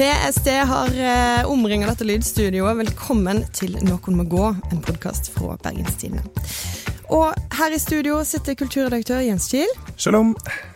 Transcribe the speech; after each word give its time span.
PST 0.00 0.46
har 0.48 0.88
eh, 0.96 1.50
omringa 1.50 1.84
dette 1.90 2.06
lydstudioet. 2.08 2.78
Velkommen 2.78 3.42
til 3.52 3.74
Noen 3.84 4.14
må 4.16 4.24
gå, 4.24 4.46
en 4.72 4.78
podkast 4.80 5.26
fra 5.34 5.58
Bergenstidene. 5.60 6.22
Og 7.12 7.34
her 7.58 7.74
i 7.76 7.80
studio 7.82 8.22
sitter 8.24 8.56
kulturredaktør 8.56 9.20
Jens 9.20 9.50
Kiel. 9.52 9.68
Shalom. 10.00 10.30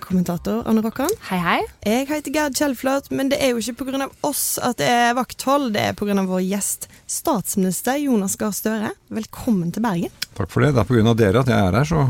Kommentator 0.05 0.67
Anne 0.69 0.83
Rokkan. 0.85 1.09
Hei, 1.31 1.39
hei. 1.41 1.55
Jeg 1.89 2.11
heter 2.11 2.35
Gerd 2.35 2.59
Kjellflot, 2.59 3.09
men 3.17 3.31
det 3.33 3.39
er 3.41 3.55
jo 3.55 3.63
ikke 3.63 3.87
pga. 3.87 4.11
oss 4.29 4.59
at 4.61 4.77
det 4.83 4.91
er 4.93 5.17
vakthold. 5.17 5.71
Det 5.73 5.87
er 5.87 5.97
pga. 5.97 6.17
vår 6.29 6.43
gjest, 6.45 6.85
statsminister 7.09 7.97
Jonas 8.03 8.37
Gahr 8.37 8.53
Støre. 8.53 8.91
Velkommen 9.09 9.71
til 9.73 9.87
Bergen. 9.87 10.13
Takk 10.35 10.53
for 10.53 10.67
det. 10.67 10.75
Det 10.77 10.83
er 10.83 10.91
pga. 10.91 11.15
dere 11.23 11.47
at 11.47 11.55
jeg 11.55 11.71
er 11.71 11.79
her, 11.79 11.89
så 11.89 12.05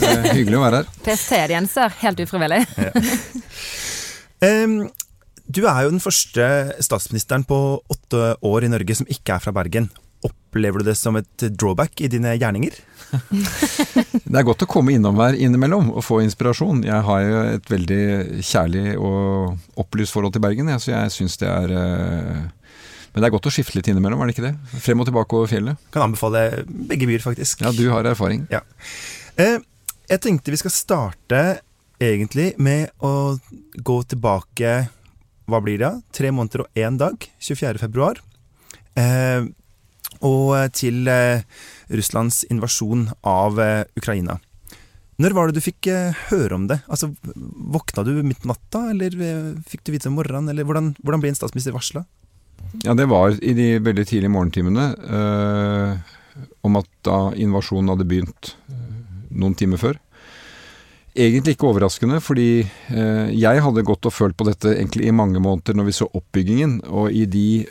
det 0.00 0.14
er 0.14 0.30
hyggelig 0.32 0.56
å 0.56 0.64
være 0.64 0.80
her. 0.80 0.88
PST-Jenser, 1.10 1.92
helt 2.06 2.24
ufrivillig. 2.24 2.62
Um, 4.40 4.78
du 5.48 5.62
er 5.64 5.86
jo 5.86 5.94
den 5.94 6.02
første 6.02 6.44
statsministeren 6.84 7.46
på 7.48 7.56
åtte 7.88 8.34
år 8.44 8.66
i 8.66 8.70
Norge 8.72 8.98
som 8.98 9.08
ikke 9.08 9.38
er 9.38 9.42
fra 9.42 9.54
Bergen. 9.56 9.88
Opplever 10.26 10.82
du 10.82 10.88
det 10.90 10.96
som 10.98 11.16
et 11.16 11.44
drawback 11.56 12.02
i 12.04 12.10
dine 12.12 12.34
gjerninger? 12.36 12.74
det 14.28 14.36
er 14.36 14.44
godt 14.44 14.66
å 14.66 14.68
komme 14.68 14.92
innom 14.92 15.20
her 15.22 15.38
innimellom 15.38 15.88
og 15.94 16.04
få 16.04 16.20
inspirasjon. 16.24 16.82
Jeg 16.84 17.06
har 17.06 17.22
jo 17.24 17.38
et 17.54 17.72
veldig 17.72 18.02
kjærlig 18.44 18.84
og 18.98 19.80
opplyst 19.80 20.16
forhold 20.16 20.36
til 20.36 20.44
Bergen, 20.44 20.68
så 20.82 20.92
jeg 20.92 21.14
syns 21.14 21.38
det 21.40 21.48
er 21.48 21.72
eh, 21.72 22.42
Men 23.14 23.22
det 23.22 23.30
er 23.30 23.34
godt 23.38 23.48
å 23.48 23.54
skifte 23.54 23.78
litt 23.78 23.88
innimellom, 23.88 24.20
er 24.20 24.28
det 24.28 24.36
ikke 24.36 24.50
det? 24.50 24.82
Frem 24.84 25.00
og 25.00 25.08
tilbake 25.08 25.38
over 25.38 25.48
fjellet. 25.48 25.88
Kan 25.94 26.10
anbefale 26.10 26.44
begge 26.66 27.08
byer, 27.08 27.24
faktisk. 27.24 27.64
Ja, 27.64 27.72
du 27.72 27.86
har 27.94 28.04
erfaring. 28.10 28.44
Ja. 28.52 28.60
Eh, 29.40 29.56
jeg 30.12 30.24
tenkte 30.24 30.52
vi 30.52 30.60
skal 30.60 30.76
starte 30.76 31.42
egentlig 31.98 32.52
med 32.60 32.92
å 33.00 33.38
gå 33.80 33.98
tilbake 34.12 34.76
Hva 35.48 35.62
blir 35.64 35.80
det? 35.80 35.94
Tre 36.12 36.30
måneder 36.34 36.66
og 36.66 36.76
én 36.76 36.98
dag. 37.00 37.24
24. 37.40 37.80
februar. 37.80 38.20
Eh, 38.98 39.48
og 40.24 40.52
til 40.76 41.08
eh, 41.08 41.44
Russlands 41.94 42.42
invasjon 42.50 43.08
av 43.26 43.58
eh, 43.62 43.84
Ukraina. 43.98 44.38
Når 45.18 45.34
var 45.34 45.48
det 45.48 45.58
du 45.58 45.64
fikk 45.64 45.88
eh, 45.90 46.18
høre 46.28 46.58
om 46.58 46.66
det? 46.70 46.80
Altså, 46.86 47.10
Våkna 47.34 48.04
du 48.06 48.12
midt 48.26 48.46
natta, 48.48 48.88
eller 48.92 49.14
fikk 49.68 49.86
du 49.86 49.92
vite 49.94 50.06
det 50.06 50.12
om 50.12 50.18
morgenen? 50.20 50.50
Eller 50.52 50.68
hvordan, 50.68 50.92
hvordan 51.02 51.24
ble 51.24 51.32
en 51.32 51.38
statsminister 51.38 51.76
varsla? 51.76 52.04
Ja, 52.84 52.92
det 52.98 53.08
var 53.08 53.32
i 53.32 53.54
de 53.56 53.70
veldig 53.80 54.04
tidlige 54.04 54.34
morgentimene. 54.34 54.90
Om 56.66 56.76
at 56.80 56.88
da 57.06 57.18
invasjonen 57.38 57.94
hadde 57.94 58.06
begynt 58.10 58.50
noen 59.30 59.54
timer 59.56 59.80
før 59.80 59.96
egentlig 61.18 61.56
ikke 61.56 61.68
overraskende, 61.68 62.20
fordi 62.22 62.62
eh, 62.62 63.30
jeg 63.34 63.62
hadde 63.64 63.84
gått 63.86 64.06
og 64.08 64.14
følt 64.14 64.36
på 64.38 64.46
dette 64.48 64.70
egentlig 64.74 65.08
i 65.08 65.14
mange 65.14 65.40
måneder 65.42 65.76
når 65.76 65.88
vi 65.88 65.96
så 65.98 66.08
oppbyggingen. 66.14 66.78
Og 66.88 67.10
i 67.14 67.24
de 67.30 67.66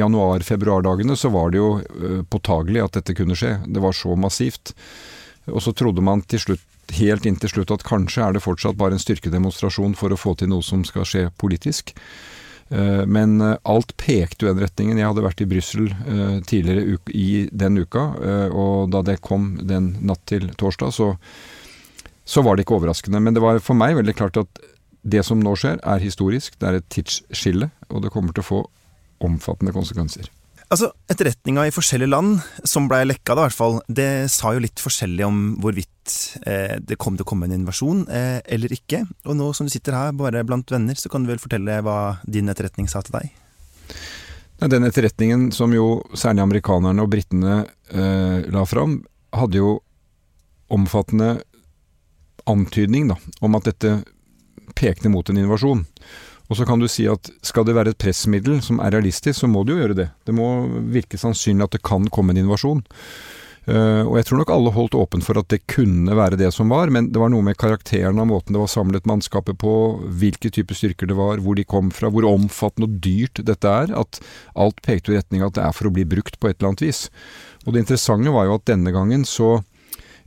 januar-februardagene 0.00 1.16
så 1.18 1.32
var 1.34 1.52
det 1.52 1.60
jo 1.62 1.70
eh, 1.80 2.20
påtagelig 2.28 2.84
at 2.84 3.00
dette 3.00 3.16
kunne 3.16 3.38
skje. 3.38 3.56
Det 3.66 3.82
var 3.84 3.96
så 3.96 4.16
massivt. 4.18 4.74
Og 5.52 5.62
så 5.64 5.74
trodde 5.76 6.04
man 6.04 6.24
til 6.28 6.42
slutt, 6.42 6.68
helt 6.98 7.26
inntil 7.26 7.48
slutt 7.48 7.72
at 7.72 7.86
kanskje 7.86 8.22
er 8.26 8.36
det 8.36 8.44
fortsatt 8.44 8.76
bare 8.80 8.96
en 8.96 9.02
styrkedemonstrasjon 9.02 9.96
for 9.96 10.12
å 10.12 10.20
få 10.20 10.36
til 10.36 10.52
noe 10.52 10.64
som 10.64 10.84
skal 10.84 11.08
skje 11.08 11.26
politisk. 11.40 11.94
Eh, 12.68 13.02
men 13.08 13.40
alt 13.40 13.96
pekte 14.00 14.44
jo 14.44 14.52
den 14.52 14.64
retningen. 14.66 15.00
Jeg 15.00 15.08
hadde 15.08 15.24
vært 15.24 15.44
i 15.44 15.48
Brussel 15.48 15.90
tidligere 16.48 17.00
i 17.16 17.48
den 17.50 17.80
uka, 17.80 18.08
og 18.52 18.92
da 18.92 19.04
det 19.06 19.22
kom 19.24 19.54
den 19.64 19.94
natt 20.04 20.26
til 20.28 20.50
torsdag, 20.60 20.92
så 20.92 21.14
så 22.24 22.44
var 22.44 22.56
det 22.56 22.64
ikke 22.64 22.78
overraskende. 22.78 23.20
Men 23.20 23.36
det 23.36 23.42
var 23.44 23.60
for 23.64 23.78
meg 23.78 23.98
veldig 23.98 24.16
klart 24.16 24.40
at 24.40 24.62
det 25.04 25.24
som 25.26 25.40
nå 25.40 25.52
skjer, 25.60 25.76
er 25.84 26.00
historisk. 26.00 26.56
Det 26.58 26.68
er 26.68 26.78
et 26.80 26.88
tidsskille, 26.92 27.68
og 27.90 28.04
det 28.04 28.12
kommer 28.14 28.32
til 28.32 28.44
å 28.44 28.48
få 28.48 28.62
omfattende 29.24 29.74
konsekvenser. 29.74 30.30
Altså, 30.72 30.88
Etterretninga 31.12 31.66
i 31.68 31.72
forskjellige 31.74 32.10
land, 32.10 32.38
som 32.66 32.88
blei 32.88 33.02
lekka, 33.04 33.36
da, 33.36 33.44
i 33.44 33.50
hvert 33.50 33.58
fall, 33.58 33.76
det 33.86 34.08
sa 34.32 34.54
jo 34.56 34.62
litt 34.64 34.80
forskjellig 34.80 35.26
om 35.26 35.42
hvorvidt 35.62 36.14
eh, 36.48 36.80
det 36.80 36.96
kom 37.00 37.18
til 37.18 37.26
å 37.26 37.28
komme 37.28 37.46
en 37.46 37.54
invasjon 37.58 38.06
eh, 38.08 38.40
eller 38.56 38.72
ikke. 38.74 39.04
Og 39.28 39.36
nå 39.38 39.50
som 39.54 39.68
du 39.68 39.72
sitter 39.74 39.96
her 39.96 40.16
bare 40.16 40.42
blant 40.48 40.72
venner, 40.72 40.96
så 40.98 41.12
kan 41.12 41.22
du 41.22 41.30
vel 41.30 41.42
fortelle 41.42 41.78
hva 41.84 42.16
din 42.24 42.48
etterretning 42.50 42.88
sa 42.90 43.04
til 43.04 43.18
deg? 43.20 43.28
Den 44.64 44.88
etterretningen 44.88 45.50
som 45.52 45.72
jo 45.76 45.98
særlig 46.16 46.46
amerikanerne 46.46 47.04
og 47.04 47.12
britene 47.12 47.60
eh, 47.92 48.40
la 48.48 48.64
fram, 48.66 49.02
hadde 49.36 49.60
jo 49.60 49.76
omfattende 50.72 51.36
antydning 52.50 53.08
da, 53.12 53.18
om 53.40 53.58
at 53.58 53.68
dette 53.70 53.98
pekte 54.78 55.10
mot 55.12 55.28
en 55.30 55.40
invasjon. 55.40 55.84
Og 56.52 56.58
så 56.58 56.66
kan 56.68 56.80
du 56.80 56.88
si 56.90 57.06
at 57.08 57.30
skal 57.44 57.64
det 57.64 57.76
være 57.76 57.94
et 57.94 58.00
pressmiddel 58.00 58.60
som 58.64 58.82
er 58.84 58.92
realistisk, 58.92 59.40
så 59.40 59.48
må 59.50 59.64
det 59.64 59.74
jo 59.74 59.80
gjøre 59.80 60.00
det. 60.02 60.10
Det 60.28 60.34
må 60.36 60.48
virke 60.92 61.20
sannsynlig 61.20 61.68
at 61.68 61.78
det 61.78 61.86
kan 61.86 62.10
komme 62.12 62.34
en 62.34 62.42
invasjon. 62.44 62.84
Uh, 63.64 64.04
og 64.04 64.18
jeg 64.18 64.26
tror 64.28 64.42
nok 64.42 64.50
alle 64.52 64.70
holdt 64.74 64.96
åpent 65.00 65.24
for 65.24 65.40
at 65.40 65.48
det 65.48 65.62
kunne 65.72 66.12
være 66.12 66.36
det 66.36 66.50
som 66.52 66.68
var, 66.68 66.90
men 66.92 67.06
det 67.14 67.20
var 67.20 67.30
noe 67.32 67.46
med 67.46 67.56
karakteren 67.56 68.20
av 68.20 68.28
måten 68.28 68.52
det 68.52 68.60
var 68.60 68.68
samlet 68.68 69.08
mannskapet 69.08 69.56
på, 69.62 69.72
hvilke 70.20 70.50
typer 70.52 70.76
styrker 70.76 71.08
det 71.08 71.16
var, 71.16 71.40
hvor 71.40 71.56
de 71.56 71.64
kom 71.64 71.88
fra, 71.88 72.10
hvor 72.12 72.28
omfattende 72.28 72.90
og 72.90 72.98
dyrt 73.06 73.40
dette 73.48 73.70
er, 73.70 73.94
at 73.96 74.20
alt 74.52 74.84
pekte 74.84 75.14
i 75.14 75.16
retning 75.16 75.40
av 75.40 75.54
at 75.54 75.56
det 75.56 75.64
er 75.64 75.78
for 75.78 75.88
å 75.88 75.94
bli 75.96 76.04
brukt 76.04 76.36
på 76.36 76.50
et 76.50 76.58
eller 76.58 76.74
annet 76.74 76.84
vis. 76.84 77.06
Og 77.64 77.72
det 77.72 77.86
interessante 77.86 78.36
var 78.36 78.50
jo 78.50 78.58
at 78.58 78.68
denne 78.68 78.92
gangen 78.92 79.24
så 79.24 79.62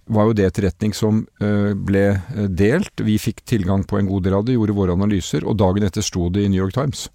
var 0.07 0.29
jo 0.29 0.35
det 0.37 0.47
etterretning 0.47 0.93
som 0.95 1.21
eh, 1.41 1.73
ble 1.75 2.05
eh, 2.15 2.49
delt. 2.49 3.03
Vi 3.03 3.17
fikk 3.19 3.43
tilgang 3.45 3.83
på 3.87 3.99
en 3.99 4.09
god 4.09 4.27
del 4.27 4.37
av 4.37 4.45
det, 4.47 4.55
gjorde 4.57 4.75
våre 4.77 4.95
analyser, 4.97 5.45
og 5.45 5.57
dagen 5.59 5.85
etter 5.87 6.05
sto 6.05 6.29
det 6.33 6.45
i 6.45 6.51
New 6.51 6.61
York 6.61 6.75
Times. 6.77 7.07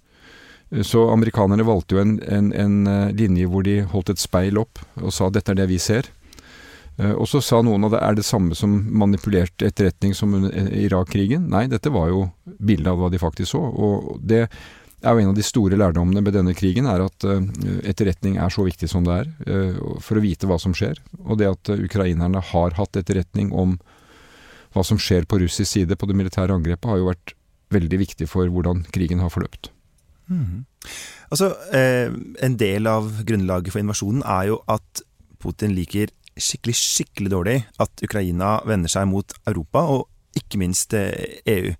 Eh, 0.71 0.83
så 0.85 1.07
amerikanerne 1.13 1.65
valgte 1.67 1.97
jo 1.97 2.03
en, 2.03 2.17
en, 2.27 2.51
en 2.53 3.15
linje 3.17 3.49
hvor 3.49 3.65
de 3.65 3.81
holdt 3.93 4.13
et 4.13 4.21
speil 4.21 4.61
opp 4.61 4.83
og 5.01 5.13
sa 5.13 5.31
dette 5.33 5.53
er 5.53 5.63
det 5.63 5.71
vi 5.71 5.81
ser. 5.81 6.11
Og 6.93 7.25
så 7.25 7.39
sa 7.41 7.57
noen 7.65 7.87
av 7.87 7.95
det 7.95 7.99
er 8.05 8.13
det 8.19 8.23
samme 8.27 8.53
som 8.53 8.69
manipulert 8.93 9.63
etterretning 9.65 10.11
som 10.13 10.35
under 10.37 10.53
Irak-krigen. 10.77 11.47
Nei, 11.49 11.63
dette 11.65 11.89
var 11.89 12.11
jo 12.11 12.27
bildet 12.61 12.91
av 12.91 12.99
hva 12.99 13.09
de 13.09 13.17
faktisk 13.17 13.55
så. 13.55 13.61
Og 13.65 14.19
det 14.21 14.43
er 15.03 15.15
jo 15.15 15.23
en 15.23 15.31
av 15.33 15.37
de 15.37 15.45
store 15.45 15.77
lærdommene 15.79 16.23
med 16.23 16.35
denne 16.35 16.53
krigen, 16.57 16.87
er 16.89 17.03
at 17.03 17.25
uh, 17.27 17.43
etterretning 17.87 18.37
er 18.41 18.53
så 18.53 18.65
viktig 18.65 18.89
som 18.91 19.05
det 19.05 19.19
er, 19.23 19.29
uh, 19.47 19.99
for 20.03 20.19
å 20.19 20.23
vite 20.23 20.47
hva 20.49 20.57
som 20.61 20.75
skjer. 20.77 21.01
Og 21.25 21.39
det 21.41 21.49
at 21.49 21.71
uh, 21.73 21.83
ukrainerne 21.83 22.41
har 22.53 22.77
hatt 22.79 22.99
etterretning 22.99 23.51
om 23.51 23.77
hva 24.73 24.83
som 24.87 24.99
skjer 25.01 25.27
på 25.29 25.41
russisk 25.43 25.69
side 25.69 25.97
på 25.99 26.09
det 26.09 26.17
militære 26.17 26.55
angrepet, 26.55 26.89
har 26.89 27.01
jo 27.01 27.09
vært 27.11 27.35
veldig 27.73 27.99
viktig 28.03 28.29
for 28.29 28.49
hvordan 28.49 28.85
krigen 28.93 29.21
har 29.21 29.33
forløpt. 29.33 29.69
Mm. 30.31 30.63
Altså, 31.33 31.49
En 31.73 32.55
del 32.57 32.87
av 32.87 33.09
grunnlaget 33.27 33.73
for 33.73 33.81
invasjonen 33.81 34.23
er 34.29 34.47
jo 34.51 34.59
at 34.71 35.01
Putin 35.41 35.73
liker 35.75 36.11
skikkelig, 36.33 36.75
skikkelig 36.77 37.31
dårlig 37.33 37.55
at 37.81 38.03
Ukraina 38.05 38.55
vender 38.69 38.89
seg 38.89 39.09
mot 39.09 39.35
Europa, 39.49 39.83
og 39.83 40.37
ikke 40.37 40.61
minst 40.61 40.95
EU. 40.95 41.73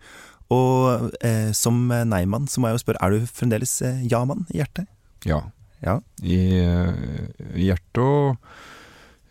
Og 0.54 1.10
eh, 1.24 1.52
som 1.56 1.88
nei-mann 1.90 2.50
så 2.52 2.62
må 2.62 2.70
jeg 2.70 2.80
jo 2.80 2.84
spørre, 2.86 3.02
er 3.02 3.16
du 3.16 3.28
fremdeles 3.30 3.76
eh, 3.86 4.04
ja-mann 4.12 4.46
i 4.54 4.60
hjertet? 4.62 4.90
Ja. 5.28 5.40
ja. 5.86 6.00
I, 6.22 6.40
eh, 6.60 7.50
I 7.56 7.72
hjertet 7.72 8.04
og 8.04 8.54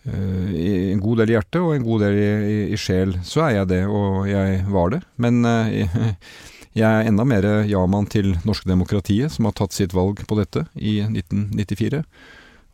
i 0.03 0.91
En 0.91 0.99
god 0.99 1.21
del 1.21 1.31
i 1.31 1.35
hjertet 1.37 1.61
og 1.63 1.77
en 1.77 1.85
god 1.87 2.01
del 2.03 2.17
i, 2.19 2.25
i, 2.27 2.55
i, 2.75 2.79
sjel, 2.81 3.13
så 3.23 3.45
er 3.45 3.53
jeg 3.61 3.69
det, 3.71 3.83
og 3.87 4.25
jeg 4.27 4.57
var 4.67 4.91
det. 4.91 4.99
Men 5.23 5.47
uh, 5.47 6.17
jeg 6.81 6.89
er 6.89 7.07
enda 7.07 7.23
mer 7.23 7.47
ja-mann 7.71 8.09
til 8.11 8.33
norske 8.43 8.67
demokratiet, 8.67 9.31
som 9.31 9.47
har 9.47 9.55
tatt 9.55 9.77
sitt 9.77 9.95
valg 9.95 10.25
på 10.27 10.41
dette 10.41 10.65
i 10.75 10.97
1994. 11.05 12.03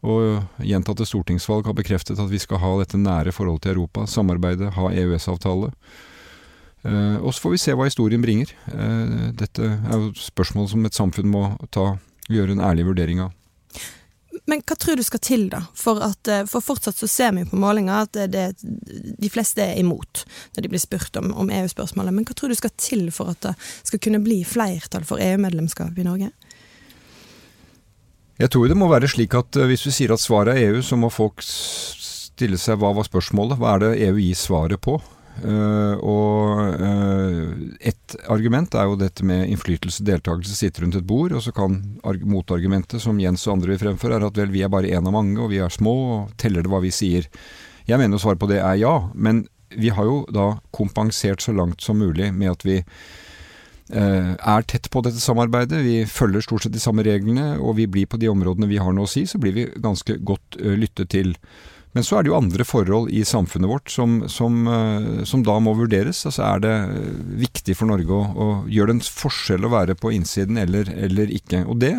Og 0.08 0.62
gjentatte 0.64 1.04
stortingsvalg 1.10 1.68
har 1.68 1.76
bekreftet 1.76 2.16
at 2.16 2.32
vi 2.32 2.40
skal 2.40 2.62
ha 2.62 2.72
dette 2.80 3.00
nære 3.00 3.36
forholdet 3.36 3.66
til 3.66 3.76
Europa, 3.76 4.06
samarbeide, 4.08 4.72
ha 4.78 4.88
EØS-avtale. 4.88 5.72
Uh, 6.86 7.18
og 7.18 7.32
så 7.34 7.42
får 7.42 7.54
vi 7.54 7.60
se 7.62 7.74
hva 7.74 7.88
historien 7.88 8.22
bringer. 8.22 8.52
Uh, 8.70 9.30
dette 9.36 9.66
er 9.66 9.96
jo 9.98 10.12
spørsmål 10.18 10.70
som 10.70 10.86
et 10.86 10.96
samfunn 10.96 11.30
må 11.32 11.50
ta, 11.74 11.96
gjøre 12.30 12.54
en 12.54 12.64
ærlig 12.64 12.86
vurdering 12.86 13.24
av. 13.26 13.34
Men 14.48 14.62
hva 14.64 14.76
tror 14.80 14.96
du 14.96 15.04
skal 15.04 15.20
til, 15.20 15.46
da? 15.52 15.60
For, 15.76 16.00
at, 16.00 16.28
eh, 16.30 16.46
for 16.48 16.64
fortsatt 16.64 16.96
så 16.96 17.08
ser 17.10 17.34
vi 17.36 17.44
på 17.48 17.58
målinger 17.60 18.06
at 18.06 18.16
det, 18.32 18.44
de 18.62 19.28
fleste 19.32 19.60
er 19.60 19.80
imot 19.80 20.22
når 20.56 20.64
de 20.64 20.70
blir 20.72 20.80
spurt 20.80 21.18
om, 21.20 21.34
om 21.36 21.50
EU-spørsmålet. 21.52 22.14
Men 22.16 22.24
hva 22.24 22.36
tror 22.38 22.52
du 22.52 22.56
skal 22.56 22.72
til 22.80 23.08
for 23.12 23.34
at 23.34 23.42
det 23.44 23.52
skal 23.60 24.00
kunne 24.06 24.22
bli 24.24 24.38
flertall 24.48 25.04
for 25.08 25.20
EU-medlemskap 25.20 25.98
i 26.00 26.06
Norge? 26.06 26.30
Jeg 28.38 28.52
tror 28.54 28.70
det 28.70 28.78
må 28.78 28.88
være 28.88 29.10
slik 29.10 29.36
at 29.36 29.58
hvis 29.68 29.84
vi 29.88 29.92
sier 29.98 30.14
at 30.14 30.22
svaret 30.22 30.54
er 30.54 30.70
EU, 30.70 30.80
så 30.86 30.96
må 30.96 31.10
folk 31.12 31.42
stille 31.44 32.56
seg 32.60 32.80
hva 32.80 32.94
var 32.96 33.08
spørsmålet? 33.08 33.58
Hva 33.60 33.74
er 33.74 33.84
det 33.84 33.94
EU 34.08 34.16
gir 34.22 34.38
svaret 34.38 34.80
på? 34.80 34.96
Uh, 35.38 35.94
og 36.02 36.80
uh, 36.82 37.52
et 37.86 38.16
argument 38.32 38.74
er 38.74 38.88
jo 38.88 38.96
dette 38.98 39.26
med 39.26 39.46
innflytelse, 39.52 40.02
og 40.02 40.08
deltakelse, 40.08 40.56
sitte 40.56 40.82
rundt 40.82 40.98
et 40.98 41.06
bord. 41.06 41.34
Og 41.36 41.44
så 41.44 41.54
kan 41.54 41.78
motargumentet 42.02 43.02
som 43.04 43.20
Jens 43.22 43.46
og 43.46 43.58
andre 43.58 43.74
vil 43.74 43.82
fremføre, 43.84 44.18
er 44.18 44.28
at 44.30 44.40
vel, 44.40 44.50
vi 44.54 44.64
er 44.66 44.72
bare 44.72 44.90
én 44.90 45.06
av 45.06 45.14
mange, 45.14 45.38
og 45.40 45.52
vi 45.52 45.62
er 45.62 45.72
små, 45.72 45.94
og 46.16 46.34
teller 46.40 46.66
det 46.66 46.72
hva 46.72 46.82
vi 46.84 46.94
sier? 46.94 47.28
Jeg 47.88 48.00
mener 48.00 48.20
svaret 48.20 48.40
på 48.40 48.50
det 48.50 48.60
er 48.60 48.76
ja, 48.82 48.96
men 49.14 49.46
vi 49.76 49.90
har 49.92 50.04
jo 50.04 50.20
da 50.32 50.50
kompensert 50.74 51.42
så 51.44 51.54
langt 51.56 51.84
som 51.84 51.98
mulig 52.00 52.30
med 52.34 52.52
at 52.52 52.64
vi 52.64 52.76
eh, 52.80 54.32
er 54.34 54.68
tett 54.68 54.88
på 54.92 55.02
dette 55.04 55.20
samarbeidet. 55.20 55.82
Vi 55.84 56.02
følger 56.08 56.44
stort 56.44 56.64
sett 56.64 56.76
de 56.76 56.82
samme 56.82 57.04
reglene, 57.06 57.56
og 57.60 57.76
vi 57.80 57.88
blir 57.88 58.08
på 58.08 58.20
de 58.20 58.30
områdene 58.32 58.70
vi 58.70 58.80
har 58.80 58.94
noe 58.96 59.08
å 59.08 59.10
si, 59.10 59.26
så 59.28 59.40
blir 59.40 59.56
vi 59.56 59.66
ganske 59.84 60.18
godt 60.20 60.60
eh, 60.60 60.76
lyttet 60.78 61.12
til. 61.16 61.34
Men 61.96 62.04
så 62.04 62.18
er 62.18 62.24
det 62.24 62.32
jo 62.32 62.38
andre 62.38 62.66
forhold 62.68 63.12
i 63.14 63.24
samfunnet 63.26 63.70
vårt 63.70 63.92
som, 63.92 64.20
som, 64.28 64.60
eh, 64.68 65.22
som 65.28 65.44
da 65.46 65.56
må 65.62 65.74
vurderes. 65.78 66.20
Altså 66.28 66.44
Er 66.44 66.64
det 66.64 66.74
eh, 66.74 67.22
viktig 67.46 67.76
for 67.78 67.90
Norge 67.90 68.12
å, 68.12 68.24
å 68.28 68.48
gjøre 68.68 68.92
det 68.92 68.98
en 68.98 69.08
forskjell 69.22 69.64
å 69.64 69.72
være 69.72 69.96
på 69.98 70.12
innsiden 70.16 70.60
eller, 70.60 70.90
eller 71.08 71.32
ikke? 71.32 71.64
Og 71.66 71.80
det 71.82 71.96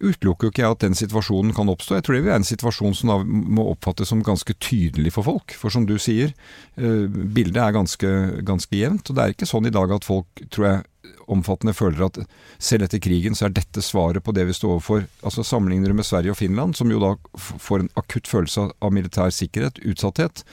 utelukker 0.00 0.48
jo 0.48 0.52
ikke 0.54 0.70
at 0.72 0.84
den 0.84 0.96
situasjonen 0.98 1.54
kan 1.56 1.70
oppstå. 1.72 1.98
Jeg 1.98 2.06
tror 2.06 2.16
det 2.16 2.22
vil 2.22 2.30
være 2.32 2.42
en 2.42 2.48
situasjon 2.48 2.96
som 2.96 3.12
da 3.12 3.18
må 3.24 3.66
oppfattes 3.72 4.10
som 4.12 4.24
ganske 4.24 4.56
tydelig 4.58 5.14
for 5.16 5.28
folk. 5.28 5.54
For 5.56 5.72
som 5.72 5.86
du 5.88 5.96
sier, 6.00 6.32
eh, 6.76 7.06
bildet 7.08 7.60
er 7.62 7.76
ganske, 7.76 8.12
ganske 8.46 8.76
jevnt. 8.76 9.10
Og 9.10 9.16
det 9.16 9.22
er 9.22 9.34
ikke 9.34 9.50
sånn 9.50 9.68
i 9.68 9.74
dag 9.74 9.92
at 9.92 10.08
folk, 10.08 10.26
tror 10.50 10.66
jeg, 10.66 10.82
omfattende 11.30 11.74
føler 11.76 12.04
at 12.08 12.18
selv 12.58 12.86
etter 12.86 13.00
krigen 13.02 13.36
så 13.38 13.46
er 13.46 13.54
dette 13.54 13.82
svaret 13.84 14.24
på 14.24 14.34
det 14.36 14.46
vi 14.48 14.56
står 14.56 14.76
overfor. 14.76 15.06
Altså 15.22 15.44
Sammenligner 15.46 15.92
du 15.92 15.98
med 16.00 16.08
Sverige 16.08 16.34
og 16.34 16.40
Finland, 16.40 16.76
som 16.76 16.90
jo 16.90 17.00
da 17.02 17.14
får 17.38 17.84
en 17.84 17.92
akutt 18.00 18.28
følelse 18.30 18.70
av 18.80 18.94
militær 18.94 19.32
sikkerhet, 19.34 19.80
utsatthet. 19.86 20.44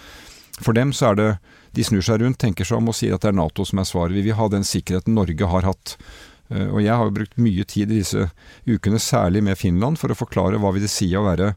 For 0.61 0.77
dem 0.77 0.94
så 0.95 1.11
er 1.11 1.21
det 1.21 1.29
De 1.77 1.83
snur 1.83 2.01
seg 2.01 2.23
rundt, 2.23 2.39
tenker 2.41 2.65
seg 2.65 2.79
om 2.79 2.88
og 2.89 2.95
sier 2.97 3.13
at 3.13 3.21
det 3.21 3.27
er 3.29 3.35
Nato 3.38 3.61
som 3.67 3.77
er 3.77 3.85
svaret. 3.85 4.15
Vi 4.15 4.23
vil 4.25 4.38
ha 4.39 4.47
den 4.49 4.63
sikkerheten 4.65 5.13
Norge 5.13 5.45
har 5.51 5.67
hatt. 5.67 5.91
Eh, 6.49 6.67
og 6.67 6.79
jeg 6.83 6.94
har 6.94 7.07
jo 7.07 7.17
brukt 7.19 7.41
mye 7.41 7.65
tid 7.67 7.91
i 7.91 7.99
disse 8.01 8.29
ukene, 8.67 9.01
særlig 9.01 9.44
med 9.44 9.59
Finland, 9.59 9.99
for 9.99 10.13
å 10.13 10.17
forklare 10.17 10.61
hva 10.61 10.73
vil 10.75 10.85
det 10.85 10.94
si 10.94 11.09
å 11.15 11.25
være 11.27 11.53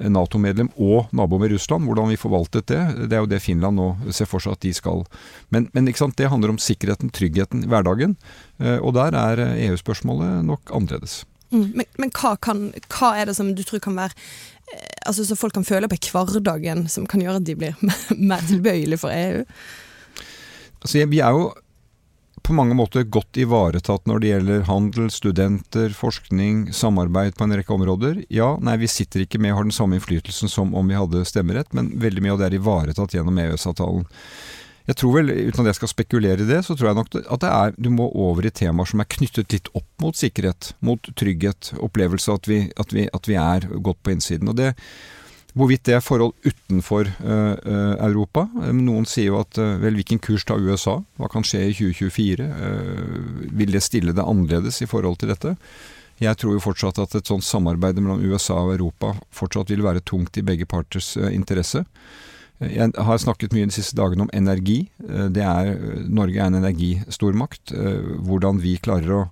Nato-medlem 0.00 0.70
og 0.80 1.10
nabo 1.12 1.36
med 1.36 1.52
Russland. 1.52 1.84
Hvordan 1.84 2.08
vi 2.08 2.16
forvaltet 2.16 2.70
det. 2.70 2.80
Det 3.10 3.16
er 3.16 3.24
jo 3.24 3.28
det 3.28 3.42
Finland 3.44 3.76
nå 3.76 3.88
ser 4.16 4.28
for 4.30 4.40
seg 4.40 4.56
at 4.56 4.62
de 4.64 4.72
skal. 4.72 5.04
Men, 5.52 5.68
men 5.76 5.90
det 5.90 6.30
handler 6.32 6.54
om 6.54 6.60
sikkerheten, 6.62 7.10
tryggheten, 7.12 7.66
hverdagen. 7.68 8.16
Eh, 8.58 8.78
og 8.78 8.94
der 8.96 9.16
er 9.18 9.44
EU-spørsmålet 9.68 10.46
nok 10.46 10.72
annerledes. 10.72 11.24
Mm, 11.50 11.72
men, 11.74 11.86
men 11.98 12.12
hva, 12.14 12.36
kan, 12.38 12.68
hva, 12.94 13.14
er 13.18 13.26
det 13.26 13.36
som 13.36 13.50
du 13.58 13.64
tror 13.66 13.82
kan 13.82 13.96
være 13.98 14.14
eh, 14.70 15.00
altså 15.10 15.24
Så 15.26 15.34
folk 15.34 15.56
kan 15.56 15.66
føle 15.66 15.88
på 15.90 15.98
i 15.98 16.12
hverdagen, 16.14 16.84
som 16.88 17.08
kan 17.10 17.20
gjøre 17.20 17.40
at 17.42 17.48
de 17.48 17.56
blir 17.58 17.74
mer 18.30 18.44
tilbøyelige 18.46 19.02
for 19.02 19.12
EU? 19.12 19.42
Altså, 20.80 21.04
vi 21.10 21.20
er 21.20 21.34
jo 21.36 21.50
på 22.50 22.56
mange 22.58 22.74
måter 22.74 23.04
godt 23.06 23.38
ivaretatt 23.38 24.08
når 24.10 24.22
det 24.22 24.30
gjelder 24.32 24.64
handel, 24.66 25.10
studenter, 25.14 25.92
forskning, 25.94 26.72
samarbeid 26.74 27.36
på 27.38 27.46
en 27.46 27.54
rekke 27.54 27.74
områder. 27.76 28.24
Ja, 28.32 28.56
nei, 28.58 28.74
vi 28.82 28.88
sitter 28.90 29.22
ikke 29.22 29.38
med 29.38 29.54
og 29.54 29.60
har 29.60 29.68
den 29.68 29.76
samme 29.76 30.00
innflytelsen 30.00 30.50
som 30.50 30.74
om 30.74 30.90
vi 30.90 30.98
hadde 30.98 31.22
stemmerett, 31.28 31.70
men 31.76 31.92
veldig 32.02 32.24
mye 32.24 32.34
av 32.34 32.40
det 32.40 32.48
er 32.48 32.56
ivaretatt 32.58 33.14
gjennom 33.14 33.38
EØS-avtalen. 33.38 34.08
Jeg 34.90 34.98
tror 34.98 35.14
vel, 35.14 35.30
Uten 35.30 35.62
at 35.62 35.70
jeg 35.70 35.78
skal 35.78 35.92
spekulere 35.92 36.42
i 36.42 36.48
det, 36.48 36.58
så 36.66 36.74
tror 36.74 36.90
jeg 36.90 36.98
nok 36.98 37.14
at 37.20 37.44
det 37.44 37.52
er, 37.54 37.78
du 37.78 37.90
må 37.94 38.08
over 38.18 38.48
i 38.48 38.50
temaer 38.50 38.90
som 38.90 39.04
er 39.04 39.10
knyttet 39.14 39.54
litt 39.54 39.70
opp 39.78 39.86
mot 40.02 40.18
sikkerhet, 40.18 40.72
mot 40.82 41.12
trygghet, 41.14 41.70
opplevelse 41.78 42.34
av 42.34 42.40
at 42.40 42.50
at 42.82 42.96
at 43.14 43.30
vi 43.30 43.38
er 43.38 43.68
godt 43.78 44.02
på 44.02 44.16
innsiden. 44.16 44.50
Og 44.50 44.58
det 44.58 44.72
Hvorvidt 45.58 45.82
det 45.88 45.96
er 45.96 46.04
forhold 46.04 46.34
utenfor 46.46 47.08
uh, 47.24 47.54
Europa. 48.06 48.46
Noen 48.76 49.06
sier 49.08 49.32
jo 49.32 49.40
at 49.40 49.58
uh, 49.58 49.78
vel, 49.82 49.96
hvilken 49.98 50.20
kurs 50.22 50.46
tar 50.46 50.62
USA? 50.62 51.00
Hva 51.18 51.30
kan 51.32 51.46
skje 51.46 51.64
i 51.70 51.74
2024? 51.74 52.50
vil 53.60 53.74
det 53.74 53.82
stille 53.82 54.14
det 54.14 54.24
annerledes 54.24 54.80
i 54.84 54.88
forhold 54.90 55.18
til 55.20 55.32
dette? 55.32 55.56
Jeg 56.20 56.36
tror 56.36 56.54
jo 56.54 56.62
fortsatt 56.62 57.00
at 57.00 57.16
et 57.16 57.30
sånt 57.30 57.46
samarbeid 57.46 57.98
mellom 57.98 58.20
USA 58.28 58.58
og 58.60 58.74
Europa 58.76 59.14
fortsatt 59.34 59.72
vil 59.72 59.82
være 59.86 60.04
tungt 60.04 60.36
i 60.36 60.44
begge 60.44 60.68
parters 60.68 61.14
interesse. 61.16 61.82
Jeg 62.60 62.92
har 62.92 63.20
snakket 63.22 63.54
mye 63.56 63.70
de 63.70 63.72
siste 63.72 63.96
dagene 63.96 64.26
om 64.26 64.32
energi. 64.36 64.82
Er, 65.08 65.70
Norge 66.12 66.36
er 66.36 66.50
en 66.50 66.58
energistormakt. 66.60 67.72
Hvordan 68.20 68.60
vi 68.60 68.76
klarer 68.84 69.14
å 69.16 69.22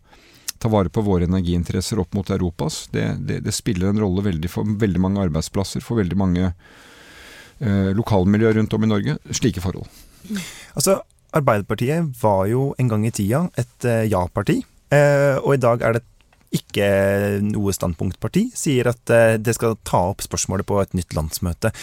ta 0.58 0.70
vare 0.72 0.90
på 0.93 1.05
våre 1.06 1.28
energiinteresser 1.28 2.00
opp 2.02 2.16
mot 2.19 2.31
Europas. 2.34 2.87
Det, 2.93 3.06
det, 3.26 3.40
det 3.46 3.55
spiller 3.55 3.93
en 3.93 4.02
rolle 4.02 4.25
veldig 4.26 4.50
for 4.50 4.69
veldig 4.81 5.02
mange 5.02 5.22
arbeidsplasser, 5.28 5.84
for 5.84 6.00
veldig 6.02 6.19
mange 6.19 6.49
eh, 6.49 7.90
lokalmiljøer 7.99 8.58
rundt 8.58 8.75
om 8.75 8.87
i 8.87 8.90
Norge. 8.90 9.19
Slike 9.31 9.62
forhold. 9.64 9.88
Altså, 10.75 11.00
Arbeiderpartiet 11.38 12.10
var 12.22 12.46
jo 12.49 12.70
en 12.81 12.88
gang 12.90 13.06
i 13.06 13.14
tida 13.14 13.46
et 13.60 13.88
eh, 13.88 14.06
ja-parti, 14.10 14.62
eh, 14.94 15.37
og 15.43 15.55
i 15.55 15.62
dag 15.62 15.84
er 15.84 15.99
det 15.99 16.05
ikke 16.56 16.87
noe 17.44 17.75
standpunktparti. 17.76 18.46
Sier 18.56 18.88
at 18.88 19.12
eh, 19.12 19.37
det 19.37 19.52
skal 19.58 19.76
ta 19.84 20.06
opp 20.14 20.25
spørsmålet 20.25 20.69
på 20.69 20.78
et 20.81 20.94
nytt 20.96 21.12
landsmøte. 21.16 21.75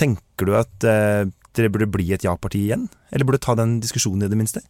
Tenker 0.00 0.48
du 0.48 0.56
at 0.58 0.84
eh, 0.88 1.24
dere 1.56 1.72
burde 1.72 1.88
bli 1.92 2.10
et 2.12 2.24
ja-parti 2.26 2.66
igjen? 2.66 2.86
Eller 3.12 3.28
burde 3.28 3.40
ta 3.40 3.56
den 3.56 3.78
diskusjonen 3.80 4.26
i 4.26 4.30
det 4.32 4.38
minste? 4.40 4.64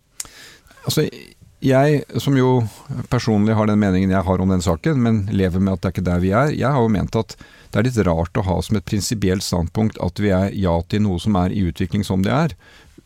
Altså, 0.87 1.09
jeg, 1.63 2.03
som 2.19 2.37
jo 2.37 2.65
personlig 3.11 3.55
har 3.55 3.69
den 3.71 3.81
meningen 3.81 4.11
jeg 4.11 4.27
har 4.27 4.43
om 4.43 4.51
den 4.51 4.65
saken, 4.65 4.99
men 5.03 5.21
lever 5.31 5.63
med 5.63 5.77
at 5.77 5.83
det 5.83 5.89
er 5.89 5.95
ikke 5.95 6.09
der 6.11 6.23
vi 6.23 6.33
er, 6.35 6.55
jeg 6.57 6.75
har 6.75 6.83
jo 6.83 6.91
ment 6.91 7.19
at 7.19 7.37
det 7.73 7.81
er 7.81 7.87
litt 7.87 8.01
rart 8.09 8.37
å 8.37 8.45
ha 8.45 8.59
som 8.61 8.77
et 8.77 8.85
prinsipielt 8.89 9.45
standpunkt 9.47 10.01
at 10.05 10.21
vi 10.21 10.33
er 10.35 10.51
ja 10.59 10.75
til 10.91 11.07
noe 11.07 11.23
som 11.23 11.39
er 11.41 11.55
i 11.55 11.63
utvikling 11.71 12.05
som 12.05 12.25
det 12.25 12.35
er. 12.35 12.57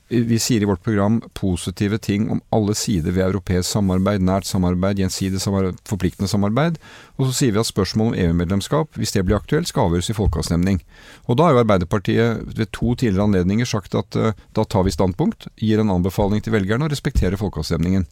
Vi 0.08 0.38
sier 0.38 0.62
i 0.62 0.66
vårt 0.68 0.84
program 0.86 1.18
positive 1.34 1.98
ting 1.98 2.28
om 2.30 2.40
alle 2.54 2.76
sider 2.78 3.10
ved 3.10 3.24
europeisk 3.24 3.72
samarbeid, 3.72 4.22
nært 4.22 4.46
samarbeid, 4.46 5.00
gjensidig 5.02 5.40
samarbeid, 5.42 5.80
forpliktende 5.88 6.30
samarbeid. 6.30 6.78
Og 7.18 7.26
så 7.26 7.34
sier 7.40 7.56
vi 7.56 7.58
at 7.58 7.66
spørsmålet 7.66 8.14
om 8.14 8.20
EU-medlemskap, 8.22 8.94
hvis 8.94 9.16
det 9.16 9.24
blir 9.26 9.40
aktuelt, 9.40 9.66
skal 9.66 9.88
avgjøres 9.88 10.12
i 10.12 10.18
folkeavstemning. 10.18 10.78
Og 11.26 11.40
da 11.40 11.48
har 11.48 11.56
jo 11.56 11.62
Arbeiderpartiet 11.64 12.54
ved 12.54 12.70
to 12.70 12.94
tidligere 12.94 13.26
anledninger 13.26 13.66
sagt 13.66 13.98
at 13.98 14.20
uh, 14.20 14.30
da 14.54 14.62
tar 14.62 14.86
vi 14.86 14.94
standpunkt, 14.94 15.48
gir 15.58 15.82
en 15.82 15.90
anbefaling 15.98 16.44
til 16.44 16.54
velgerne 16.54 16.86
og 16.86 16.94
respekterer 16.94 17.40
folkeavstemningen. 17.40 18.06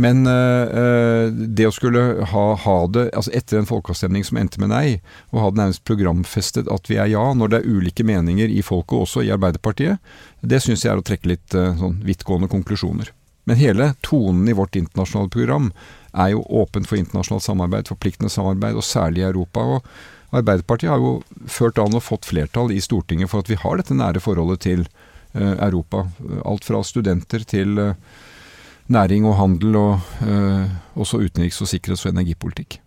Men 0.00 0.26
øh, 0.26 1.28
det 1.32 1.66
å 1.68 1.72
skulle 1.74 2.24
ha, 2.30 2.44
ha, 2.56 2.76
det 2.88 3.08
altså 3.12 3.32
etter 3.36 3.60
en 3.60 3.68
folkeavstemning 3.68 4.24
som 4.24 4.38
endte 4.40 4.60
med 4.62 4.72
nei, 4.72 4.86
og 5.30 5.42
ha 5.42 5.50
det 5.52 5.60
nærmest 5.60 5.84
programfestet 5.88 6.70
at 6.72 6.88
vi 6.88 6.96
er 6.96 7.10
ja, 7.12 7.24
når 7.36 7.52
det 7.52 7.60
er 7.60 7.74
ulike 7.76 8.06
meninger 8.08 8.48
i 8.48 8.62
folket, 8.64 9.02
også 9.04 9.24
i 9.26 9.32
Arbeiderpartiet, 9.34 10.00
det 10.40 10.62
syns 10.64 10.86
jeg 10.86 10.94
er 10.94 11.02
å 11.02 11.04
trekke 11.04 11.34
litt 11.34 11.58
øh, 11.58 11.74
sånn 11.80 12.00
vidtgående 12.06 12.48
konklusjoner. 12.52 13.12
Men 13.44 13.58
hele 13.58 13.90
tonen 14.06 14.48
i 14.48 14.56
vårt 14.56 14.78
internasjonale 14.78 15.32
program 15.34 15.70
er 16.12 16.32
jo 16.32 16.44
åpent 16.62 16.88
for 16.88 17.00
internasjonalt 17.00 17.44
samarbeid, 17.44 17.90
forpliktende 17.90 18.32
samarbeid, 18.32 18.78
og 18.78 18.86
særlig 18.86 19.24
i 19.24 19.28
Europa. 19.28 19.60
og 19.60 20.36
Arbeiderpartiet 20.38 20.92
har 20.92 21.02
jo 21.02 21.16
ført 21.50 21.80
an 21.82 21.98
og 21.98 22.04
fått 22.06 22.28
flertall 22.28 22.72
i 22.72 22.80
Stortinget 22.80 23.28
for 23.32 23.42
at 23.42 23.50
vi 23.50 23.58
har 23.60 23.76
dette 23.76 23.96
nære 23.96 24.22
forholdet 24.24 24.62
til 24.64 24.86
øh, 25.34 25.56
Europa. 25.58 26.06
Alt 26.48 26.64
fra 26.64 26.80
studenter 26.86 27.44
til 27.44 27.78
øh, 27.78 27.96
næring 28.90 29.26
og 29.28 29.36
handel, 29.38 29.76
og 29.76 30.26
eh, 30.26 30.72
også 30.98 31.22
utenriks- 31.22 31.62
og 31.62 31.70
sikkerhets- 31.70 32.06
og 32.06 32.14
energipolitikk. 32.14 32.80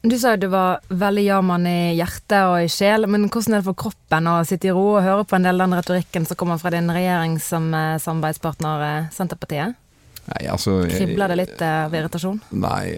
Du 0.00 0.16
sa 0.16 0.32
jo 0.32 0.46
du 0.46 0.48
var 0.48 0.80
veldig 0.88 1.26
ja-mann 1.26 1.66
i 1.68 1.92
hjerte 1.98 2.38
og 2.48 2.62
i 2.64 2.70
sjel, 2.72 3.04
men 3.10 3.28
hvordan 3.28 3.58
er 3.58 3.60
det 3.60 3.68
for 3.68 3.76
kroppen 3.82 4.30
å 4.30 4.38
sitte 4.48 4.70
i 4.70 4.72
ro 4.72 4.94
og 4.94 5.04
høre 5.04 5.26
på 5.28 5.36
en 5.36 5.44
del 5.44 5.60
av 5.60 5.68
den 5.68 5.76
retorikken 5.76 6.28
som 6.28 6.38
kommer 6.40 6.60
fra 6.60 6.72
din 6.72 6.88
regjering 6.88 7.36
som 7.42 7.68
samarbeidspartner 8.00 9.10
Senterpartiet? 9.12 9.76
Nei, 10.30 10.44
altså, 10.52 10.76
Kribler 10.86 11.32
det 11.32 11.36
litt 11.40 11.62
av 11.64 11.94
irritasjon? 11.96 12.38
Nei, 12.62 12.94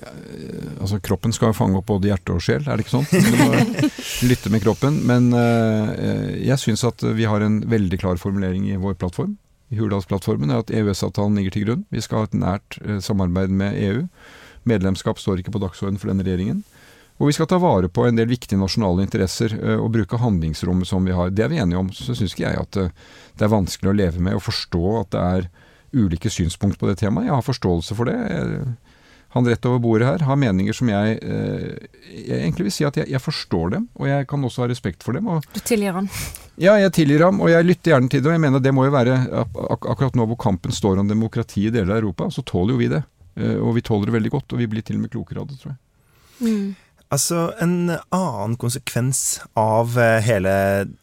altså 0.82 0.98
kroppen 1.04 1.32
skal 1.34 1.52
jo 1.52 1.56
fange 1.56 1.78
opp 1.78 1.88
både 1.88 2.10
hjerte 2.10 2.34
og 2.34 2.42
sjel, 2.44 2.66
er 2.66 2.76
det 2.76 2.84
ikke 2.84 2.98
sånn? 2.98 3.08
Du 3.08 3.38
må 3.38 3.88
lytte 4.30 4.52
med 4.52 4.62
kroppen. 4.64 4.98
Men 5.08 5.30
uh, 5.32 5.94
jeg 6.36 6.58
syns 6.60 6.84
at 6.86 7.02
vi 7.16 7.26
har 7.26 7.44
en 7.44 7.62
veldig 7.70 8.00
klar 8.02 8.20
formulering 8.20 8.68
i 8.70 8.78
vår 8.80 8.98
plattform 9.00 9.36
i 9.72 9.80
Hurdalsplattformen, 9.80 10.52
er 10.52 10.62
at 10.62 10.70
EØS-avtalen 10.72 11.38
ligger 11.38 11.56
til 11.56 11.66
grunn. 11.66 11.84
Vi 11.92 12.02
skal 12.04 12.22
ha 12.22 12.28
et 12.28 12.36
nært 12.36 12.78
eh, 12.84 13.00
samarbeid 13.00 13.54
med 13.56 13.78
EU. 13.80 14.04
Medlemskap 14.68 15.18
står 15.18 15.40
ikke 15.40 15.54
på 15.54 15.62
dagsordenen 15.62 16.00
for 16.00 16.12
denne 16.12 16.26
regjeringen. 16.26 16.62
Og 17.20 17.28
vi 17.28 17.34
skal 17.36 17.48
ta 17.50 17.58
vare 17.62 17.90
på 17.92 18.04
en 18.06 18.16
del 18.18 18.30
viktige 18.30 18.60
nasjonale 18.60 19.04
interesser 19.06 19.54
eh, 19.56 19.78
og 19.78 19.92
bruke 19.94 20.20
handlingsrommet 20.20 20.88
som 20.90 21.04
vi 21.08 21.16
har. 21.16 21.32
Det 21.32 21.46
er 21.46 21.52
vi 21.52 21.60
enige 21.62 21.80
om. 21.80 21.90
Så 21.94 22.16
syns 22.18 22.36
ikke 22.36 22.48
jeg 22.48 22.60
at 22.66 22.80
eh, 22.80 22.94
det 23.38 23.46
er 23.46 23.52
vanskelig 23.52 23.92
å 23.92 23.98
leve 23.98 24.22
med 24.22 24.38
og 24.38 24.44
forstå 24.46 24.84
at 25.00 25.12
det 25.14 25.26
er 25.36 25.50
ulike 25.92 26.32
synspunkt 26.32 26.80
på 26.80 26.88
det 26.88 26.98
temaet. 27.00 27.28
Jeg 27.28 27.36
har 27.36 27.46
forståelse 27.46 27.96
for 27.96 28.08
det. 28.08 28.16
Jeg, 28.16 28.64
han 29.32 29.48
rett 29.48 29.64
over 29.68 29.80
bordet 29.80 30.08
her 30.08 30.24
har 30.28 30.36
meninger 30.36 30.76
som 30.76 30.90
jeg, 30.92 31.16
eh, 31.24 31.88
jeg 32.12 32.38
egentlig 32.42 32.66
vil 32.68 32.74
si 32.74 32.84
at 32.84 32.98
jeg, 33.00 33.08
jeg, 33.08 33.20
forstår 33.22 33.72
dem, 33.76 33.86
og 33.96 34.10
jeg 34.10 34.26
kan 34.28 34.44
også 34.44 34.64
ha 34.64 34.68
respekt 34.68 35.06
for 35.06 35.16
dem. 35.16 35.30
Og, 35.32 35.46
du 35.54 35.60
tilgir 35.64 35.96
ham? 35.96 36.10
Ja, 36.60 36.76
jeg 36.76 36.92
tilgir 36.98 37.24
ham, 37.24 37.40
og 37.40 37.48
jeg 37.48 37.64
lytter 37.64 37.94
gjerne 37.94 38.12
til 38.12 38.20
det. 38.20 38.28
Og 38.28 38.36
jeg 38.36 38.44
mener 38.44 38.60
det 38.60 38.74
må 38.76 38.84
jo 38.84 38.92
være 38.92 39.16
ak 39.32 39.88
akkurat 39.94 40.18
nå 40.18 40.28
hvor 40.28 40.40
kampen 40.40 40.74
står 40.74 41.00
om 41.00 41.08
demokrati 41.08 41.64
i 41.68 41.72
deler 41.72 41.96
av 41.96 42.02
Europa, 42.02 42.28
så 42.34 42.44
tåler 42.44 42.76
jo 42.76 42.82
vi 42.82 42.92
det. 42.92 43.02
Eh, 43.40 43.56
og 43.56 43.76
vi 43.78 43.84
tåler 43.86 44.10
det 44.10 44.18
veldig 44.18 44.34
godt, 44.36 44.52
og 44.52 44.60
vi 44.60 44.68
blir 44.68 44.84
til 44.84 45.00
og 45.00 45.06
med 45.06 45.14
klokere 45.14 45.44
av 45.44 45.48
det, 45.48 45.60
tror 45.62 45.72
jeg. 45.72 45.80
Mm. 46.42 46.74
Altså, 47.12 47.40
En 47.60 47.92
annen 47.92 48.54
konsekvens 48.60 49.40
av 49.56 49.96
eh, 50.00 50.20
hele 50.24 50.52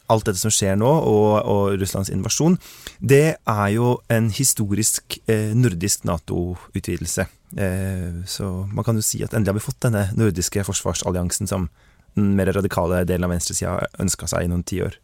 alt 0.10 0.30
dette 0.30 0.42
som 0.42 0.54
skjer 0.54 0.78
nå, 0.78 0.90
og, 0.90 1.34
og 1.46 1.82
Russlands 1.82 2.14
invasjon, 2.14 2.58
det 3.02 3.38
er 3.38 3.68
jo 3.74 3.98
en 4.10 4.30
historisk 4.34 5.20
eh, 5.30 5.52
nordisk 5.58 6.06
Nato-utvidelse. 6.10 7.28
Eh, 7.58 8.26
så 8.30 8.50
man 8.70 8.86
kan 8.86 9.00
jo 9.00 9.06
si 9.06 9.24
at 9.26 9.34
endelig 9.34 9.54
har 9.54 9.60
vi 9.60 9.68
fått 9.70 9.82
denne 9.88 10.08
nordiske 10.18 10.66
forsvarsalliansen 10.68 11.50
som 11.50 11.70
den 12.18 12.34
mer 12.38 12.52
radikale 12.54 13.04
delen 13.08 13.28
av 13.28 13.34
venstresida 13.34 13.88
ønska 14.02 14.30
seg 14.30 14.46
i 14.46 14.52
noen 14.52 14.66
tiår. 14.68 14.98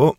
Og 0.00 0.16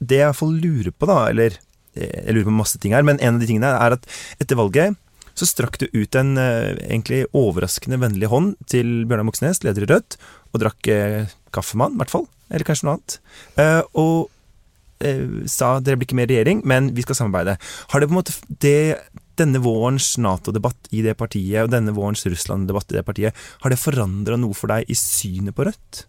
det 0.00 0.20
jeg 0.20 0.30
iallfall 0.30 0.56
lurer 0.56 0.92
på, 0.96 1.08
da, 1.08 1.22
eller 1.32 1.56
eh, 1.94 2.26
jeg 2.26 2.34
lurer 2.36 2.50
på 2.50 2.58
masse 2.58 2.80
ting 2.80 2.96
her, 2.96 3.06
men 3.06 3.20
en 3.20 3.36
av 3.36 3.42
de 3.42 3.48
tingene 3.48 3.72
er 3.76 3.96
at 3.96 4.10
etter 4.40 4.58
valget 4.60 4.98
så 5.38 5.46
strakk 5.48 5.78
du 5.80 5.86
ut 5.94 6.16
en 6.18 6.34
eh, 6.40 6.74
egentlig 6.88 7.22
overraskende 7.36 8.00
vennlig 8.02 8.28
hånd 8.32 8.56
til 8.68 9.06
Bjørnar 9.08 9.28
Moxnes, 9.28 9.62
leder 9.64 9.86
i 9.86 9.90
Rødt, 9.92 10.18
og 10.50 10.64
drakk 10.64 10.90
eh, 10.92 11.32
kaffemann, 11.54 11.96
i 11.96 12.02
hvert 12.02 12.12
fall. 12.12 12.26
Eller 12.50 12.66
kanskje 12.66 12.88
noe 12.88 12.98
annet. 12.98 13.16
Og 14.00 14.28
eh, 15.06 15.46
sa 15.48 15.76
dere 15.80 16.00
blir 16.00 16.08
ikke 16.08 16.18
mer 16.18 16.30
regjering, 16.30 16.64
men 16.68 16.90
vi 16.96 17.04
skal 17.06 17.18
samarbeide. 17.18 17.56
Har 17.92 18.02
det 18.02 18.10
på 18.10 18.16
en 18.16 18.20
måte 18.20 18.36
det, 18.64 18.98
denne 19.40 19.62
vårens 19.64 20.12
Nato-debatt 20.20 20.92
i 20.94 21.02
det 21.06 21.16
partiet, 21.18 21.64
og 21.64 21.72
denne 21.72 21.94
vårens 21.96 22.22
Russland-debatt 22.28 22.92
i 22.92 23.00
det 23.00 23.06
partiet, 23.08 23.42
har 23.64 23.72
det 23.72 23.80
forandra 23.80 24.38
noe 24.40 24.56
for 24.56 24.72
deg 24.72 24.88
i 24.90 24.98
synet 24.98 25.56
på 25.56 25.66
Rødt? 25.68 26.04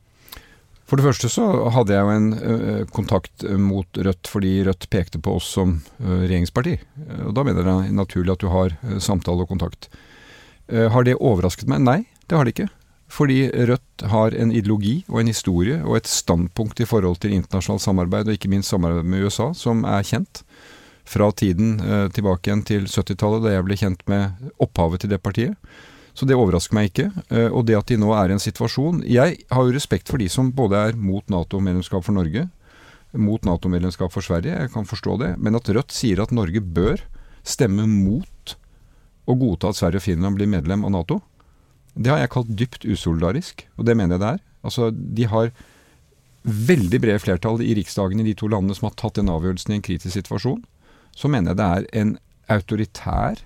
For 0.92 1.00
det 1.00 1.06
første 1.06 1.30
så 1.32 1.46
hadde 1.72 1.96
jeg 1.96 2.04
jo 2.04 2.16
en 2.20 2.88
kontakt 2.92 3.46
mot 3.56 3.96
Rødt 3.96 4.28
fordi 4.28 4.58
Rødt 4.68 4.90
pekte 4.92 5.22
på 5.24 5.38
oss 5.40 5.48
som 5.56 5.78
regjeringsparti. 6.04 6.74
Og 7.30 7.32
da 7.38 7.46
mener 7.48 7.64
jeg 7.64 7.70
det 7.70 7.76
er 7.94 7.96
naturlig 7.96 8.34
at 8.36 8.44
du 8.44 8.50
har 8.52 8.76
samtale 9.00 9.46
og 9.46 9.54
kontakt. 9.54 9.88
har 10.68 11.08
det 11.08 11.16
overrasket 11.16 11.72
meg? 11.72 11.80
Nei, 11.88 12.00
det 12.28 12.36
har 12.36 12.44
det 12.44 12.56
ikke. 12.58 12.68
Fordi 13.12 13.40
Rødt 13.72 14.06
har 14.08 14.36
en 14.36 14.52
ideologi 14.56 15.02
og 15.10 15.22
en 15.22 15.32
historie 15.32 15.80
og 15.84 15.98
et 16.00 16.08
standpunkt 16.08 16.80
i 16.80 16.88
forhold 16.88 17.20
til 17.24 17.34
internasjonalt 17.36 17.84
samarbeid, 17.84 18.28
og 18.28 18.36
ikke 18.38 18.52
minst 18.52 18.72
samarbeid 18.72 19.08
med 19.08 19.26
USA, 19.28 19.52
som 19.56 19.84
er 19.84 20.04
kjent. 20.08 20.44
Fra 21.12 21.27
tiden 21.36 21.74
tilbake 22.15 22.48
igjen 22.48 22.62
til 22.63 22.86
70-tallet, 22.88 23.41
da 23.44 23.51
jeg 23.51 23.65
ble 23.68 23.75
kjent 23.75 24.06
med 24.08 24.51
opphavet 24.63 25.03
til 25.03 25.12
det 25.12 25.20
partiet. 25.20 25.58
Så 26.13 26.27
det 26.27 26.36
overrasker 26.36 26.75
meg 26.75 26.91
ikke. 26.91 27.10
Eh, 27.32 27.48
og 27.50 27.65
det 27.68 27.77
at 27.80 27.91
de 27.91 28.00
nå 28.00 28.12
er 28.15 28.32
i 28.32 28.36
en 28.36 28.44
situasjon 28.44 29.01
Jeg 29.08 29.38
har 29.51 29.68
jo 29.68 29.75
respekt 29.75 30.12
for 30.12 30.22
de 30.22 30.27
som 30.32 30.51
både 30.56 30.80
er 30.89 31.00
mot 31.00 31.24
Nato-medlemskap 31.32 32.06
for 32.06 32.15
Norge, 32.18 32.48
mot 33.12 33.44
Nato-medlemskap 33.48 34.12
for 34.13 34.24
Sverige, 34.24 34.56
jeg 34.56 34.72
kan 34.74 34.88
forstå 34.88 35.18
det. 35.24 35.32
Men 35.39 35.58
at 35.60 35.68
Rødt 35.68 35.96
sier 35.96 36.22
at 36.24 36.32
Norge 36.36 36.62
bør 36.63 37.03
stemme 37.44 37.88
mot 37.89 38.56
å 39.27 39.36
godta 39.39 39.72
at 39.72 39.80
Sverige 39.80 40.01
og 40.01 40.06
Finland 40.06 40.39
blir 40.39 40.50
medlem 40.51 40.86
av 40.88 40.96
Nato, 40.96 41.20
det 41.91 42.08
har 42.08 42.22
jeg 42.22 42.32
kalt 42.32 42.51
dypt 42.56 42.86
usolidarisk, 42.88 43.65
og 43.75 43.88
det 43.88 43.98
mener 44.00 44.15
jeg 44.15 44.24
det 44.24 44.30
er. 44.38 44.44
Altså, 44.63 44.91
de 44.91 45.25
har 45.27 45.51
veldig 46.48 47.00
brede 47.03 47.22
flertall 47.22 47.60
i 47.65 47.74
riksdagen 47.77 48.22
i 48.24 48.30
de 48.30 48.36
to 48.38 48.48
landene 48.50 48.77
som 48.77 48.88
har 48.88 48.96
tatt 48.98 49.20
den 49.20 49.30
avgjørelsen 49.30 49.75
i 49.75 49.80
en 49.80 49.84
kritisk 49.84 50.15
situasjon. 50.15 50.62
Så 51.15 51.32
mener 51.32 51.51
jeg 51.51 51.62
det 51.62 51.70
er 51.72 51.88
en 52.01 52.18
autoritær 52.51 53.41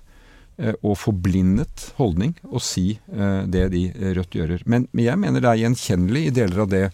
Eh, 0.55 0.75
og 0.87 0.95
forblindet 0.95 1.89
holdning 1.97 2.31
å 2.47 2.61
si 2.63 2.93
eh, 2.95 3.41
det 3.51 3.67
de 3.73 3.89
eh, 3.91 4.11
Rødt 4.15 4.37
gjør. 4.37 4.57
Men, 4.71 4.87
jeg 4.95 5.19
mener 5.19 5.43
det 5.43 5.51
er 5.51 5.63
gjenkjennelig 5.65 6.29
i 6.29 6.35
deler 6.35 6.63
av 6.63 6.71
det 6.71 6.85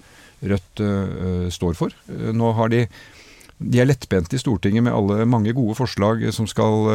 Rødt 0.41 0.81
står 1.53 1.75
for. 1.77 1.93
Nå 2.09 2.47
har 2.57 2.71
de 2.73 2.87
de 3.61 3.77
er 3.77 3.85
lettbente 3.85 4.33
i 4.33 4.39
Stortinget 4.41 4.81
med 4.81 4.95
alle 4.97 5.27
mange 5.29 5.51
gode 5.53 5.75
forslag 5.77 6.23
som 6.33 6.47
skal 6.49 6.87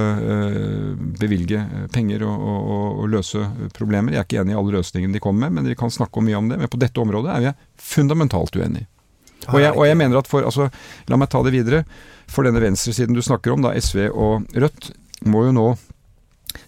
bevilge 1.14 1.60
penger 1.94 2.24
og, 2.26 2.42
og, 2.42 2.88
og, 3.04 3.04
løse 3.12 3.44
problemer. 3.76 4.16
Jeg 4.16 4.18
er 4.18 4.26
ikke 4.26 4.40
enig 4.42 4.56
i 4.56 4.58
alle 4.58 4.74
løsningene 4.80 5.14
de 5.14 5.22
kommer 5.22 5.46
med, 5.46 5.60
men 5.60 5.70
de 5.70 5.78
kan 5.78 5.94
snakke 5.94 6.24
mye 6.26 6.40
om 6.40 6.50
det. 6.50 6.58
Men 6.58 6.72
på 6.72 6.80
dette 6.82 6.98
området 6.98 7.36
er 7.36 7.44
vi 7.44 7.54
fundamentalt 7.92 8.58
uenige. 8.58 8.90
Og 9.52 9.60
jeg, 9.60 9.72
og 9.72 9.84
jeg 9.86 9.96
mener 9.98 10.18
at 10.18 10.30
for, 10.30 10.46
altså, 10.46 10.70
La 11.10 11.18
meg 11.20 11.30
ta 11.30 11.42
det 11.46 11.54
videre. 11.54 11.84
For 12.30 12.46
denne 12.46 12.62
venstresiden 12.62 13.14
du 13.14 13.22
snakker 13.22 13.54
om, 13.54 13.62
da 13.62 13.74
SV 13.78 14.08
og 14.10 14.48
Rødt, 14.56 14.90
må 15.26 15.46
jo 15.46 15.54
nå 15.54 15.68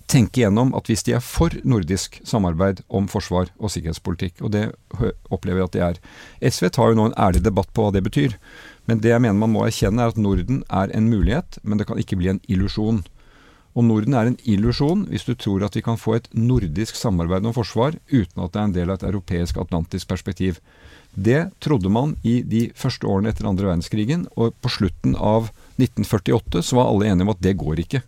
tenke 0.08 0.42
gjennom 0.42 0.72
at 0.76 0.88
hvis 0.88 1.04
de 1.06 1.14
er 1.16 1.25
for 1.25 1.52
nordisk 1.68 2.18
samarbeid 2.26 2.82
om 2.88 3.08
forsvar 3.10 3.50
og 3.58 3.72
sikkerhetspolitikk, 3.72 4.40
og 4.44 4.52
det 4.54 4.64
opplever 5.32 5.62
jeg 5.62 5.68
at 5.68 5.76
de 5.76 5.84
er 5.84 6.50
SV 6.52 6.70
tar 6.75 6.92
jo 6.92 6.98
nå 6.98 7.08
en 7.08 7.18
ærlig 7.20 7.42
debatt 7.44 7.70
på 7.75 7.84
hva 7.84 7.94
det 7.94 8.04
betyr. 8.06 8.37
Men 8.88 9.02
det 9.04 9.12
jeg 9.12 9.22
mener 9.25 9.37
man 9.37 9.52
må 9.52 9.66
erkjenne, 9.66 10.00
er 10.00 10.14
at 10.14 10.20
Norden 10.20 10.62
er 10.72 10.92
en 10.96 11.10
mulighet, 11.12 11.60
men 11.62 11.80
det 11.80 11.88
kan 11.88 12.00
ikke 12.00 12.18
bli 12.20 12.32
en 12.32 12.42
illusjon. 12.48 13.02
Og 13.76 13.84
Norden 13.84 14.16
er 14.16 14.30
en 14.30 14.38
illusjon 14.48 15.04
hvis 15.10 15.26
du 15.28 15.34
tror 15.38 15.66
at 15.66 15.76
vi 15.76 15.84
kan 15.84 16.00
få 16.00 16.16
et 16.16 16.28
nordisk 16.32 16.96
samarbeid 16.98 17.46
om 17.46 17.54
forsvar 17.56 17.98
uten 18.10 18.44
at 18.44 18.54
det 18.54 18.60
er 18.60 18.64
en 18.64 18.76
del 18.76 18.90
av 18.90 18.98
et 18.98 19.08
europeisk 19.10 19.60
atlantisk 19.60 20.08
perspektiv. 20.10 20.62
Det 21.14 21.48
trodde 21.64 21.90
man 21.90 22.14
i 22.22 22.40
de 22.46 22.68
første 22.78 23.08
årene 23.08 23.32
etter 23.32 23.48
andre 23.48 23.70
verdenskrigen, 23.70 24.26
og 24.36 24.54
på 24.62 24.70
slutten 24.70 25.16
av 25.16 25.50
1948 25.78 26.62
så 26.62 26.78
var 26.78 26.90
alle 26.90 27.08
enige 27.10 27.26
om 27.26 27.34
at 27.34 27.42
det 27.42 27.58
går 27.58 27.82
ikke. 27.82 28.02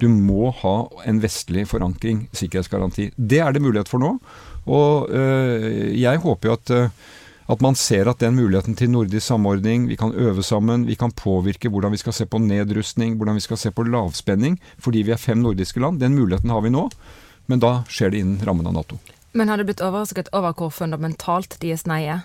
Du 0.00 0.08
må 0.10 0.48
ha 0.62 0.76
en 1.06 1.20
vestlig 1.22 1.68
forankring, 1.70 2.24
sikkerhetsgaranti. 2.34 3.12
Det 3.16 3.38
er 3.42 3.54
det 3.54 3.62
mulighet 3.62 3.90
for 3.90 4.02
nå. 4.02 4.16
Og 4.64 5.12
øh, 5.12 5.92
jeg 5.94 6.22
håper 6.24 6.48
jo 6.48 6.56
at, 6.56 6.72
øh, 6.74 6.88
at 7.52 7.62
man 7.62 7.78
ser 7.78 8.08
at 8.10 8.20
den 8.20 8.34
muligheten 8.34 8.74
til 8.74 8.90
nordisk 8.90 9.26
samordning, 9.26 9.88
vi 9.88 9.96
kan 10.00 10.14
øve 10.14 10.42
sammen, 10.42 10.86
vi 10.86 10.96
kan 10.98 11.12
påvirke 11.12 11.68
hvordan 11.68 11.92
vi 11.92 12.00
skal 12.02 12.16
se 12.16 12.26
på 12.26 12.40
nedrustning, 12.42 13.16
hvordan 13.16 13.38
vi 13.38 13.44
skal 13.44 13.60
se 13.60 13.70
på 13.70 13.86
lavspenning, 13.86 14.58
fordi 14.78 15.04
vi 15.06 15.14
er 15.14 15.20
fem 15.20 15.38
nordiske 15.38 15.80
land. 15.80 16.00
Den 16.00 16.14
muligheten 16.14 16.50
har 16.50 16.64
vi 16.64 16.74
nå, 16.74 16.88
men 17.46 17.62
da 17.62 17.82
skjer 17.88 18.10
det 18.10 18.24
innen 18.24 18.46
rammen 18.46 18.66
av 18.66 18.74
Nato. 18.74 18.98
Men 19.34 19.50
har 19.50 19.58
du 19.58 19.66
blitt 19.66 19.82
overrasket 19.82 20.30
over 20.32 20.54
hvor 20.58 20.70
fundamentalt 20.74 21.58
deres 21.60 21.86
nei 21.86 22.04
er? 22.06 22.24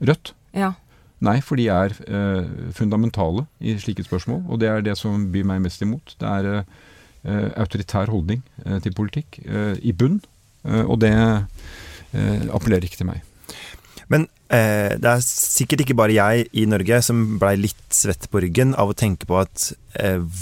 Rødt? 0.00 0.32
Ja. 0.56 0.74
Nei, 1.20 1.36
for 1.44 1.60
de 1.60 1.66
er 1.68 1.92
eh, 2.08 2.46
fundamentale 2.76 3.44
i 3.60 3.76
slike 3.80 4.06
spørsmål. 4.06 4.46
Og 4.48 4.60
det 4.62 4.70
er 4.70 4.84
det 4.84 4.96
som 4.98 5.28
byr 5.32 5.48
meg 5.48 5.60
mest 5.66 5.82
imot. 5.84 6.14
Det 6.20 6.28
er 6.28 6.50
eh, 6.60 7.48
autoritær 7.60 8.12
holdning 8.12 8.40
eh, 8.64 8.78
til 8.80 8.96
politikk 8.96 9.42
eh, 9.44 9.74
i 9.84 9.92
bunn. 9.92 10.22
Eh, 10.64 10.84
og 10.86 11.02
det 11.04 11.12
eh, 11.12 12.46
appellerer 12.48 12.88
ikke 12.88 13.02
til 13.02 13.12
meg. 13.12 13.26
Men 14.10 14.26
det 14.50 15.06
er 15.06 15.20
sikkert 15.22 15.84
ikke 15.84 15.94
bare 15.94 16.10
jeg 16.16 16.48
i 16.58 16.64
Norge 16.66 16.96
som 17.06 17.36
blei 17.38 17.52
litt 17.54 17.94
svett 17.94 18.24
på 18.32 18.40
ryggen 18.42 18.72
av 18.74 18.90
å 18.90 18.96
tenke 18.98 19.22
på 19.30 19.36
at 19.38 19.68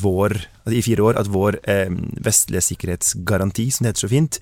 vår 0.01 0.39
i 0.73 0.81
fire 0.81 1.05
år 1.05 1.19
at 1.21 1.29
vår 1.29 1.59
eh, 1.69 1.93
vestlige 2.25 2.65
sikkerhetsgaranti, 2.71 3.67
som 3.69 3.85
det 3.85 3.93
heter 3.93 4.07
så 4.07 4.11
fint, 4.13 4.41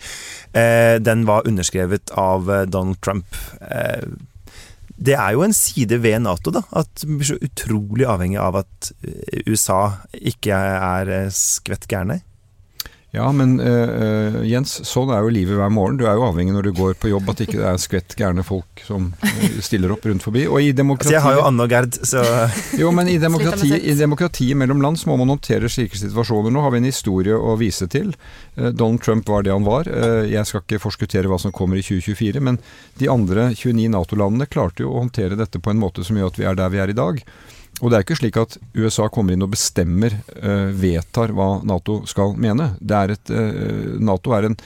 eh, 0.55 0.97
den 1.03 1.27
var 1.27 1.47
underskrevet 1.51 2.15
av 2.15 2.47
Donald 2.71 3.01
Trump. 3.03 3.35
Eh, 3.67 4.07
det 4.97 5.17
er 5.19 5.35
jo 5.37 5.45
en 5.45 5.55
side 5.57 5.99
ved 6.03 6.23
Nato, 6.25 6.53
da. 6.55 6.63
At 6.77 7.05
vi 7.05 7.19
blir 7.19 7.29
så 7.35 7.39
utrolig 7.43 8.07
avhengig 8.09 8.41
av 8.41 8.63
at 8.63 8.93
eh, 9.05 9.43
USA 9.51 9.81
ikke 10.17 10.57
er 10.57 11.13
eh, 11.13 11.35
skvett 11.35 11.85
gærne. 11.91 12.23
Ja, 13.15 13.27
men 13.33 13.55
uh, 13.63 14.43
Jens, 14.45 14.75
sånn 14.85 15.09
er 15.15 15.23
jo 15.25 15.31
livet 15.33 15.57
hver 15.57 15.71
morgen. 15.73 15.97
Du 15.97 16.05
er 16.05 16.19
jo 16.19 16.27
avhengig 16.27 16.53
når 16.53 16.69
du 16.69 16.73
går 16.77 16.97
på 17.01 17.09
jobb 17.13 17.31
at 17.31 17.39
det 17.39 17.47
ikke 17.47 17.63
er 17.71 17.79
skvett 17.81 18.17
gærne 18.19 18.43
folk 18.45 18.83
som 18.85 19.09
stiller 19.67 19.95
opp 19.95 20.05
rundt 20.09 20.27
forbi. 20.27 20.45
Og 20.51 20.61
i 20.61 20.73
demokratiet 20.77 21.15
altså, 21.15 21.17
Jeg 21.17 21.25
har 21.25 21.39
jo 21.39 21.47
Anne 21.47 21.65
og 21.65 21.73
Gerd, 21.73 21.97
så 22.05 22.25
Jo, 22.81 22.91
men 22.97 23.09
i 23.13 23.17
demokratiet, 23.23 23.79
i 23.79 23.97
demokratiet 23.97 24.59
mellom 24.59 24.83
land 24.85 25.01
så 25.01 25.11
må 25.13 25.21
man 25.23 25.33
håndtere 25.33 25.71
slike 25.73 25.97
situasjoner. 26.01 26.53
Nå 26.53 26.67
har 26.67 26.75
vi 26.75 26.83
en 26.83 26.91
historie 26.91 27.39
å 27.39 27.57
vise 27.61 27.89
til. 27.93 28.13
Uh, 28.59 28.69
Donald 28.69 29.05
Trump 29.07 29.31
var 29.33 29.47
det 29.47 29.55
han 29.55 29.67
var. 29.67 29.89
Uh, 29.89 30.27
jeg 30.29 30.45
skal 30.51 30.67
ikke 30.67 30.83
forskuttere 30.85 31.31
hva 31.31 31.41
som 31.41 31.55
kommer 31.57 31.81
i 31.81 31.87
2024, 31.87 32.43
men 32.43 32.61
de 33.01 33.11
andre 33.13 33.53
29 33.55 33.87
Nato-landene 33.95 34.51
klarte 34.51 34.85
jo 34.85 34.93
å 34.93 35.05
håndtere 35.07 35.39
dette 35.39 35.63
på 35.63 35.73
en 35.73 35.81
måte 35.81 36.05
som 36.05 36.19
gjør 36.19 36.35
at 36.35 36.43
vi 36.43 36.51
er 36.51 36.59
der 36.59 36.75
vi 36.75 36.83
er 36.85 36.93
i 36.93 37.01
dag. 37.01 37.23
Og 37.83 37.91
det 37.91 37.97
er 37.97 38.05
ikke 38.07 38.17
slik 38.17 38.37
at 38.41 38.57
USA 38.77 39.09
kommer 39.13 39.35
inn 39.37 39.45
og 39.45 39.53
bestemmer, 39.53 40.15
uh, 40.41 40.73
vedtar 40.73 41.35
hva 41.37 41.57
Nato 41.67 42.01
skal 42.09 42.37
mene. 42.41 42.73
Er 42.81 43.13
et, 43.13 43.33
uh, 43.33 43.97
Nato 44.01 44.33
er 44.37 44.49
en 44.49 44.57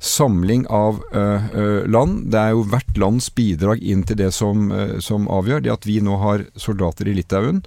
samling 0.00 0.66
av 0.72 1.00
uh, 1.14 1.86
land. 1.88 2.26
Det 2.32 2.40
er 2.40 2.52
jo 2.52 2.66
hvert 2.68 3.00
lands 3.00 3.30
bidrag 3.36 3.80
inn 3.80 4.04
til 4.08 4.20
det 4.20 4.32
som, 4.36 4.68
som, 5.00 5.28
avgjør. 5.32 5.64
Det 5.64 5.72
at 5.72 5.88
vi 5.88 6.00
nå 6.04 6.18
har 6.20 6.44
soldater 6.56 7.08
i 7.08 7.16
Litauen, 7.16 7.62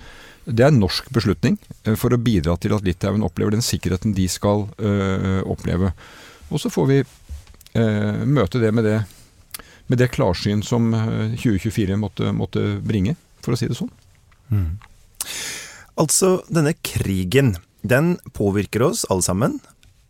det 0.45 0.65
er 0.65 0.73
en 0.73 0.81
norsk 0.81 1.07
beslutning 1.15 1.55
for 1.95 2.11
å 2.11 2.19
bidra 2.19 2.57
til 2.59 2.73
at 2.75 2.83
Litauen 2.83 3.23
opplever 3.23 3.55
den 3.55 3.63
sikkerheten 3.63 4.11
de 4.17 4.25
skal 4.27 4.65
oppleve. 5.47 5.93
Og 6.51 6.59
så 6.59 6.67
får 6.73 6.89
vi 6.89 6.97
møte 8.27 8.59
det 8.59 8.73
med 8.75 8.83
det, 8.83 8.97
med 9.87 10.03
det 10.03 10.11
klarsyn 10.11 10.59
som 10.67 10.91
2024 10.91 11.95
måtte, 12.01 12.35
måtte 12.35 12.65
bringe, 12.83 13.15
for 13.39 13.55
å 13.55 13.61
si 13.61 13.71
det 13.71 13.79
sånn. 13.79 13.93
Mm. 14.49 14.79
Altså, 15.99 16.39
denne 16.49 16.73
krigen, 16.81 17.55
den 17.83 18.17
påvirker 18.33 18.87
oss 18.89 19.05
alle 19.11 19.25
sammen. 19.25 19.59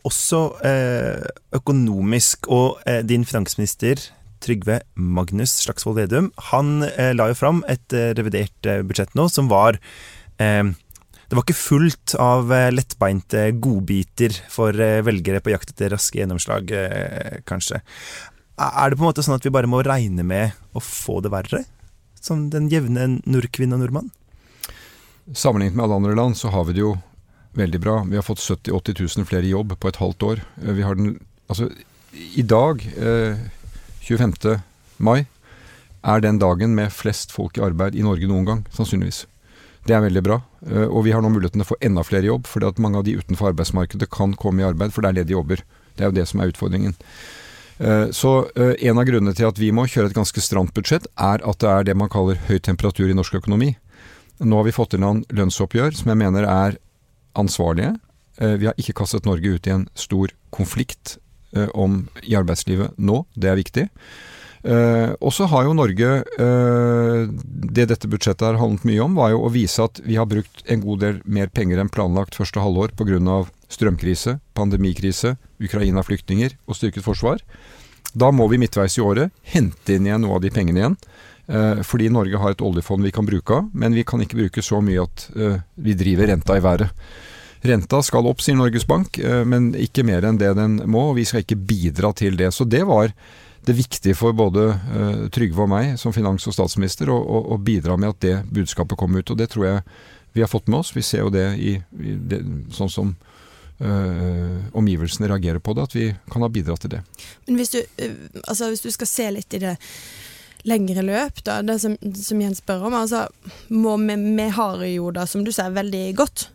Også 0.08 0.46
eh, 0.66 1.24
økonomisk. 1.56 2.48
Og 2.52 2.82
eh, 2.88 3.02
din 3.08 3.26
finansminister 3.28 4.00
Trygve 4.44 4.82
Magnus 4.96 5.56
Slagsvold 5.64 6.02
Vedum, 6.02 6.32
han 6.52 6.84
eh, 6.90 7.14
la 7.16 7.30
jo 7.32 7.38
fram 7.40 7.64
et 7.72 7.96
eh, 7.96 8.12
revidert 8.18 8.68
eh, 8.68 8.84
budsjett 8.86 9.14
nå 9.16 9.30
som 9.32 9.48
var 9.52 9.80
eh, 10.42 10.74
det 11.24 11.38
var 11.38 11.46
ikke 11.46 11.56
fullt 11.58 12.14
av 12.22 12.52
lettbeinte 12.76 13.48
godbiter 13.64 14.36
for 14.54 14.76
velgere 15.08 15.40
på 15.42 15.50
jakt 15.50 15.72
etter 15.72 15.90
raske 15.96 16.20
gjennomslag, 16.20 16.70
kanskje. 17.50 17.80
Er 18.60 18.92
det 18.92 19.00
på 19.00 19.02
en 19.02 19.08
måte 19.08 19.24
sånn 19.26 19.40
at 19.40 19.48
vi 19.48 19.54
bare 19.56 19.72
må 19.72 19.80
regne 19.82 20.22
med 20.28 20.54
å 20.78 20.84
få 20.84 21.24
det 21.26 21.32
verre? 21.34 21.64
Som 22.22 22.52
den 22.54 22.68
jevne 22.70 23.08
nordkvinne 23.26 23.80
og 23.80 23.82
nordmann? 23.82 24.12
Sammenlignet 25.32 25.76
med 25.78 25.86
alle 25.86 25.96
andre 26.02 26.16
land 26.16 26.38
så 26.38 26.52
har 26.52 26.66
vi 26.68 26.76
det 26.76 26.84
jo 26.84 26.98
veldig 27.56 27.80
bra. 27.80 28.04
Vi 28.04 28.18
har 28.20 28.26
fått 28.28 28.44
70 28.44 28.72
000-80 28.72 29.18
000 29.18 29.28
flere 29.30 29.48
i 29.48 29.54
jobb 29.54 29.76
på 29.80 29.88
et 29.88 30.00
halvt 30.02 30.24
år. 30.24 30.42
Eh, 30.62 30.74
vi 30.74 30.84
har 30.84 30.96
den, 31.00 31.20
altså, 31.48 31.70
I 32.36 32.44
dag, 32.44 32.84
eh, 32.98 33.38
25. 34.02 34.60
mai, 34.98 35.26
er 36.04 36.20
den 36.20 36.40
dagen 36.40 36.76
med 36.76 36.92
flest 36.92 37.32
folk 37.32 37.58
i 37.58 37.64
arbeid 37.64 37.96
i 37.96 38.04
Norge 38.04 38.28
noen 38.28 38.46
gang, 38.46 38.66
sannsynligvis. 38.76 39.26
Det 39.88 39.96
er 39.96 40.04
veldig 40.04 40.24
bra. 40.24 40.42
Eh, 40.68 40.88
og 40.88 41.06
vi 41.06 41.12
har 41.12 41.24
nå 41.24 41.32
muligheten 41.32 41.60
til 41.60 41.68
å 41.68 41.72
få 41.72 41.80
enda 41.82 42.04
flere 42.04 42.28
jobb, 42.28 42.48
fordi 42.48 42.68
at 42.68 42.80
mange 42.84 43.00
av 43.00 43.08
de 43.08 43.16
utenfor 43.20 43.52
arbeidsmarkedet 43.52 44.10
kan 44.12 44.36
komme 44.36 44.64
i 44.64 44.68
arbeid, 44.68 44.92
for 44.92 45.04
det 45.04 45.12
er 45.12 45.20
ledige 45.22 45.38
jobber. 45.38 45.64
Det 45.96 46.04
er 46.04 46.12
jo 46.12 46.20
det 46.20 46.28
som 46.28 46.42
er 46.42 46.52
utfordringen. 46.52 46.96
Eh, 47.80 48.10
så 48.12 48.48
eh, 48.56 48.76
en 48.88 49.00
av 49.00 49.08
grunnene 49.08 49.36
til 49.36 49.50
at 49.50 49.60
vi 49.60 49.72
må 49.76 49.88
kjøre 49.90 50.12
et 50.12 50.18
ganske 50.18 50.44
stramt 50.44 50.74
budsjett, 50.76 51.08
er 51.20 51.44
at 51.44 51.60
det 51.64 51.70
er 51.70 51.88
det 51.90 51.98
man 52.00 52.12
kaller 52.12 52.40
høy 52.48 52.60
temperatur 52.60 53.10
i 53.10 53.18
norsk 53.18 53.40
økonomi. 53.42 53.74
Nå 54.40 54.60
har 54.60 54.66
vi 54.66 54.76
fått 54.76 54.94
til 54.96 55.04
noen 55.04 55.22
lønnsoppgjør 55.30 55.94
som 55.98 56.14
jeg 56.14 56.20
mener 56.20 56.48
er 56.50 56.78
ansvarlige. 57.38 57.94
Vi 58.40 58.66
har 58.66 58.78
ikke 58.82 58.96
kastet 58.98 59.28
Norge 59.30 59.56
ut 59.56 59.68
i 59.70 59.74
en 59.74 59.86
stor 59.94 60.34
konflikt 60.54 61.18
om 61.78 62.08
i 62.26 62.34
arbeidslivet 62.34 62.98
nå, 62.98 63.20
det 63.38 63.52
er 63.52 63.60
viktig. 63.60 63.86
Uh, 64.64 65.12
og 65.20 65.34
så 65.36 65.44
har 65.52 65.66
jo 65.68 65.74
Norge 65.76 66.10
Det 67.76 67.84
dette 67.90 68.08
budsjettet 68.08 68.46
har 68.46 68.60
handlet 68.62 68.86
mye 68.88 69.02
om, 69.04 69.18
var 69.20 69.34
jo 69.34 69.42
å 69.44 69.52
vise 69.52 69.84
at 69.84 70.00
vi 70.06 70.16
har 70.16 70.30
brukt 70.30 70.64
en 70.72 70.80
god 70.80 71.02
del 71.04 71.18
mer 71.28 71.52
penger 71.52 71.82
enn 71.82 71.92
planlagt 71.92 72.38
første 72.40 72.64
halvår 72.64 72.94
pga. 72.96 73.44
strømkrise, 73.68 74.40
pandemikrise, 74.54 75.36
Ukraina-flyktninger 75.60 76.56
og 76.68 76.78
styrket 76.78 77.04
forsvar. 77.04 77.42
Da 78.14 78.30
må 78.32 78.48
vi 78.48 78.60
midtveis 78.62 78.98
i 78.98 79.02
året 79.02 79.32
hente 79.42 79.96
inn 79.96 80.06
igjen 80.06 80.22
noe 80.22 80.38
av 80.38 80.44
de 80.44 80.52
pengene 80.54 80.80
igjen. 80.80 80.98
Uh, 81.50 81.82
fordi 81.84 82.10
Norge 82.14 82.40
har 82.40 82.56
et 82.56 82.64
oljefond 82.64 83.04
vi 83.04 83.12
kan 83.12 83.28
bruke 83.28 83.60
av, 83.60 83.70
men 83.74 83.96
vi 83.96 84.06
kan 84.08 84.24
ikke 84.24 84.40
bruke 84.40 84.64
så 84.64 84.82
mye 84.84 85.04
at 85.04 85.28
vi 85.76 85.96
driver 86.00 86.32
renta 86.32 86.58
i 86.58 86.64
været. 86.64 86.92
Renta 87.64 88.02
skal 88.04 88.28
opp, 88.28 88.42
sier 88.44 88.58
Norges 88.60 88.84
Bank, 88.88 89.18
men 89.48 89.70
ikke 89.80 90.04
mer 90.04 90.26
enn 90.28 90.36
det 90.36 90.50
den 90.58 90.82
må. 90.84 91.06
og 91.12 91.16
Vi 91.16 91.24
skal 91.24 91.46
ikke 91.46 91.56
bidra 91.56 92.10
til 92.12 92.36
det. 92.36 92.50
Så 92.52 92.68
det 92.68 92.82
var 92.84 93.14
det 93.64 93.76
viktige 93.78 94.18
for 94.20 94.36
både 94.36 94.66
Trygve 95.32 95.64
og 95.64 95.70
meg 95.72 95.94
som 95.96 96.12
finans- 96.12 96.44
og 96.52 96.58
statsminister 96.58 97.08
å 97.08 97.56
bidra 97.64 97.96
med 97.96 98.18
at 98.18 98.20
det 98.20 98.34
budskapet 98.52 99.00
kom 99.00 99.16
ut. 99.16 99.32
Og 99.32 99.40
det 99.40 99.48
tror 99.54 99.70
jeg 99.70 99.86
vi 100.34 100.42
har 100.42 100.48
fått 100.48 100.68
med 100.68 100.80
oss. 100.80 100.96
Vi 100.96 101.02
ser 101.02 101.24
jo 101.24 101.30
det 101.30 101.46
i, 101.62 101.76
i 101.78 102.16
det, 102.18 102.42
sånn 102.74 102.92
som 102.92 103.14
uh, 103.14 104.58
omgivelsene 104.74 105.30
reagerer 105.30 105.62
på 105.62 105.76
det, 105.78 105.88
at 105.88 105.96
vi 105.96 106.08
kan 106.34 106.46
ha 106.46 106.50
bidratt 106.50 106.84
til 106.86 106.96
det. 106.96 107.02
Men 107.48 107.60
hvis 107.62 107.74
du, 107.76 107.80
uh, 107.80 108.16
altså, 108.44 108.72
hvis 108.74 108.82
du 108.86 108.90
skal 108.94 109.10
se 109.10 109.30
litt 109.38 109.54
i 109.54 109.62
det 109.62 109.76
lengre 110.68 111.04
løp, 111.04 111.42
da, 111.44 111.62
det 111.66 111.80
som, 111.84 111.98
som 112.16 112.42
Jens 112.42 112.62
spør 112.64 112.88
om, 112.88 112.98
altså, 112.98 113.26
må 113.74 113.98
vi, 114.00 114.16
vi 114.38 114.50
har 114.58 114.84
jo 114.88 115.10
da, 115.16 115.26
som 115.28 115.44
du 115.44 115.52
sier, 115.52 115.74
veldig 115.76 116.06
godt. 116.20 116.48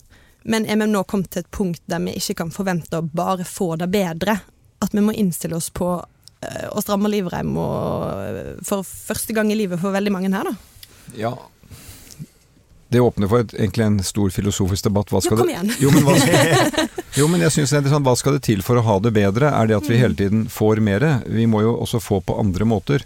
Men 0.48 0.64
er 0.64 0.78
vi 0.80 0.86
nå 0.88 1.02
kommet 1.04 1.32
til 1.34 1.44
et 1.44 1.50
punkt 1.52 1.82
der 1.90 2.00
vi 2.04 2.14
ikke 2.16 2.38
kan 2.42 2.52
forvente 2.54 3.00
å 3.00 3.04
bare 3.04 3.44
få 3.44 3.74
det 3.80 3.90
bedre? 3.92 4.38
At 4.80 4.94
vi 4.94 5.02
må 5.04 5.12
innstille 5.12 5.58
oss 5.58 5.68
på 5.74 5.96
Eh, 6.40 6.66
å 6.70 6.82
stramme 6.82 7.10
livrem 7.10 7.56
og 7.58 8.64
for 8.66 8.86
første 8.86 9.34
gang 9.34 9.50
i 9.50 9.58
livet 9.58 9.80
for 9.82 9.94
veldig 9.94 10.12
mange 10.14 10.30
her, 10.30 10.46
da. 10.46 10.84
Ja. 11.18 11.32
Det 12.88 13.02
åpner 13.04 13.28
for 13.28 13.42
et, 13.42 13.52
egentlig 13.58 13.84
en 13.84 13.98
stor 14.06 14.30
filosofisk 14.32 14.86
debatt. 14.86 15.10
Hva 15.12 15.20
skal 15.20 15.34
jo, 15.34 15.42
kom 15.42 15.50
igjen. 15.50 15.72
Det, 15.72 15.80
jo, 15.82 15.90
men, 15.92 16.06
hva, 16.06 16.86
jo, 17.18 17.26
men 17.28 17.42
jeg 17.44 17.56
synes 17.56 17.74
det 17.74 17.80
er 17.82 17.92
sånn, 17.92 18.06
Hva 18.06 18.14
skal 18.16 18.38
det 18.38 18.44
til 18.46 18.62
for 18.64 18.80
å 18.80 18.84
ha 18.86 18.96
det 19.02 19.12
bedre? 19.18 19.50
Er 19.50 19.68
det 19.68 19.76
at 19.76 19.90
vi 19.90 19.98
mm. 19.98 20.02
hele 20.04 20.18
tiden 20.20 20.46
får 20.52 20.80
mer? 20.86 21.04
Vi 21.26 21.48
må 21.50 21.64
jo 21.66 21.74
også 21.82 22.00
få 22.00 22.22
på 22.24 22.38
andre 22.40 22.68
måter. 22.70 23.04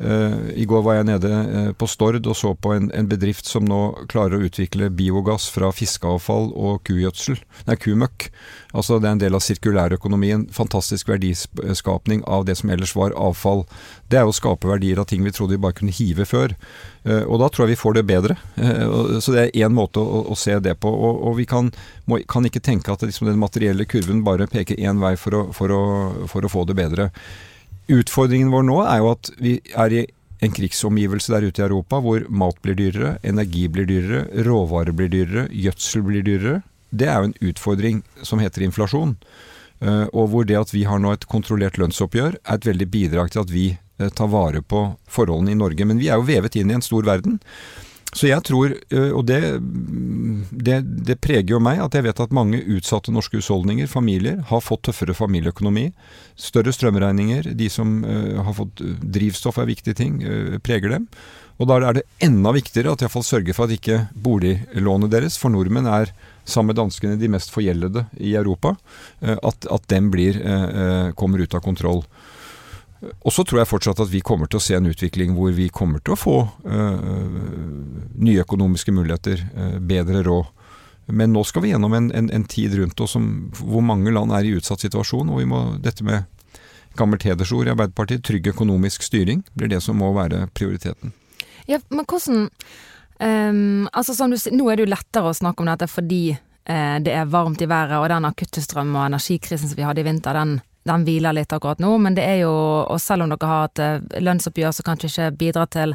Uh, 0.00 0.50
I 0.58 0.64
går 0.66 0.82
var 0.82 0.96
jeg 0.96 1.06
nede 1.06 1.28
uh, 1.30 1.68
på 1.78 1.86
Stord 1.86 2.26
og 2.26 2.34
så 2.34 2.50
på 2.58 2.72
en, 2.74 2.88
en, 2.98 3.06
bedrift 3.06 3.46
som 3.46 3.62
nå 3.62 4.06
klarer 4.10 4.40
å 4.40 4.48
utvikle 4.48 4.88
biogass 4.90 5.46
fra 5.54 5.70
fiskeavfall 5.70 6.48
og 6.50 6.80
kugjødsel, 6.88 7.38
nei, 7.68 7.76
kumøkk. 7.78 8.26
Altså 8.74 8.98
Det 8.98 9.06
er 9.06 9.14
en 9.14 9.22
del 9.22 9.38
av 9.38 9.44
sirkulærøkonomien. 9.46 10.48
Fantastisk 10.50 11.12
verdiskapning 11.12 12.24
av 12.26 12.42
det 12.48 12.58
som 12.58 12.74
ellers 12.74 12.96
var 12.98 13.14
avfall. 13.14 13.62
Det 14.10 14.18
er 14.18 14.26
å 14.26 14.34
skape 14.34 14.66
verdier 14.66 14.98
av 14.98 15.06
ting 15.12 15.22
vi 15.22 15.34
trodde 15.34 15.54
vi 15.54 15.62
bare 15.62 15.78
kunne 15.78 15.94
hive 15.94 16.26
før. 16.26 16.56
Uh, 17.06 17.22
og 17.22 17.38
da 17.44 17.52
tror 17.52 17.68
jeg 17.68 17.76
vi 17.76 17.82
får 17.84 18.00
det 18.00 18.06
bedre. 18.10 18.38
så 19.22 19.30
det 19.30 19.44
er 19.44 19.56
én 19.62 19.74
måte 19.78 20.02
å, 20.02 20.24
å, 20.26 20.34
se 20.34 20.58
det 20.58 20.74
på. 20.82 20.90
Og, 20.90 21.22
og 21.30 21.38
vi 21.38 21.46
kan, 21.46 21.70
må, 22.10 22.18
kan, 22.26 22.50
ikke 22.50 22.64
tenke 22.64 22.90
at 22.90 23.06
liksom 23.06 23.30
den 23.30 23.38
materielle 23.38 23.86
kurven 23.86 24.26
bare 24.26 24.50
peker 24.50 24.80
én 24.82 24.98
vei 24.98 25.14
for 25.20 25.38
å, 25.38 25.48
for, 25.54 25.70
å, 25.70 25.82
for 26.26 26.42
å 26.42 26.50
få 26.50 26.66
det 26.66 26.82
bedre. 26.82 27.12
Utfordringen 27.92 28.52
vår 28.52 28.64
nå 28.64 28.78
er 28.86 29.00
jo 29.02 29.10
at 29.12 29.30
vi 29.36 29.58
er 29.76 29.92
i 29.92 30.04
en 30.44 30.52
krigsomgivelse 30.52 31.32
der 31.32 31.46
ute 31.48 31.62
i 31.62 31.66
Europa 31.66 32.00
hvor 32.04 32.24
mat 32.28 32.56
blir 32.64 32.76
dyrere, 32.78 33.16
energi 33.24 33.66
blir 33.72 33.88
dyrere, 33.88 34.26
råvarer 34.46 34.96
blir 34.96 35.10
dyrere, 35.12 35.46
gjødsel 35.52 36.04
blir 36.06 36.24
dyrere. 36.26 36.62
Det 36.94 37.08
er 37.10 37.20
jo 37.20 37.30
en 37.30 37.38
utfordring 37.50 38.02
som 38.22 38.42
heter 38.42 38.64
inflasjon. 38.66 39.16
Eh, 39.84 40.06
og 40.12 40.30
hvor 40.32 40.46
det 40.48 40.58
at 40.58 40.72
vi 40.74 40.84
har 40.88 41.00
nå 41.02 41.12
et 41.14 41.26
kontrollert 41.30 41.78
lønnsoppgjør, 41.80 42.38
er 42.40 42.58
et 42.58 42.68
veldig 42.68 42.88
bidrag 42.92 43.32
til 43.32 43.42
at 43.42 43.52
vi 43.52 43.66
eh, 43.74 44.12
tar 44.14 44.30
vare 44.32 44.62
på 44.62 44.84
forholdene 45.10 45.52
i 45.52 45.58
Norge. 45.58 45.88
Men 45.88 46.00
vi 46.00 46.08
er 46.08 46.20
jo 46.20 46.28
vevet 46.28 46.56
inn 46.60 46.72
i 46.72 46.78
en 46.78 46.84
stor 46.84 47.04
verden. 47.08 47.40
Så 48.14 48.28
jeg 48.28 48.44
tror, 48.46 48.74
eh, 48.94 49.10
og 49.10 49.24
det, 49.26 49.40
det, 50.50 50.76
det, 51.06 51.16
preger 51.22 51.56
jo 51.56 51.62
meg, 51.62 51.80
at 51.82 51.96
jeg 51.96 52.06
vet 52.06 52.20
at 52.22 52.34
mange 52.34 52.60
utsatte 52.76 53.14
norske 53.14 53.40
husholdninger, 53.40 53.88
familier, 53.90 54.38
har 54.50 54.62
fått 54.62 54.84
tøffere 54.86 55.16
familieøkonomi. 55.18 55.88
Større 56.38 56.74
strømregninger, 56.74 57.50
de 57.58 57.70
som 57.70 58.02
uh, 58.06 58.42
har 58.46 58.54
fått 58.54 58.82
drivstoff 59.02 59.58
er 59.58 59.70
viktige 59.70 59.98
ting, 59.98 60.20
preger 60.66 60.94
dem. 60.94 61.08
Og 61.62 61.68
da 61.70 61.78
er 61.78 61.98
det 61.98 62.06
enda 62.22 62.50
viktigere 62.54 62.94
at 62.94 63.02
iallfall 63.02 63.26
sørger 63.26 63.54
for 63.54 63.66
at 63.66 63.76
ikke 63.76 64.00
boliglånet 64.14 65.12
deres, 65.12 65.38
for 65.38 65.54
nordmenn 65.54 65.86
er 65.86 66.10
sammen 66.44 66.72
med 66.72 66.80
danskene 66.80 67.18
de 67.18 67.30
mest 67.30 67.54
forgjeldede 67.54 68.02
i 68.18 68.34
Europa, 68.34 68.74
at, 69.22 69.68
at 69.70 69.86
dem 69.88 70.10
blir, 70.12 70.40
kommer 71.16 71.40
ut 71.40 71.54
av 71.54 71.62
kontroll. 71.64 72.02
Og 73.24 73.32
så 73.32 73.44
tror 73.44 73.60
jeg 73.60 73.70
fortsatt 73.70 74.02
at 74.04 74.10
vi 74.12 74.22
kommer 74.24 74.50
til 74.50 74.60
å 74.60 74.64
se 74.64 74.76
en 74.76 74.88
utvikling 74.90 75.34
hvor 75.36 75.54
vi 75.56 75.68
kommer 75.72 76.02
til 76.04 76.14
å 76.14 76.18
få 76.20 76.36
øh, 76.64 77.08
nye 78.24 78.44
økonomiske 78.44 78.94
muligheter, 78.94 79.42
øh, 79.54 79.78
bedre 79.84 80.22
råd. 80.26 80.52
Men 81.06 81.34
nå 81.36 81.42
skal 81.44 81.64
vi 81.64 81.72
gjennom 81.74 81.92
en, 81.96 82.08
en, 82.16 82.30
en 82.32 82.46
tid 82.48 82.78
rundt 82.78 83.00
oss 83.04 83.12
som, 83.16 83.26
hvor 83.58 83.84
mange 83.84 84.12
land 84.14 84.32
er 84.32 84.46
i 84.46 84.54
utsatt 84.56 84.84
situasjon. 84.84 85.32
Og 85.32 85.42
vi 85.42 85.48
må, 85.50 85.60
dette 85.84 86.06
med 86.06 86.24
gammelt 86.96 87.26
hedersord 87.26 87.68
i 87.68 87.74
Arbeiderpartiet, 87.74 88.24
trygg 88.24 88.48
økonomisk 88.54 89.04
styring, 89.04 89.42
blir 89.58 89.70
det 89.72 89.82
som 89.84 89.98
må 90.00 90.12
være 90.16 90.46
prioriteten. 90.56 91.12
Ja, 91.68 91.80
men 91.90 92.06
hvordan 92.08 92.48
um, 93.18 93.88
altså 93.92 94.14
som 94.16 94.32
du, 94.32 94.38
Nå 94.52 94.68
er 94.68 94.76
det 94.76 94.84
jo 94.84 94.92
lettere 94.92 95.30
å 95.30 95.36
snakke 95.36 95.64
om 95.64 95.70
dette 95.70 95.88
fordi 95.90 96.22
uh, 96.34 96.96
det 97.04 97.14
er 97.14 97.30
varmt 97.30 97.64
i 97.64 97.68
været, 97.70 97.98
og 97.98 98.08
den 98.12 98.28
akutte 98.28 98.62
strøm- 98.64 98.94
og 98.94 99.08
energikrisen 99.08 99.70
som 99.70 99.80
vi 99.80 99.86
hadde 99.86 100.04
i 100.04 100.06
vinter, 100.06 100.36
den 100.36 100.58
den 100.84 101.04
hviler 101.06 101.36
litt 101.36 101.52
akkurat 101.52 101.80
nå, 101.82 101.96
men 101.98 102.16
det 102.16 102.24
er 102.28 102.38
jo 102.42 102.52
Og 102.52 103.00
selv 103.00 103.24
om 103.24 103.32
dere 103.32 103.48
har 103.50 103.68
et 103.70 103.82
eh, 103.82 104.22
lønnsoppgjør 104.22 104.72
som 104.76 104.86
kanskje 104.86 105.10
ikke 105.10 105.36
bidrar 105.40 105.68
til 105.72 105.94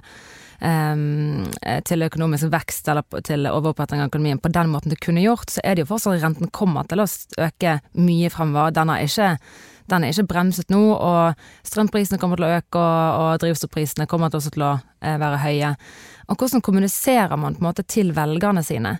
um, 0.61 1.47
til 1.85 2.05
økonomisk 2.05 2.49
vekst 2.51 2.89
eller 2.91 3.21
til 3.25 3.47
overoppretting 3.47 4.01
av 4.01 4.09
økonomien 4.09 4.41
på 4.41 4.51
den 4.53 4.71
måten 4.71 4.93
det 4.93 4.99
kunne 5.03 5.23
gjort, 5.23 5.51
så 5.53 5.63
er 5.63 5.75
det 5.75 5.85
jo 5.85 5.91
fortsatt 5.93 6.23
renten 6.23 6.51
kommer 6.55 6.87
til 6.89 7.03
å 7.03 7.07
øke 7.45 7.79
mye 7.99 8.31
fremover. 8.33 8.73
Den 8.75 8.93
er 8.93 9.05
ikke 9.05 9.35
den 9.89 10.05
er 10.05 10.13
ikke 10.13 10.27
bremset 10.29 10.69
nå, 10.69 10.81
og 10.93 11.39
strømprisene 11.65 12.19
kommer 12.21 12.37
til 12.37 12.45
å 12.45 12.51
øke, 12.59 12.77
og, 12.77 13.21
og 13.23 13.39
drivstoffprisene 13.41 14.05
kommer 14.09 14.29
til 14.29 14.65
å 14.65 14.75
eh, 15.01 15.17
være 15.17 15.39
høye. 15.41 15.71
Og 16.29 16.37
hvordan 16.37 16.61
kommuniserer 16.65 17.39
man 17.41 17.57
på 17.57 17.63
en 17.63 17.69
måte 17.71 17.85
til 17.89 18.13
velgerne 18.13 18.61
sine? 18.65 18.99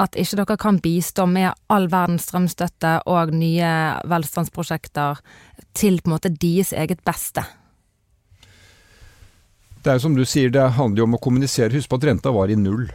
At 0.00 0.16
ikke 0.18 0.40
dere 0.40 0.56
kan 0.60 0.80
bistå 0.82 1.26
med 1.28 1.52
all 1.72 1.88
verdens 1.92 2.28
strømstøtte 2.28 2.96
og 3.10 3.34
nye 3.36 3.70
velstandsprosjekter 4.08 5.20
til 5.76 6.00
på 6.00 6.10
en 6.10 6.16
måte 6.16 6.32
deres 6.32 6.72
eget 6.72 7.04
beste? 7.06 7.44
Det 9.80 9.92
er 9.92 9.96
jo 9.96 10.06
som 10.08 10.16
du 10.16 10.26
sier, 10.28 10.50
det 10.52 10.72
handler 10.76 11.02
jo 11.02 11.08
om 11.08 11.16
å 11.16 11.22
kommunisere. 11.22 11.72
Husk 11.72 11.88
på 11.88 12.00
at 12.00 12.10
renta 12.10 12.32
var 12.34 12.52
i 12.52 12.58
null. 12.58 12.90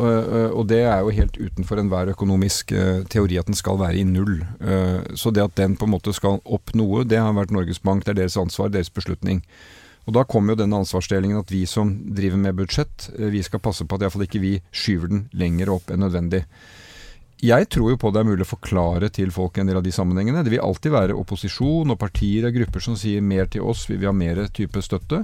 Og 0.00 0.62
det 0.70 0.84
er 0.86 1.00
jo 1.02 1.10
helt 1.12 1.34
utenfor 1.36 1.80
enhver 1.80 2.12
økonomisk 2.12 2.70
eh, 2.72 3.02
teori 3.10 3.40
at 3.40 3.48
den 3.50 3.58
skal 3.58 3.80
være 3.80 3.98
i 3.98 4.06
null. 4.06 4.38
Eh, 4.62 5.00
så 5.18 5.32
det 5.34 5.42
at 5.42 5.56
den 5.58 5.74
på 5.76 5.88
en 5.88 5.92
måte 5.96 6.14
skal 6.16 6.38
opp 6.44 6.72
noe, 6.78 7.02
det 7.04 7.18
har 7.18 7.34
vært 7.36 7.50
Norges 7.52 7.82
Bank, 7.82 8.06
det 8.06 8.14
er 8.14 8.20
deres 8.22 8.38
ansvar, 8.40 8.70
deres 8.70 8.92
beslutning. 8.94 9.42
Og 10.10 10.14
Da 10.16 10.24
kommer 10.26 10.56
jo 10.56 10.64
denne 10.64 10.80
ansvarsdelingen 10.82 11.38
at 11.38 11.52
vi 11.54 11.62
som 11.70 11.92
driver 12.02 12.40
med 12.42 12.56
budsjett, 12.58 13.10
eh, 13.14 13.30
vi 13.30 13.44
skal 13.46 13.62
passe 13.62 13.86
på 13.86 13.94
at 13.94 14.02
iallfall 14.02 14.26
ikke 14.26 14.42
vi 14.42 14.56
skyver 14.74 15.06
den 15.12 15.28
lenger 15.38 15.70
opp 15.70 15.92
enn 15.94 16.02
nødvendig. 16.02 16.42
Jeg 17.40 17.68
tror 17.70 17.92
jo 17.92 17.96
på 17.96 18.10
det 18.10 18.20
er 18.20 18.26
mulig 18.26 18.42
å 18.44 18.50
forklare 18.50 19.08
til 19.14 19.30
folk 19.30 19.56
en 19.56 19.70
del 19.70 19.78
av 19.78 19.84
de 19.86 19.92
sammenhengene. 19.94 20.42
Det 20.42 20.50
vil 20.50 20.64
alltid 20.66 20.92
være 20.92 21.16
opposisjon 21.16 21.94
og 21.94 21.98
partier 22.02 22.48
og 22.48 22.58
grupper 22.58 22.82
som 22.84 22.98
sier 22.98 23.22
mer 23.22 23.46
til 23.46 23.62
oss, 23.62 23.86
vi 23.86 24.00
vil 24.00 24.10
ha 24.10 24.12
mer 24.12 24.42
type 24.52 24.82
støtte. 24.82 25.22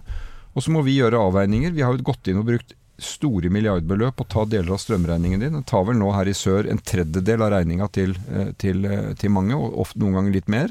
Og 0.55 0.62
så 0.62 0.72
må 0.72 0.85
vi 0.87 0.96
gjøre 1.01 1.18
avveininger. 1.18 1.75
Vi 1.75 1.83
har 1.83 1.92
jo 1.92 2.07
gått 2.07 2.31
inn 2.31 2.38
og 2.40 2.46
brukt 2.46 2.72
store 2.96 3.51
milliardbeløp 3.53 4.22
å 4.22 4.29
ta 4.31 4.46
deler 4.49 4.72
av 4.72 4.81
strømregningen 4.81 5.42
din. 5.42 5.59
Den 5.59 5.66
tar 5.68 5.85
vel 5.85 5.99
nå 5.99 6.14
her 6.14 6.31
i 6.31 6.38
sør 6.38 6.70
en 6.70 6.79
tredjedel 6.79 7.42
av 7.44 7.53
regninga 7.59 7.90
til, 7.92 8.16
eh, 8.31 8.55
til, 8.57 8.87
eh, 8.87 9.12
til 9.18 9.35
mange, 9.35 9.53
og 9.53 9.77
ofte 9.85 9.99
noen 9.99 10.14
ganger 10.14 10.33
litt 10.33 10.49
mer. 10.49 10.70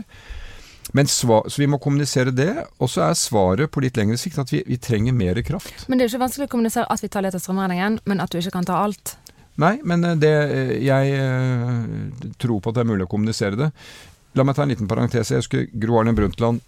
Men 0.94 1.08
svar, 1.08 1.50
så 1.50 1.62
vi 1.62 1.68
må 1.68 1.80
kommunisere 1.82 2.32
det. 2.36 2.52
Og 2.78 2.90
så 2.92 3.08
er 3.08 3.18
svaret 3.20 3.72
på 3.72 3.82
litt 3.84 3.98
lengre 3.98 4.18
sikt 4.22 4.40
at 4.42 4.52
vi, 4.54 4.62
vi, 4.68 4.78
trenger 4.78 5.16
mer 5.18 5.42
kraft. 5.46 5.88
Men 5.90 5.98
det 5.98 6.06
er 6.06 6.14
ikke 6.14 6.26
vanskelig 6.26 6.50
å 6.50 6.54
kommunisere 6.54 6.90
at 6.94 7.04
vi 7.04 7.10
tar 7.12 7.26
litt 7.26 7.38
av 7.38 7.44
strømregningen, 7.44 8.00
men 8.06 8.24
at 8.24 8.32
du 8.32 8.40
ikke 8.40 8.54
kan 8.58 8.68
ta 8.68 8.80
alt? 8.86 9.16
Nei, 9.62 9.78
men 9.88 10.04
eh, 10.04 10.18
det, 10.20 10.34
eh, 10.52 10.76
jeg 10.84 11.16
eh, 11.16 12.32
tror 12.42 12.62
på 12.62 12.72
at 12.72 12.78
det 12.78 12.86
er 12.86 12.92
mulig 12.92 13.08
å 13.08 13.12
kommunisere 13.12 13.60
det. 13.60 13.72
La 14.36 14.44
meg 14.44 14.58
ta 14.58 14.66
en 14.66 14.74
liten 14.74 14.90
parentes. 14.92 15.32
Jeg 15.32 15.44
husker 15.44 15.68
Gro 15.72 16.00
Arne 16.02 16.16
Brundtland 16.16 16.62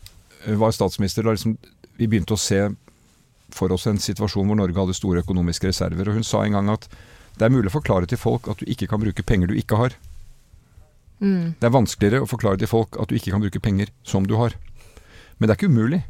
var 0.58 0.72
statsminister 0.72 1.26
da 1.26 1.34
liksom, 1.36 1.58
vi 2.00 2.08
begynte 2.08 2.38
å 2.38 2.40
se 2.40 2.62
for 3.52 3.72
oss 3.74 3.88
en 3.90 4.00
situasjon 4.00 4.48
hvor 4.48 4.60
Norge 4.60 4.80
hadde 4.80 4.96
store 4.96 5.24
økonomiske 5.26 5.68
reserver. 5.68 6.08
Og 6.08 6.20
hun 6.20 6.28
sa 6.28 6.46
en 6.46 6.56
gang 6.56 6.72
at 6.72 6.88
Det 7.38 7.46
er 7.46 7.54
mulig 7.54 7.70
å 7.70 7.76
forklare 7.76 8.08
til 8.10 8.18
folk 8.18 8.48
at 8.50 8.58
du 8.58 8.66
ikke 8.66 8.88
kan 8.90 8.98
bruke 8.98 9.22
penger 9.22 9.52
du 9.52 9.60
ikke 9.60 9.78
har. 9.78 9.94
Mm. 11.20 11.56
Det 11.58 11.68
er 11.68 11.74
vanskeligere 11.74 12.26
å 12.26 12.30
forklare 12.30 12.62
til 12.62 12.70
folk 12.72 13.00
at 13.02 13.10
du 13.10 13.18
ikke 13.18 13.34
kan 13.34 13.44
bruke 13.44 13.64
penger 13.64 13.92
som 14.08 14.28
du 14.28 14.36
har. 14.40 14.56
Men 15.38 15.48
det 15.48 15.56
er 15.56 15.60
ikke 15.60 15.74
umulig. 15.74 16.04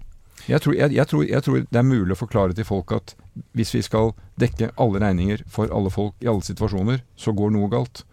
Jeg 0.48 0.64
tror, 0.64 0.76
jeg, 0.78 0.94
jeg, 0.96 1.08
tror, 1.10 1.24
jeg 1.28 1.44
tror, 1.44 1.64
det 1.68 1.80
er 1.80 1.88
mulig 1.88 2.16
å 2.16 2.20
forklare 2.20 2.56
til 2.56 2.68
folk 2.68 2.94
at 2.96 3.16
hvis 3.58 3.74
vi 3.76 3.82
skal 3.84 4.14
dekke 4.40 4.72
alle 4.80 5.02
regninger 5.04 5.44
for 5.52 5.72
alle 5.76 5.92
folk 5.92 6.16
i 6.24 6.30
alle 6.32 6.46
situasjoner, 6.46 7.02
så 7.20 7.34
går 7.36 7.52
noe 7.56 7.72
galt. 7.72 8.06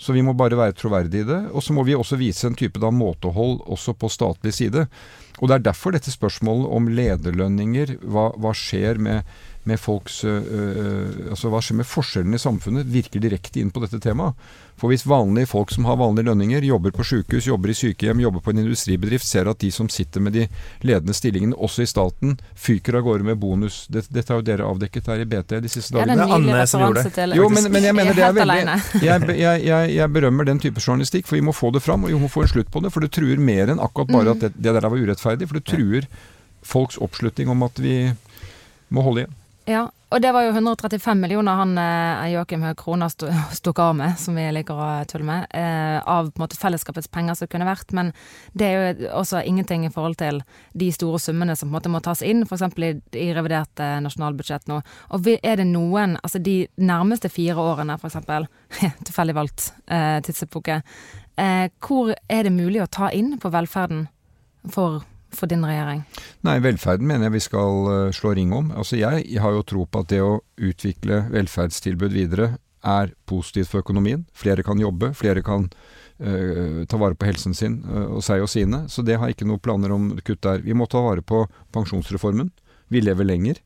Så 0.00 0.14
vi 0.16 0.24
må 0.26 0.34
bare 0.36 0.56
være 0.58 0.74
troverdige 0.76 1.24
i 1.24 1.28
det. 1.28 1.40
Og 1.52 1.62
så 1.62 1.74
må 1.76 1.84
vi 1.86 1.94
også 1.96 2.18
vise 2.20 2.48
en 2.48 2.56
type 2.58 2.80
da, 2.82 2.90
måtehold 2.90 3.60
også 3.70 3.94
på 3.98 4.10
statlig 4.12 4.54
side. 4.56 4.86
Og 5.40 5.50
det 5.50 5.58
er 5.58 5.66
derfor 5.68 5.94
dette 5.94 6.12
spørsmålet 6.12 6.72
om 6.76 6.88
lederlønninger, 6.94 7.98
hva, 8.02 8.30
hva 8.40 8.54
skjer 8.56 9.00
med 9.02 9.36
med 9.64 9.80
folks 9.80 10.22
øh, 10.24 11.30
altså 11.30 11.50
Hva 11.52 11.62
skjer 11.64 11.80
med 11.80 11.88
forskjellene 11.88 12.38
i 12.38 12.42
samfunnet, 12.42 12.90
virker 12.90 13.22
direkte 13.22 13.62
inn 13.62 13.72
på 13.74 13.82
dette 13.84 14.00
temaet. 14.02 14.36
For 14.74 14.90
hvis 14.90 15.04
vanlige 15.06 15.46
folk 15.46 15.70
som 15.70 15.86
har 15.86 16.00
vanlige 16.00 16.26
lønninger, 16.26 16.64
jobber 16.66 16.90
på 16.96 17.04
sykehus, 17.06 17.46
jobber 17.46 17.70
i 17.70 17.76
sykehjem, 17.78 18.20
jobber 18.24 18.42
på 18.42 18.50
en 18.50 18.64
industribedrift, 18.64 19.26
ser 19.26 19.46
at 19.46 19.60
de 19.62 19.70
som 19.72 19.88
sitter 19.88 20.24
med 20.24 20.34
de 20.34 20.48
ledende 20.82 21.14
stillingene, 21.14 21.54
også 21.54 21.84
i 21.84 21.88
staten, 21.88 22.34
fyker 22.58 22.98
av 22.98 23.06
gårde 23.06 23.28
med 23.28 23.38
bonus 23.38 23.84
Dette, 23.86 24.10
dette 24.14 24.32
har 24.32 24.42
jo 24.42 24.46
dere 24.48 24.66
avdekket 24.66 25.12
her 25.12 25.22
i 25.22 25.28
BT 25.30 25.60
de 25.62 25.70
siste 25.70 25.94
dagene. 25.94 26.16
Ja, 26.18 26.26
det 26.40 26.50
er 26.50 26.64
en 26.64 26.66
som 26.68 26.82
referanse 26.82 27.14
til 27.14 27.36
Jo, 27.38 27.46
men, 27.54 27.70
men, 27.70 27.86
jeg 27.86 27.96
mener 28.00 28.18
det 28.18 28.26
er 28.26 28.34
veldig 28.40 28.58
jeg, 29.08 29.28
jeg, 29.38 29.62
jeg, 29.68 29.94
jeg, 29.94 30.10
berømmer 30.18 30.50
den 30.50 30.62
type 30.62 30.82
journalistikk, 30.82 31.30
for 31.30 31.38
vi 31.38 31.46
må 31.46 31.54
få 31.54 31.70
det 31.74 31.84
fram, 31.84 32.04
og 32.04 32.10
vi 32.10 32.18
må 32.18 32.32
få 32.32 32.44
en 32.44 32.52
slutt 32.56 32.72
på 32.74 32.82
det. 32.82 32.90
For 32.94 33.04
det 33.04 33.12
truer 33.14 33.38
mer 33.38 33.70
enn 33.70 33.82
akkurat 33.82 34.10
bare 34.10 34.34
at 34.34 34.42
det, 34.42 34.52
det 34.58 34.74
der 34.74 34.90
var 34.90 34.98
urettferdig. 34.98 35.48
For 35.50 35.60
det 35.60 35.66
truer 35.70 36.10
folks 36.66 36.98
oppslutning 36.98 37.52
om 37.52 37.62
at 37.66 37.78
vi 37.78 37.96
må 38.90 39.06
holde 39.06 39.24
igjen. 39.24 39.40
Ja, 39.64 39.86
og 40.14 40.20
det 40.22 40.30
var 40.30 40.44
jo 40.44 40.52
135 40.52 41.18
millioner 41.18 41.56
han 41.58 41.72
eh, 41.80 42.26
Joakim 42.34 42.62
Høeg 42.62 42.76
Krona 42.78 43.08
stukk 43.10 43.80
av 43.82 43.94
med, 43.96 44.18
som 44.20 44.36
vi 44.36 44.44
liker 44.52 44.76
å 44.78 44.88
tulle 45.10 45.24
med, 45.26 45.46
eh, 45.56 45.96
av 45.98 46.28
på 46.28 46.38
en 46.38 46.44
måte 46.44 46.58
fellesskapets 46.60 47.08
penger 47.10 47.38
som 47.38 47.48
kunne 47.50 47.66
vært. 47.66 47.94
Men 47.96 48.12
det 48.52 48.68
er 48.68 48.76
jo 48.76 49.08
også 49.22 49.40
ingenting 49.48 49.86
i 49.88 49.92
forhold 49.94 50.18
til 50.20 50.42
de 50.76 50.90
store 50.94 51.18
summene 51.22 51.56
som 51.56 51.70
på 51.70 51.72
en 51.72 51.78
måte 51.78 51.94
må 51.94 52.02
tas 52.04 52.22
inn, 52.22 52.44
f.eks. 52.44 52.66
I, 52.76 52.92
i 53.24 53.30
revidert 53.34 53.80
eh, 53.82 53.96
nasjonalbudsjett 54.04 54.68
nå. 54.70 54.82
Og 55.16 55.30
er 55.34 55.58
det 55.62 55.66
noen, 55.72 56.18
altså 56.20 56.42
de 56.44 56.60
nærmeste 56.76 57.32
fire 57.32 57.64
årene 57.64 57.96
f.eks., 57.96 58.20
tilfeldig 59.08 59.38
valgt 59.40 59.70
eh, 59.88 60.20
tidsepoke, 60.28 60.82
eh, 61.40 61.66
hvor 61.80 62.12
er 62.12 62.46
det 62.46 62.54
mulig 62.54 62.84
å 62.84 62.90
ta 63.00 63.10
inn 63.16 63.34
på 63.40 63.50
velferden 63.56 64.06
for 64.76 65.02
for 65.38 65.50
din 65.50 65.64
regjering? 65.66 66.04
Nei, 66.46 66.58
velferden 66.64 67.08
mener 67.08 67.28
jeg 67.28 67.36
vi 67.36 67.42
skal 67.46 67.88
uh, 67.88 68.12
slå 68.14 68.34
ring 68.38 68.52
om. 68.56 68.70
Altså 68.76 68.98
jeg, 69.00 69.26
har 69.40 69.56
jo 69.56 69.66
tro 69.66 69.84
på 69.86 70.04
at 70.04 70.12
det 70.12 70.22
å 70.24 70.38
utvikle 70.56 71.24
velferdstilbud 71.34 72.14
videre 72.14 72.54
er 72.84 73.14
positivt 73.28 73.72
for 73.72 73.84
økonomien. 73.84 74.24
Flere 74.36 74.64
kan 74.66 74.80
jobbe, 74.80 75.12
flere 75.16 75.44
kan 75.44 75.68
uh, 75.68 76.82
ta 76.88 77.00
vare 77.00 77.18
på 77.18 77.28
helsen 77.28 77.56
sin 77.56 77.80
uh, 77.88 78.16
og 78.18 78.24
seg 78.26 78.44
og 78.44 78.50
sine. 78.52 78.84
Så 78.92 79.06
det 79.06 79.18
har 79.18 79.30
jeg 79.30 79.38
ikke 79.38 79.50
noen 79.50 79.62
planer 79.64 79.94
om 79.94 80.12
kutt 80.24 80.42
der. 80.46 80.64
Vi 80.64 80.76
må 80.76 80.88
ta 80.90 81.02
vare 81.04 81.24
på 81.24 81.44
pensjonsreformen. 81.74 82.52
Vi 82.92 83.04
lever 83.04 83.28
lenger. 83.28 83.62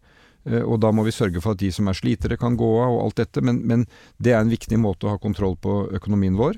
Og 0.49 0.79
da 0.81 0.89
må 0.95 1.03
vi 1.05 1.13
sørge 1.13 1.43
for 1.45 1.53
at 1.53 1.61
de 1.61 1.69
som 1.75 1.91
er 1.91 1.97
slitere 1.99 2.39
kan 2.41 2.55
gå 2.57 2.69
av 2.81 2.95
og 2.95 3.01
alt 3.03 3.19
dette, 3.19 3.43
men, 3.45 3.59
men 3.69 3.83
det 4.23 4.33
er 4.33 4.39
en 4.41 4.49
viktig 4.49 4.79
måte 4.81 5.05
å 5.05 5.11
ha 5.13 5.19
kontroll 5.21 5.59
på 5.61 5.75
økonomien 5.99 6.39
vår. 6.39 6.57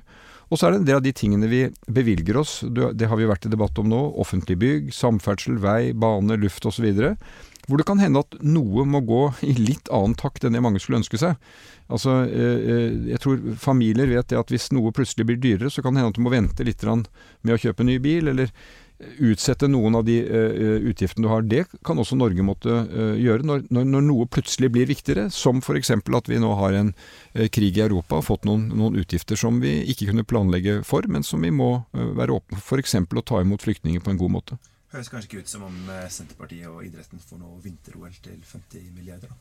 Og 0.50 0.58
så 0.58 0.66
er 0.66 0.74
det 0.74 0.80
en 0.80 0.88
del 0.88 0.98
av 0.98 1.04
de 1.04 1.12
tingene 1.14 1.48
vi 1.50 1.60
bevilger 1.86 2.40
oss, 2.40 2.60
det 2.66 3.06
har 3.06 3.18
vi 3.18 3.28
vært 3.30 3.46
i 3.46 3.52
debatt 3.52 3.78
om 3.78 3.86
nå, 3.90 4.00
offentlig 4.18 4.58
bygg, 4.58 4.90
samferdsel, 4.94 5.60
vei, 5.62 5.92
bane, 5.94 6.38
luft 6.42 6.66
osv. 6.66 6.88
Hvor 7.68 7.78
det 7.78 7.86
kan 7.86 8.02
hende 8.02 8.24
at 8.24 8.34
noe 8.42 8.82
må 8.88 9.02
gå 9.06 9.20
i 9.46 9.54
litt 9.54 9.86
annen 9.94 10.16
takt 10.18 10.42
enn 10.42 10.56
det 10.56 10.62
mange 10.64 10.82
skulle 10.82 10.98
ønske 11.04 11.20
seg. 11.22 11.38
Altså, 11.90 12.24
eh, 12.26 12.66
eh, 12.66 12.98
jeg 13.12 13.22
tror 13.22 13.38
familier 13.62 14.10
vet 14.10 14.32
det 14.32 14.40
at 14.40 14.50
hvis 14.50 14.72
noe 14.74 14.90
plutselig 14.94 15.28
blir 15.28 15.38
dyrere, 15.38 15.70
så 15.70 15.84
kan 15.84 15.94
det 15.94 16.02
hende 16.02 16.14
at 16.14 16.18
du 16.18 16.24
må 16.26 16.34
vente 16.34 16.66
litt 16.66 16.82
med 16.82 17.54
å 17.54 17.60
kjøpe 17.60 17.84
en 17.84 17.92
ny 17.92 18.00
bil, 18.02 18.32
eller 18.34 18.50
utsette 19.00 19.68
noen 19.68 19.96
av 19.98 20.04
de 20.04 20.16
uh, 20.24 20.78
utgiftene 20.90 21.24
du 21.24 21.30
har. 21.32 21.44
Det 21.46 21.64
kan 21.86 21.98
også 22.00 22.18
Norge 22.18 22.44
måtte 22.44 22.72
uh, 22.90 23.14
gjøre 23.18 23.46
når, 23.46 23.64
når, 23.72 23.86
når, 23.94 24.06
noe 24.06 24.28
plutselig 24.30 24.70
blir 24.74 24.88
viktigere, 24.90 25.28
som 25.32 25.62
f.eks. 25.64 25.92
at 25.96 26.30
vi 26.30 26.40
nå 26.42 26.52
har 26.60 26.76
en 26.76 26.92
uh, 26.92 27.46
krig 27.52 27.78
i 27.78 27.84
Europa 27.84 28.20
og 28.20 28.26
fått 28.28 28.48
noen, 28.48 28.68
noen, 28.74 28.98
utgifter 29.00 29.38
som 29.40 29.60
vi 29.62 29.78
ikke 29.92 30.10
kunne 30.10 30.26
planlegge 30.28 30.80
for, 30.86 31.06
men 31.08 31.24
som 31.26 31.40
vi 31.44 31.52
må 31.54 31.72
være 31.92 32.36
åpne 32.36 32.60
for, 32.60 32.80
f.eks. 32.80 32.98
å 33.00 33.26
ta 33.26 33.40
imot 33.44 33.64
flyktninger 33.64 34.04
på 34.04 34.12
en 34.12 34.20
god 34.20 34.34
måte. 34.36 34.58
Høres 34.90 35.08
kanskje 35.12 35.30
ikke 35.30 35.44
ut 35.44 35.52
som 35.52 35.62
om 35.68 35.76
Senterpartiet 36.10 36.66
og 36.66 36.82
idretten 36.82 37.22
får 37.22 37.38
noe 37.38 37.60
vinter-OL 37.62 38.10
til 38.24 38.40
50 38.42 38.90
milliarder? 38.96 39.30
da? 39.30 39.38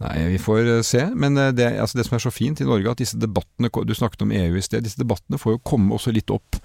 Nei, 0.00 0.14
vi 0.32 0.38
får 0.40 0.68
se. 0.86 1.02
Men 1.12 1.36
det, 1.56 1.66
altså 1.80 1.98
det, 1.98 2.06
som 2.06 2.16
er 2.16 2.22
så 2.24 2.32
fint 2.32 2.60
i 2.60 2.68
Norge, 2.68 2.92
at 2.92 3.00
disse 3.00 3.18
debattene 3.20 3.68
Du 3.84 3.92
snakket 3.96 4.24
om 4.24 4.32
EU 4.32 4.56
i 4.56 4.62
sted. 4.64 4.84
Disse 4.84 5.00
debattene 5.00 5.40
får 5.40 5.56
jo 5.56 5.64
komme 5.72 5.96
også 5.96 6.12
litt 6.12 6.32
opp. 6.32 6.60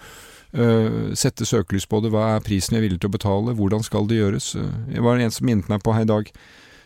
Uh, 0.53 1.13
sette 1.17 1.47
søkelys 1.47 1.87
på 1.89 2.01
det. 2.03 2.11
Hva 2.13 2.35
er 2.35 2.43
prisen 2.45 2.75
jeg 2.75 2.83
er 2.83 2.87
villig 2.87 3.01
til 3.03 3.11
å 3.11 3.15
betale? 3.15 3.55
Hvordan 3.57 3.83
skal 3.85 4.07
det 4.09 4.19
gjøres? 4.19 4.53
Uh, 4.59 4.69
det 4.91 5.03
var 5.03 5.21
en 5.21 5.33
som 5.33 5.47
minnet 5.47 5.71
meg 5.71 5.83
på 5.83 5.95
her 5.95 6.05
i 6.05 6.11
dag. 6.11 6.29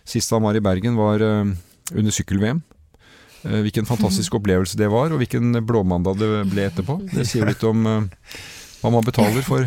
Sist 0.07 0.31
han 0.33 0.45
var 0.45 0.57
i 0.57 0.63
Bergen, 0.63 0.97
var 0.99 1.21
uh, 1.21 1.45
under 1.93 2.15
sykkel-VM. 2.15 2.63
hvilken 3.39 3.85
fantastisk 3.87 4.33
opplevelse 4.39 4.77
det 4.77 4.89
var, 4.91 5.13
og 5.13 5.21
hvilken 5.21 5.61
blåmandag 5.63 6.17
det 6.19 6.31
ble 6.51 6.65
etterpå. 6.67 6.97
Det 7.13 7.23
sier 7.27 7.47
litt 7.47 7.63
om 7.63 7.85
hva 7.87 8.91
man 8.91 9.05
betaler 9.05 9.45
for 9.45 9.63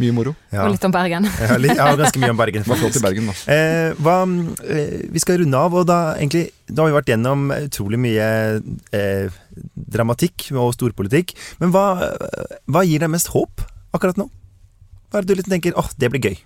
mye 0.00 0.14
moro. 0.14 0.32
Ja. 0.52 0.64
Og 0.64 0.74
litt 0.74 0.84
om 0.86 0.94
Bergen. 0.94 1.26
ja, 1.42 1.58
litt, 1.60 1.76
ja, 1.76 1.90
ganske 1.98 2.22
mye 2.22 2.32
om 2.32 2.40
Bergen. 2.40 2.64
Faktisk. 2.68 3.02
Bergen 3.04 3.28
eh, 3.30 3.92
hva, 4.02 4.18
eh, 4.64 4.98
vi 5.12 5.22
skal 5.22 5.42
runde 5.42 5.62
av, 5.66 5.76
og 5.76 5.88
da, 5.88 6.00
egentlig, 6.18 6.48
da 6.68 6.84
har 6.84 6.92
vi 6.92 6.98
vært 6.98 7.12
gjennom 7.12 7.46
utrolig 7.56 8.00
mye 8.00 8.28
eh, 8.96 9.40
dramatikk 9.74 10.50
og 10.52 10.72
storpolitikk. 10.76 11.34
Men 11.62 11.74
hva, 11.74 11.86
hva, 12.66 12.84
gir 12.88 13.02
deg 13.02 13.12
mest 13.12 13.32
håp 13.34 13.64
akkurat 13.92 14.20
nå? 14.20 14.28
Hva 15.10 15.20
er 15.20 15.26
det 15.26 15.34
du 15.34 15.40
litt 15.42 15.52
tenker 15.52 15.76
åh, 15.78 15.90
det 16.00 16.12
blir 16.12 16.30
gøy? 16.30 16.38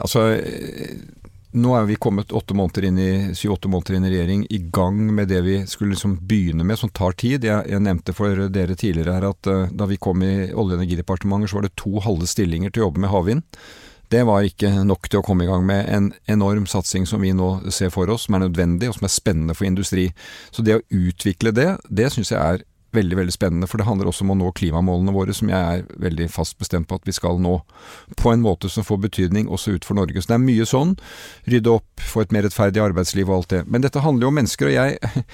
Altså 0.00 0.24
nå 1.54 1.74
er 1.78 1.84
vi 1.86 1.96
kommet 2.02 2.32
åtte 2.34 2.54
måneder 2.56 2.88
inn 2.88 2.96
i, 2.98 3.10
syv-åtte 3.38 3.70
måneder 3.70 3.94
inn 3.96 4.06
i 4.08 4.10
regjering, 4.10 4.42
i 4.50 4.58
gang 4.74 4.98
med 5.14 5.28
det 5.30 5.40
vi 5.46 5.60
skulle 5.70 5.94
liksom 5.94 6.16
begynne 6.26 6.66
med, 6.66 6.78
som 6.80 6.90
tar 6.90 7.14
tid. 7.20 7.46
Jeg, 7.46 7.68
jeg 7.70 7.84
nevnte 7.84 8.14
for 8.16 8.48
dere 8.50 8.74
tidligere 8.74 9.14
her 9.14 9.28
at 9.28 9.50
uh, 9.50 9.68
da 9.70 9.86
vi 9.86 10.00
kom 10.02 10.24
i 10.26 10.50
Olje- 10.50 10.74
og 10.74 10.80
energidepartementet, 10.80 11.52
så 11.52 11.60
var 11.60 11.68
det 11.68 11.76
to 11.78 12.02
halve 12.02 12.26
stillinger 12.30 12.74
til 12.74 12.82
å 12.82 12.88
jobbe 12.88 13.04
med 13.04 13.12
havvind. 13.14 13.46
Det 14.14 14.20
var 14.28 14.44
ikke 14.46 14.68
nok 14.86 15.08
til 15.10 15.18
å 15.18 15.24
komme 15.26 15.42
i 15.42 15.48
gang 15.48 15.64
med 15.66 15.88
en 15.90 16.04
enorm 16.30 16.68
satsing 16.70 17.02
som 17.08 17.24
vi 17.24 17.32
nå 17.34 17.48
ser 17.74 17.90
for 17.90 18.06
oss, 18.14 18.28
som 18.28 18.36
er 18.36 18.44
nødvendig 18.44 18.86
og 18.86 18.94
som 18.94 19.08
er 19.08 19.10
spennende 19.10 19.56
for 19.58 19.66
industri. 19.66 20.04
Så 20.54 20.62
det 20.62 20.76
å 20.76 20.84
utvikle 20.94 21.50
det, 21.56 21.72
det 21.90 22.12
syns 22.14 22.30
jeg 22.30 22.38
er 22.38 22.62
veldig 22.94 23.16
veldig 23.18 23.32
spennende. 23.34 23.66
For 23.66 23.80
det 23.80 23.88
handler 23.88 24.06
også 24.06 24.22
om 24.22 24.30
å 24.30 24.36
nå 24.38 24.52
klimamålene 24.54 25.14
våre, 25.16 25.34
som 25.34 25.50
jeg 25.50 25.58
er 25.58 25.82
veldig 26.04 26.28
fast 26.30 26.54
bestemt 26.62 26.86
på 26.86 27.00
at 27.00 27.08
vi 27.08 27.16
skal 27.16 27.40
nå. 27.42 27.56
På 28.20 28.30
en 28.30 28.44
måte 28.44 28.70
som 28.70 28.86
får 28.86 29.00
betydning 29.08 29.48
også 29.50 29.74
ut 29.74 29.88
for 29.88 29.98
Norge. 29.98 30.22
Så 30.22 30.30
det 30.30 30.36
er 30.38 30.44
mye 30.44 30.68
sånn. 30.68 30.94
Rydde 31.50 31.72
opp, 31.72 32.04
få 32.12 32.22
et 32.22 32.36
mer 32.36 32.46
rettferdig 32.46 32.84
arbeidsliv 32.84 33.32
og 33.32 33.40
alt 33.40 33.56
det. 33.56 33.64
Men 33.66 33.82
dette 33.82 34.04
handler 34.04 34.28
jo 34.28 34.30
om 34.30 34.38
mennesker, 34.38 34.70
og 34.70 34.76
jeg, 34.76 35.24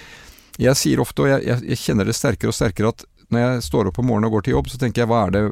jeg 0.70 0.80
sier 0.86 1.04
ofte, 1.04 1.26
og 1.26 1.34
jeg, 1.34 1.60
jeg, 1.68 1.82
kjenner 1.82 2.08
det 2.08 2.16
sterkere 2.16 2.54
og 2.54 2.56
sterkere, 2.56 2.94
at 2.94 3.04
når 3.28 3.44
jeg 3.44 3.68
står 3.68 3.92
opp 3.92 4.00
om 4.00 4.08
morgenen 4.08 4.30
og 4.30 4.38
går 4.38 4.48
til 4.48 4.56
jobb, 4.56 4.72
så 4.72 4.80
tenker 4.80 5.04
jeg 5.04 5.12
hva 5.12 5.26
er 5.26 5.36
det, 5.36 5.44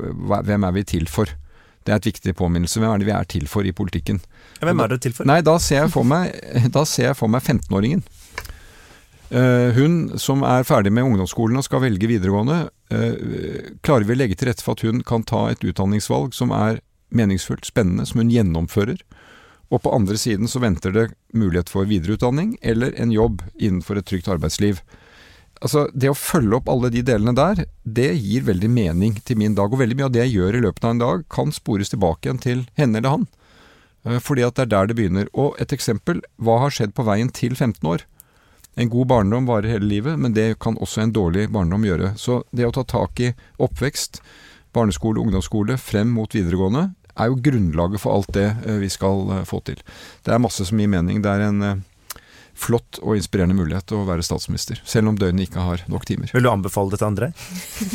hvem 0.49 0.64
er 0.64 0.81
vi 0.81 0.88
til 0.97 1.12
for? 1.12 1.37
Det 1.88 1.94
er 1.94 2.03
et 2.03 2.11
viktig 2.11 2.35
påminnelse. 2.37 2.83
Hvem 2.83 2.90
er 2.92 3.01
det 3.01 3.09
vi 3.09 3.16
er 3.16 3.29
til 3.33 3.48
for 3.48 3.64
i 3.64 3.72
politikken? 3.72 4.20
hvem 4.61 4.81
er 4.85 4.90
det 4.92 4.98
til 5.07 5.14
for? 5.16 5.29
Nei, 5.29 5.40
da 5.46 5.55
ser 5.62 5.87
jeg 5.87 5.92
for 5.94 6.05
meg, 6.05 6.35
meg 7.33 7.46
15-åringen. 7.48 8.03
Uh, 9.29 9.72
hun 9.77 9.96
som 10.20 10.44
er 10.44 10.64
ferdig 10.64 10.92
med 10.92 11.05
ungdomsskolen 11.05 11.61
og 11.61 11.64
skal 11.64 11.83
velge 11.85 12.09
videregående, 12.09 12.59
uh, 12.92 13.72
klarer 13.85 14.09
vi 14.09 14.16
å 14.16 14.20
legge 14.20 14.37
til 14.40 14.48
rette 14.48 14.64
for 14.64 14.77
at 14.77 14.85
hun 14.85 15.03
kan 15.05 15.24
ta 15.29 15.46
et 15.53 15.64
utdanningsvalg 15.64 16.37
som 16.37 16.53
er 16.57 16.81
meningsfullt, 17.12 17.68
spennende, 17.68 18.05
som 18.09 18.20
hun 18.20 18.33
gjennomfører. 18.33 19.01
Og 19.72 19.83
på 19.85 19.92
andre 19.92 20.16
siden 20.20 20.48
så 20.48 20.61
venter 20.64 20.92
det 20.92 21.11
mulighet 21.37 21.72
for 21.72 21.88
videreutdanning 21.88 22.57
eller 22.64 22.96
en 23.01 23.12
jobb 23.12 23.44
innenfor 23.57 24.01
et 24.01 24.09
trygt 24.09 24.29
arbeidsliv. 24.33 24.81
Altså, 25.61 25.88
Det 25.92 26.11
å 26.11 26.16
følge 26.16 26.61
opp 26.61 26.68
alle 26.71 26.90
de 26.94 27.03
delene 27.03 27.35
der, 27.35 27.64
det 27.85 28.12
gir 28.18 28.47
veldig 28.47 28.71
mening 28.71 29.18
til 29.25 29.38
min 29.40 29.57
dag. 29.59 29.73
Og 29.73 29.81
veldig 29.81 29.99
mye 29.99 30.09
av 30.09 30.14
det 30.14 30.25
jeg 30.27 30.37
gjør 30.37 30.59
i 30.59 30.62
løpet 30.66 30.85
av 30.85 30.94
en 30.94 31.03
dag, 31.03 31.25
kan 31.29 31.53
spores 31.55 31.90
tilbake 31.90 32.29
igjen 32.29 32.42
til 32.42 32.66
henne 32.79 33.01
eller 33.01 33.16
han. 33.16 33.27
Uh, 34.07 34.18
fordi 34.23 34.44
at 34.47 34.55
det 34.55 34.68
er 34.68 34.73
der 34.75 34.90
det 34.90 34.99
begynner. 35.01 35.33
Og 35.35 35.59
et 35.59 35.75
eksempel, 35.75 36.23
hva 36.38 36.61
har 36.64 36.75
skjedd 36.75 36.94
på 36.94 37.07
veien 37.09 37.33
til 37.35 37.57
15 37.59 37.83
år? 37.88 38.07
En 38.79 38.90
god 38.92 39.09
barndom 39.11 39.49
varer 39.49 39.75
hele 39.75 39.90
livet, 39.90 40.18
men 40.23 40.37
det 40.37 40.61
kan 40.62 40.79
også 40.79 41.03
en 41.03 41.12
dårlig 41.12 41.49
barndom 41.51 41.83
gjøre. 41.83 42.12
Så 42.14 42.44
det 42.55 42.68
å 42.68 42.75
ta 42.75 42.85
tak 42.87 43.18
i 43.18 43.33
oppvekst, 43.59 44.21
barneskole, 44.77 45.18
ungdomsskole, 45.18 45.75
frem 45.83 46.12
mot 46.14 46.35
videregående, 46.35 46.92
er 47.18 47.33
jo 47.33 47.40
grunnlaget 47.42 48.03
for 48.03 48.14
alt 48.14 48.31
det 48.37 48.47
eh, 48.47 48.79
vi 48.79 48.90
skal 48.92 49.25
eh, 49.35 49.47
få 49.49 49.59
til. 49.66 49.81
Det 50.23 50.35
er 50.35 50.42
masse 50.42 50.66
som 50.68 50.79
gir 50.79 50.90
mening. 50.90 51.18
Det 51.25 51.33
er 51.33 51.49
en 51.49 51.64
eh, 51.66 51.81
flott 52.59 52.99
og 53.03 53.16
inspirerende 53.18 53.57
mulighet 53.57 53.94
å 53.94 54.05
være 54.09 54.25
statsminister, 54.27 54.81
selv 54.88 55.12
om 55.12 55.18
døgnet 55.18 55.49
ikke 55.49 55.64
har 55.64 55.85
nok 55.90 56.07
timer. 56.09 56.31
Vil 56.35 56.47
du 56.47 56.51
anbefale 56.51 56.92
det 56.92 57.01
til 57.01 57.11
andre? 57.11 57.33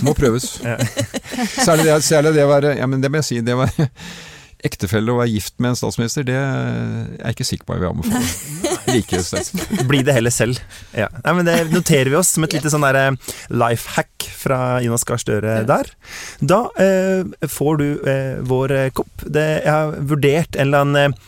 Må 0.05 0.15
prøves. 0.17 0.55
Særlig 1.67 1.89
det, 1.89 1.97
særlig 2.05 2.33
det 2.35 2.45
å 2.45 2.51
være 2.51 2.77
Ja, 2.77 2.87
men 2.89 3.01
det 3.03 3.11
må 3.11 3.19
jeg 3.19 3.27
si. 3.27 3.41
Det 3.43 3.55
å 3.55 3.63
være 3.63 3.87
ektefelle 4.67 5.11
å 5.11 5.19
være 5.19 5.33
gift 5.33 5.57
med 5.59 5.73
en 5.73 5.79
statsminister, 5.79 6.25
det 6.27 6.37
er 6.39 7.09
jeg 7.17 7.35
ikke 7.35 7.47
sikker 7.49 7.67
på 7.67 7.75
jeg 7.75 7.83
vil 7.83 7.89
anbefale. 7.91 8.75
Like 8.93 9.19
sterkt. 9.25 9.83
Bli 9.89 9.99
det 10.07 10.15
heller 10.15 10.33
selv. 10.33 10.61
Ja. 10.95 11.09
Nei, 11.25 11.33
men 11.39 11.49
Det 11.49 11.57
noterer 11.73 12.11
vi 12.13 12.19
oss 12.19 12.31
som 12.35 12.45
et 12.47 12.55
lite 12.55 12.71
sånn 12.71 12.85
der 12.85 13.17
life 13.51 13.97
hack 13.97 14.29
fra 14.43 14.59
Jonas 14.83 15.03
Gahr 15.07 15.19
Støre 15.19 15.57
der. 15.67 15.91
Da 16.39 16.61
eh, 16.79 17.27
får 17.51 17.81
du 17.81 17.87
eh, 18.07 18.39
vår 18.47 18.75
kopp. 18.95 19.11
Det, 19.25 19.45
jeg 19.65 19.73
har 19.73 19.97
vurdert 19.99 20.55
en 20.55 20.69
eller 20.69 20.87
annen 20.87 21.19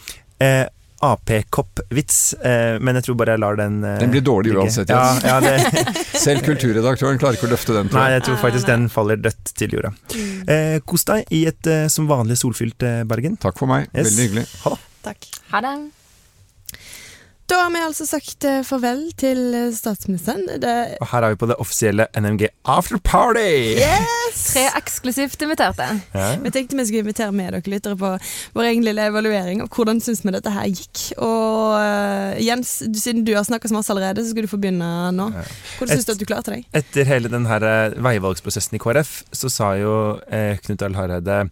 eh, 0.43 0.63
AP-kopp-vits, 1.13 2.19
eh, 2.45 2.77
men 2.81 2.95
jeg 2.99 3.05
tror 3.07 3.17
bare 3.21 3.35
jeg 3.35 3.41
lar 3.43 3.59
den 3.59 3.77
eh, 3.83 3.97
Den 4.01 4.11
blir 4.13 4.23
dårlig 4.25 4.53
ligge. 4.53 4.65
uansett, 4.65 4.89
Ja, 4.89 5.03
Jens. 5.13 5.23
ja, 5.23 5.39
det, 5.41 5.97
Selv 6.25 6.45
kulturredaktøren 6.47 7.19
klarer 7.21 7.37
ikke 7.39 7.49
å 7.49 7.53
løfte 7.53 7.75
den. 7.77 7.89
tror 7.91 8.01
nei, 8.01 8.11
jeg. 8.15 8.23
tror 8.29 8.39
faktisk 8.43 8.69
den 8.71 8.87
faller 8.93 9.21
dødt 9.21 9.53
til 9.59 9.75
jorda. 9.77 9.93
Eh, 10.47 10.79
kos 10.85 11.05
deg 11.09 11.25
i 11.35 11.43
et 11.51 11.67
eh, 11.71 11.85
som 11.91 12.07
vanlig 12.09 12.37
solfylt 12.41 12.85
Bergen. 13.09 13.37
Takk 13.41 13.57
for 13.61 13.69
meg. 13.71 13.87
Yes. 13.93 14.09
Veldig 14.11 14.27
hyggelig. 14.29 14.47
Ha 14.65 14.75
det. 14.75 14.81
Takk. 15.05 15.29
Ha 15.53 15.61
det. 15.67 15.75
Da 17.45 17.59
har 17.61 17.69
vi 17.69 17.81
altså 17.85 18.07
sagt 18.09 18.45
eh, 18.49 18.63
farvel 18.65 19.03
til 19.21 19.53
eh, 19.53 19.67
statsministeren. 19.75 20.47
Det, 20.61 20.71
Og 20.97 21.09
her 21.11 21.27
er 21.27 21.35
vi 21.35 21.37
på 21.43 21.49
det 21.51 21.57
offisielle 21.61 22.07
NMG 22.17 22.47
afterparty! 22.73 23.77
Yes! 23.77 24.39
Tre 24.49 24.63
eksklusivt 24.79 25.45
inviterte. 25.45 25.85
Ja. 26.15 26.31
vi 26.41 26.51
tenkte 26.55 26.79
vi 26.79 26.87
skulle 26.89 27.05
invitere 27.05 27.29
med 27.35 27.53
dere 27.53 27.69
lyttere 27.69 27.99
på 28.01 28.11
vår 28.57 28.69
egen 28.71 28.83
lille 28.87 29.05
evaluering 29.11 29.61
av 29.61 29.69
hvordan 29.69 30.01
syns 30.01 30.23
vi 30.25 30.33
dette 30.33 30.55
her 30.55 30.65
gikk. 30.71 31.03
Og 31.21 31.77
uh, 31.77 32.33
Jens, 32.41 32.79
siden 32.97 33.23
du 33.27 33.35
har 33.37 33.45
snakka 33.45 33.69
så 33.69 33.77
masse 33.77 33.93
allerede, 33.93 34.25
så 34.25 34.33
skal 34.33 34.47
du 34.47 34.51
få 34.51 34.59
begynne 34.61 34.89
nå. 35.13 35.29
Hvordan 35.77 35.99
syns 35.99 36.09
du 36.09 36.15
at 36.15 36.21
du 36.23 36.27
klarte 36.27 36.55
deg? 36.57 36.65
Etter 36.75 37.05
hele 37.07 37.29
den 37.29 37.45
her 37.49 37.93
veivalgsprosessen 37.93 38.79
i 38.79 38.81
KrF, 38.81 39.19
så 39.35 39.53
sa 39.53 39.75
jo 39.77 39.93
eh, 40.33 40.57
Knut 40.65 40.81
Arild 40.81 40.97
Hareide 40.97 41.43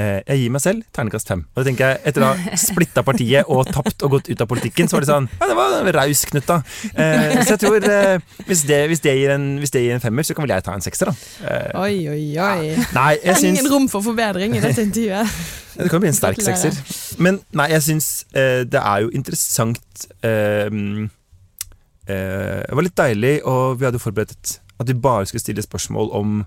jeg 0.00 0.38
gir 0.40 0.52
meg 0.54 0.62
selv 0.62 0.84
terningkast 0.96 1.28
fem. 1.28 1.42
Og 1.52 1.60
det 1.60 1.70
tenker 1.70 1.90
jeg, 1.90 2.00
Etter 2.08 2.24
å 2.24 2.30
ha 2.32 2.56
splitta 2.68 3.02
partiet 3.04 3.48
og 3.52 3.68
tapt 3.68 4.04
og 4.06 4.14
gått 4.14 4.30
ut 4.30 4.44
av 4.44 4.48
politikken, 4.48 4.88
så 4.88 4.96
var 4.96 5.04
det 5.04 5.10
sånn 5.10 5.26
Ja, 5.34 5.48
det 5.50 5.56
var 5.58 5.90
raus, 5.98 6.22
Knut, 6.30 6.46
da. 6.48 6.60
Eh, 6.94 7.40
så 7.42 7.56
jeg 7.56 7.62
tror 7.64 7.88
eh, 7.90 8.22
hvis, 8.46 8.64
det, 8.70 8.80
hvis, 8.92 9.02
det 9.04 9.16
gir 9.18 9.34
en, 9.34 9.48
hvis 9.60 9.74
det 9.74 9.84
gir 9.84 9.96
en 9.96 10.04
femmer, 10.04 10.24
så 10.24 10.36
kan 10.36 10.46
vel 10.46 10.54
jeg 10.54 10.66
ta 10.66 10.76
en 10.76 10.84
sekser, 10.84 11.10
da. 11.10 11.48
Eh, 11.50 11.80
Oi, 11.82 11.96
oi, 12.14 12.22
oi. 12.40 12.76
nei, 12.96 13.10
jeg 13.18 13.42
syns 13.42 13.60
Ingen 13.60 13.72
rom 13.72 13.90
for 13.92 14.04
forbedring 14.04 14.56
i 14.56 14.62
dette 14.64 14.86
intervjuet. 14.88 15.34
Det 15.80 15.88
kan 15.90 16.02
bli 16.02 16.10
en 16.10 16.16
sterk 16.16 16.40
sekser. 16.44 16.76
Men 17.22 17.38
nei, 17.56 17.70
jeg 17.72 17.84
syns 17.86 18.08
eh, 18.36 18.62
det 18.68 18.80
er 18.80 19.04
jo 19.04 19.12
interessant 19.16 20.06
eh, 20.26 20.66
eh, 22.10 22.58
Det 22.66 22.76
var 22.76 22.84
litt 22.84 22.98
deilig, 22.98 23.34
og 23.48 23.78
vi 23.80 23.86
hadde 23.88 24.00
jo 24.00 24.06
forberedt 24.08 24.58
at 24.80 24.88
vi 24.88 24.96
bare 24.96 25.28
skulle 25.28 25.44
stille 25.44 25.64
spørsmål 25.64 26.10
om 26.16 26.40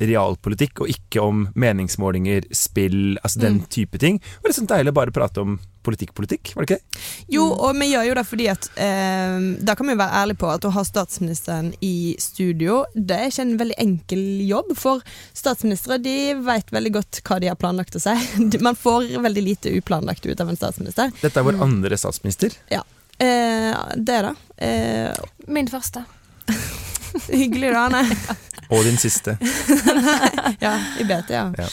realpolitikk, 0.00 0.80
og 0.84 0.88
ikke 0.90 1.22
om 1.22 1.44
meningsmålinger, 1.54 2.48
spill, 2.52 3.16
altså 3.22 3.40
den 3.40 3.60
Mm. 3.60 3.68
type 3.68 3.98
ting. 3.98 4.18
Det 4.18 4.42
var 4.42 4.50
litt 4.50 4.56
sånn 4.58 4.66
deilig 4.70 4.90
å 4.90 4.94
bare 4.94 5.12
prate 5.14 5.40
om 5.40 5.58
politikk-politikk, 5.84 6.54
var 6.56 6.64
det 6.64 6.70
ikke 6.70 6.80
det? 6.80 7.00
Jo, 7.28 7.44
og 7.52 7.74
vi 7.76 7.90
gjør 7.92 8.06
jo 8.08 8.14
det 8.14 8.24
fordi 8.26 8.46
at 8.48 8.68
eh, 8.80 9.40
Da 9.62 9.74
kan 9.76 9.86
vi 9.86 9.92
jo 9.92 9.98
være 10.00 10.16
ærlige 10.22 10.38
på 10.40 10.48
at 10.48 10.64
å 10.64 10.70
ha 10.72 10.82
statsministeren 10.82 11.74
i 11.84 12.16
studio, 12.18 12.84
det 12.96 13.18
er 13.18 13.26
ikke 13.28 13.42
en 13.44 13.58
veldig 13.60 13.76
enkel 13.78 14.22
jobb. 14.48 14.72
For 14.80 15.02
statsministre 15.34 15.98
de 16.02 16.34
vet 16.40 16.72
veldig 16.72 16.92
godt 16.92 17.20
hva 17.22 17.38
de 17.40 17.48
har 17.52 17.56
planlagt 17.60 17.94
å 17.96 18.00
si. 18.00 18.16
Man 18.64 18.74
får 18.80 19.20
veldig 19.20 19.44
lite 19.44 19.76
uplanlagt 19.76 20.24
ut 20.26 20.40
av 20.40 20.48
en 20.48 20.56
statsminister. 20.56 21.12
Dette 21.20 21.36
er 21.38 21.44
vår 21.44 21.60
andre 21.62 21.96
statsminister. 22.00 22.56
Eh, 22.72 23.74
det 23.96 24.14
er 24.16 24.30
det. 24.30 24.34
Eh, 24.58 25.14
Min 25.46 25.68
første. 25.68 26.04
hyggelig, 27.28 27.72
da, 27.72 27.84
Anne. 27.86 28.02
Og 28.68 28.84
din 28.84 28.98
siste. 29.00 29.38
Ja, 30.64 30.78
i 31.00 31.04
BT, 31.04 31.30
ja. 31.30 31.68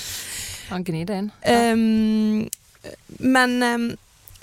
Han 0.71 0.83
gnir 0.83 1.05
det 1.05 1.17
inn. 1.19 1.31
Ehm, 1.41 2.49
men 3.19 3.63
ehm, 3.63 3.89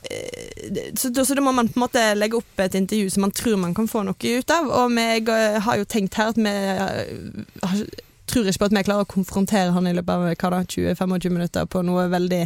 eh, 0.02 0.92
så, 0.96 1.24
så 1.24 1.34
da 1.34 1.44
må 1.44 1.52
man 1.52 1.68
på 1.68 1.78
en 1.78 1.84
måte 1.86 2.02
legge 2.16 2.38
opp 2.38 2.60
et 2.60 2.76
intervju 2.78 3.10
som 3.10 3.24
man 3.26 3.32
tror 3.34 3.56
man 3.60 3.74
kan 3.76 3.88
få 3.88 4.04
noe 4.06 4.34
ut 4.34 4.52
av. 4.52 4.68
Og 4.68 4.92
vi 4.92 5.06
eh, 5.20 5.56
har 5.64 5.80
jo 5.80 5.88
tenkt 5.88 6.18
her 6.20 6.34
at 6.34 6.40
vi 6.40 6.52
eh, 6.52 7.64
har, 7.64 7.86
tror 8.28 8.50
ikke 8.50 8.62
på 8.64 8.68
at 8.68 8.76
vi 8.76 8.84
klarer 8.90 9.08
å 9.08 9.10
konfrontere 9.10 9.72
han 9.72 9.88
i 9.88 9.94
løpet 9.96 10.14
av 10.14 10.26
hva 10.28 10.52
da, 10.58 10.60
20-25 10.68 11.32
minutter 11.32 11.68
på 11.72 11.82
noe 11.86 12.04
veldig 12.12 12.42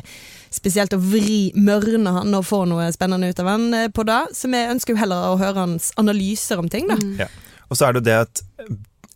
spesielt, 0.52 0.94
og 0.94 1.10
vri, 1.10 1.50
mørne 1.58 2.14
han 2.20 2.38
og 2.38 2.46
få 2.46 2.62
noe 2.70 2.86
spennende 2.94 3.32
ut 3.32 3.42
av 3.42 3.50
han 3.50 3.68
på 3.94 4.06
det. 4.06 4.22
Så 4.38 4.50
vi 4.52 4.62
ønsker 4.76 4.94
jo 4.94 5.02
heller 5.02 5.32
å 5.32 5.40
høre 5.42 5.66
hans 5.66 5.90
analyser 5.98 6.62
om 6.62 6.70
ting, 6.70 6.86
da. 6.90 7.00
Mm. 7.02 7.26
Og 7.66 7.78
så 7.78 7.88
er 7.88 7.94
det 7.94 8.02
jo 8.02 8.08
det 8.10 8.18
at 8.28 8.46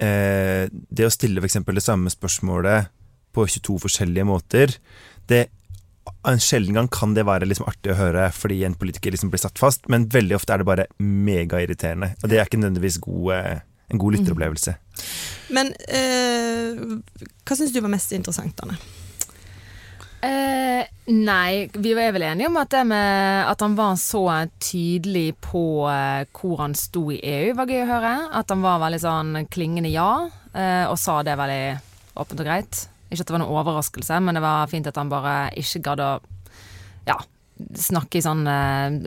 eh, 0.02 0.66
det 0.70 1.06
å 1.06 1.12
stille 1.12 1.42
f.eks. 1.42 1.61
det 1.66 1.85
samme 1.85 2.12
spørsmålet 2.12 2.90
på 3.37 3.44
22 3.46 3.78
forskjellige 3.85 4.26
måter, 4.28 4.74
det 5.28 5.46
en 6.26 6.42
sjelden 6.42 6.76
gang 6.78 6.88
kan 6.90 7.14
det 7.16 7.26
være 7.26 7.46
liksom 7.48 7.66
artig 7.70 7.92
å 7.92 7.98
høre 7.98 8.28
fordi 8.35 8.61
en 8.66 8.76
politiker 8.78 9.14
liksom 9.14 9.30
blir 9.32 9.42
satt 9.42 9.59
fast, 9.59 9.88
men 9.92 10.09
veldig 10.11 10.38
ofte 10.38 10.54
er 10.54 10.62
det 10.62 10.68
bare 10.68 10.87
megairriterende. 11.02 12.12
Og 12.22 12.30
det 12.30 12.38
er 12.38 12.48
ikke 12.48 12.61
nødvendigvis 12.61 13.00
god, 13.02 13.32
eh, 13.37 13.64
en 13.90 14.02
god 14.02 14.16
lytteropplevelse. 14.16 14.76
Men 15.54 15.72
eh, 15.87 16.87
hva 17.46 17.59
syns 17.59 17.74
du 17.74 17.80
var 17.82 17.92
mest 17.92 18.14
interessant, 18.16 18.62
Anne? 18.64 18.78
Eh, 20.26 20.82
nei, 21.12 21.68
vi 21.76 21.92
er 21.94 22.12
vel 22.16 22.24
enige 22.26 22.48
om 22.50 22.56
at 22.58 22.74
med 22.88 23.46
at 23.46 23.62
han 23.62 23.76
var 23.78 23.94
så 24.00 24.24
tydelig 24.62 25.36
på 25.44 25.62
eh, 25.92 26.24
hvor 26.34 26.58
han 26.64 26.74
sto 26.78 27.04
i 27.14 27.20
EU, 27.22 27.52
var 27.58 27.70
gøy 27.70 27.84
å 27.84 27.90
høre. 27.92 28.14
At 28.40 28.50
han 28.50 28.64
var 28.64 28.80
veldig 28.82 29.00
sånn 29.04 29.32
klingende 29.52 29.92
ja, 29.92 30.10
eh, 30.56 30.84
og 30.90 30.98
sa 30.98 31.20
det 31.26 31.36
veldig 31.38 31.62
åpent 32.16 32.42
og 32.42 32.48
greit. 32.48 32.82
Ikke 33.06 33.22
at 33.22 33.28
det 33.28 33.36
var 33.36 33.44
noen 33.44 33.54
overraskelse, 33.60 34.18
men 34.24 34.34
det 34.38 34.42
var 34.42 34.66
fint 34.72 34.88
at 34.90 34.98
han 34.98 35.12
bare 35.12 35.36
ikke 35.60 35.84
gadd 35.86 36.02
å 36.02 36.10
ja, 37.06 37.18
snakke 37.78 38.18
i 38.18 38.24
sånne 38.24 38.56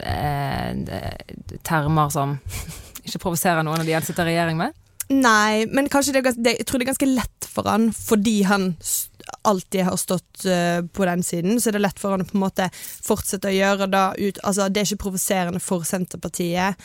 eh, 0.08 1.58
termer 1.67 2.13
som 2.13 2.38
ikke 3.05 3.19
provoserer 3.25 3.65
noen 3.65 3.82
av 3.84 3.89
de 3.89 3.97
han 3.97 4.05
sitter 4.08 4.29
i 4.29 4.38
regjering 4.38 4.62
med. 4.62 4.77
Nei, 5.10 5.65
men 5.73 5.89
kanskje 5.89 6.13
det 6.19 6.36
det, 6.38 6.60
jeg 6.60 6.67
tror 6.69 6.79
det 6.79 6.86
er 6.86 6.91
ganske 6.93 7.10
lett 7.10 7.47
for 7.49 7.65
han, 7.67 7.89
fordi 7.97 8.43
han 8.45 8.71
s- 8.77 9.08
alltid 9.42 9.84
har 9.88 9.98
stått 9.98 10.46
uh, 10.46 10.82
på 10.94 11.06
den 11.10 11.24
siden, 11.24 11.60
så 11.62 11.70
er 11.70 11.78
det 11.78 11.84
lett 11.86 12.00
for 12.00 12.15
han 12.15 12.24
å 12.24 12.28
på 12.30 12.38
en 12.38 12.44
måte 12.46 12.70
fortsette 12.76 13.50
å 13.52 13.56
gjøre 13.56 13.88
det 13.92 14.06
ut 14.20 14.39
Altså, 14.44 14.70
det 14.70 14.82
er 14.82 14.89
ikke 14.89 15.04
provoserende 15.08 15.62
for 15.63 15.86
Senterpartiet 15.88 16.80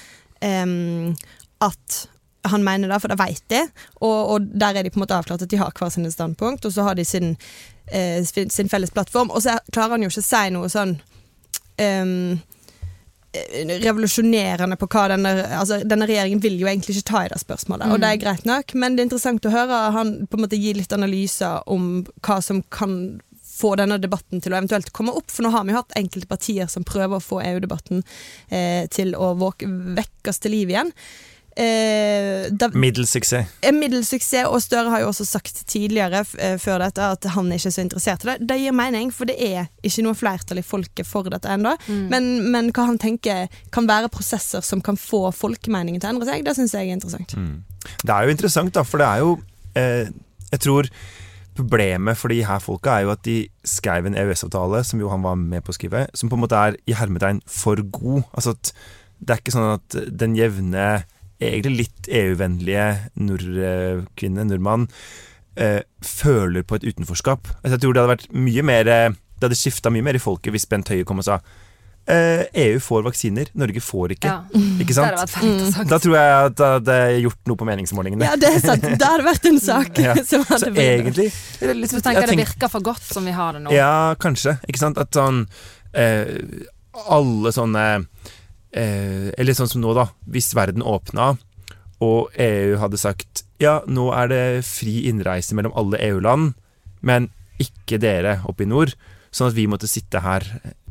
um, 0.44 1.14
at 1.64 2.00
han 2.44 2.64
mener 2.64 2.90
det, 2.92 2.98
for 3.00 3.08
det 3.08 3.16
vet 3.16 3.44
de, 3.48 3.62
og, 4.04 4.18
og 4.34 4.48
der 4.52 4.76
er 4.76 4.84
de 4.84 4.90
på 4.92 4.98
en 5.00 5.06
måte 5.06 5.16
avklart 5.16 5.46
at 5.46 5.48
de 5.48 5.56
har 5.56 5.72
hver 5.72 5.88
sine 5.94 6.10
standpunkt, 6.12 6.66
og 6.68 6.74
så 6.74 6.84
har 6.84 6.98
de 6.98 7.04
sin, 7.08 7.36
uh, 7.94 8.20
sin 8.52 8.68
felles 8.68 8.92
plattform, 8.92 9.30
og 9.32 9.40
så 9.40 9.54
er- 9.54 9.70
klarer 9.72 9.96
han 9.96 10.04
jo 10.04 10.10
ikke 10.12 10.24
å 10.24 10.28
si 10.28 10.42
noe 10.52 10.68
sånn 10.72 10.98
eh, 11.80 12.04
revolusjonerende 13.84 14.78
på 14.78 14.88
hva 14.92 15.08
denne 15.14 15.32
altså 15.58 15.80
Denne 15.84 16.06
regjeringen 16.08 16.42
vil 16.42 16.56
jo 16.60 16.68
egentlig 16.70 16.96
ikke 16.96 17.10
ta 17.10 17.22
i 17.24 17.30
det 17.32 17.40
spørsmålet, 17.42 17.90
og 17.90 18.02
det 18.02 18.10
er 18.10 18.22
greit 18.22 18.48
nok, 18.48 18.74
men 18.78 18.94
det 18.94 19.04
er 19.04 19.08
interessant 19.10 19.46
å 19.48 19.54
høre 19.54 19.84
han 19.96 20.16
på 20.30 20.38
en 20.38 20.44
måte 20.46 20.60
gi 20.60 20.74
litt 20.76 20.94
analyser 20.94 21.64
om 21.70 22.04
hva 22.24 22.40
som 22.44 22.62
kan 22.74 22.98
få 23.54 23.74
denne 23.78 24.00
debatten 24.02 24.42
til 24.42 24.54
å 24.54 24.58
eventuelt 24.58 24.90
komme 24.96 25.14
opp, 25.14 25.30
for 25.30 25.46
nå 25.46 25.52
har 25.54 25.66
vi 25.66 25.74
jo 25.74 25.78
hatt 25.78 25.94
enkelte 25.98 26.30
partier 26.30 26.70
som 26.70 26.86
prøver 26.86 27.18
å 27.20 27.22
få 27.22 27.38
EU-debatten 27.44 28.02
eh, 28.48 28.88
til 28.90 29.14
å 29.14 29.30
våk 29.38 29.62
vekkes 29.98 30.42
til 30.42 30.56
liv 30.56 30.74
igjen. 30.74 30.90
Eh, 31.56 32.48
da, 32.50 32.68
Middels 32.74 33.12
suksess. 33.14 33.46
middels 33.72 34.08
suksess, 34.10 34.48
og 34.50 34.58
Støre 34.62 34.90
har 34.90 35.04
jo 35.04 35.10
også 35.12 35.26
sagt 35.28 35.60
tidligere 35.70 36.24
eh, 36.42 36.56
før 36.58 36.82
dette 36.82 37.06
at 37.14 37.28
han 37.36 37.50
er 37.52 37.60
ikke 37.60 37.74
så 37.76 37.84
interessert 37.84 38.24
i 38.24 38.32
det. 38.32 38.36
Det 38.50 38.58
gir 38.58 38.74
mening, 38.74 39.12
for 39.14 39.30
det 39.30 39.36
er 39.38 39.68
ikke 39.86 40.06
noe 40.06 40.18
flertall 40.18 40.58
i 40.58 40.66
folket 40.66 41.06
for 41.06 41.30
dette 41.30 41.50
ennå. 41.50 41.76
Men, 42.10 42.30
men 42.50 42.72
hva 42.74 42.88
han 42.90 42.98
tenker 42.98 43.46
kan 43.74 43.86
være 43.88 44.10
prosesser 44.12 44.64
som 44.66 44.82
kan 44.84 44.98
få 44.98 45.28
folkemeningen 45.34 46.02
til 46.02 46.10
å 46.10 46.14
endre 46.16 46.30
seg, 46.30 46.46
det 46.46 46.56
syns 46.58 46.74
jeg 46.74 46.90
er 46.90 46.98
interessant. 46.98 47.36
Det 48.02 48.10
er 48.10 48.26
jo 48.26 48.34
interessant, 48.34 48.74
da, 48.74 48.82
for 48.86 49.02
det 49.02 49.06
er 49.10 49.22
jo 49.22 49.36
eh, 49.78 50.10
Jeg 50.54 50.62
tror 50.64 50.88
problemet 51.54 52.18
for 52.18 52.34
de 52.34 52.40
her 52.42 52.58
folka 52.62 52.96
er 52.96 53.06
jo 53.06 53.12
at 53.14 53.22
de 53.26 53.36
skrev 53.66 54.08
en 54.08 54.16
EØS-avtale, 54.18 54.82
som 54.86 54.98
jo 54.98 55.10
han 55.12 55.22
var 55.22 55.38
med 55.38 55.62
på 55.62 55.70
å 55.70 55.76
skrive, 55.76 56.06
som 56.18 56.30
på 56.30 56.34
en 56.34 56.42
måte 56.42 56.58
er 56.58 56.78
i 56.90 56.96
hermetegn 56.98 57.40
for 57.46 57.78
god. 57.94 58.24
Altså 58.34 58.56
at 58.56 58.72
det 59.24 59.36
er 59.36 59.42
ikke 59.42 59.54
sånn 59.54 59.76
at 59.76 59.98
den 60.20 60.34
jevne, 60.36 61.04
egentlig 61.40 61.76
litt 61.84 62.08
EU-vennlige 62.08 62.86
nordkvinne, 63.20 64.46
nordmann, 64.48 64.88
eh, 65.56 65.80
føler 66.04 66.62
på 66.66 66.78
et 66.78 66.86
utenforskap. 66.88 67.50
Altså, 67.62 67.74
jeg 67.76 67.84
tror 67.84 67.94
det 67.94 68.02
hadde 68.04 68.14
vært 68.16 68.32
mye 68.32 68.62
mer 68.66 68.90
eh, 68.90 69.10
Det 69.34 69.48
hadde 69.48 69.58
skifta 69.58 69.90
mye 69.90 70.04
mer 70.06 70.14
i 70.16 70.22
folket 70.22 70.54
hvis 70.54 70.64
Bent 70.70 70.88
Høie 70.88 71.04
kom 71.04 71.18
og 71.20 71.26
sa 71.26 71.40
eh, 72.06 72.44
EU 72.64 72.78
får 72.80 73.02
vaksiner, 73.06 73.48
Norge 73.58 73.80
får 73.82 74.14
ikke. 74.16 74.30
Ja, 74.30 74.62
Ikke 74.82 74.96
sant? 74.96 75.88
Da 75.90 75.98
tror 76.02 76.16
jeg 76.18 76.34
at 76.50 76.56
det 76.58 76.70
hadde 76.76 76.98
gjort 77.24 77.50
noe 77.50 77.60
på 77.60 77.68
meningsmålingene. 77.68 78.28
Ja, 78.28 78.36
det 78.40 78.52
er 78.58 78.62
sant. 78.64 78.84
Det 79.00 79.08
hadde 79.08 79.26
vært 79.26 79.48
en 79.50 79.60
sak 79.62 79.98
Ja. 80.06 80.14
som 80.26 80.44
hadde 80.48 80.70
Så 80.70 80.86
egentlig 80.86 81.30
det 81.60 81.76
litt, 81.80 81.92
Så 81.92 82.02
tenker 82.04 82.30
det 82.30 82.38
virker 82.44 82.72
for 82.72 82.84
godt 82.84 83.04
som 83.08 83.26
vi 83.26 83.34
har 83.36 83.56
det 83.56 83.64
nå. 83.66 83.74
Ja, 83.74 84.14
kanskje. 84.20 84.58
Ikke 84.68 84.82
sant? 84.84 85.00
At 85.00 85.16
sånn 85.16 85.44
eh, 85.96 86.36
Alle 87.10 87.52
sånne 87.54 87.86
eh, 88.74 89.30
Eller 89.38 89.56
sånn 89.56 89.70
som 89.70 89.80
nå, 89.84 89.94
da. 89.96 90.08
Hvis 90.30 90.52
verden 90.56 90.82
åpna, 90.82 91.34
og 92.04 92.34
EU 92.36 92.76
hadde 92.82 93.00
sagt 93.00 93.44
ja, 93.62 93.78
nå 93.86 94.10
er 94.12 94.28
det 94.28 94.44
fri 94.66 95.04
innreise 95.08 95.54
mellom 95.56 95.72
alle 95.78 96.00
EU-land, 96.10 96.52
men 97.06 97.30
ikke 97.62 98.00
dere 98.02 98.40
oppe 98.50 98.66
i 98.66 98.68
nord, 98.68 98.92
Sånn 99.34 99.50
at 99.50 99.56
vi 99.56 99.64
måtte 99.66 99.88
sitte 99.90 100.20
her, 100.22 100.44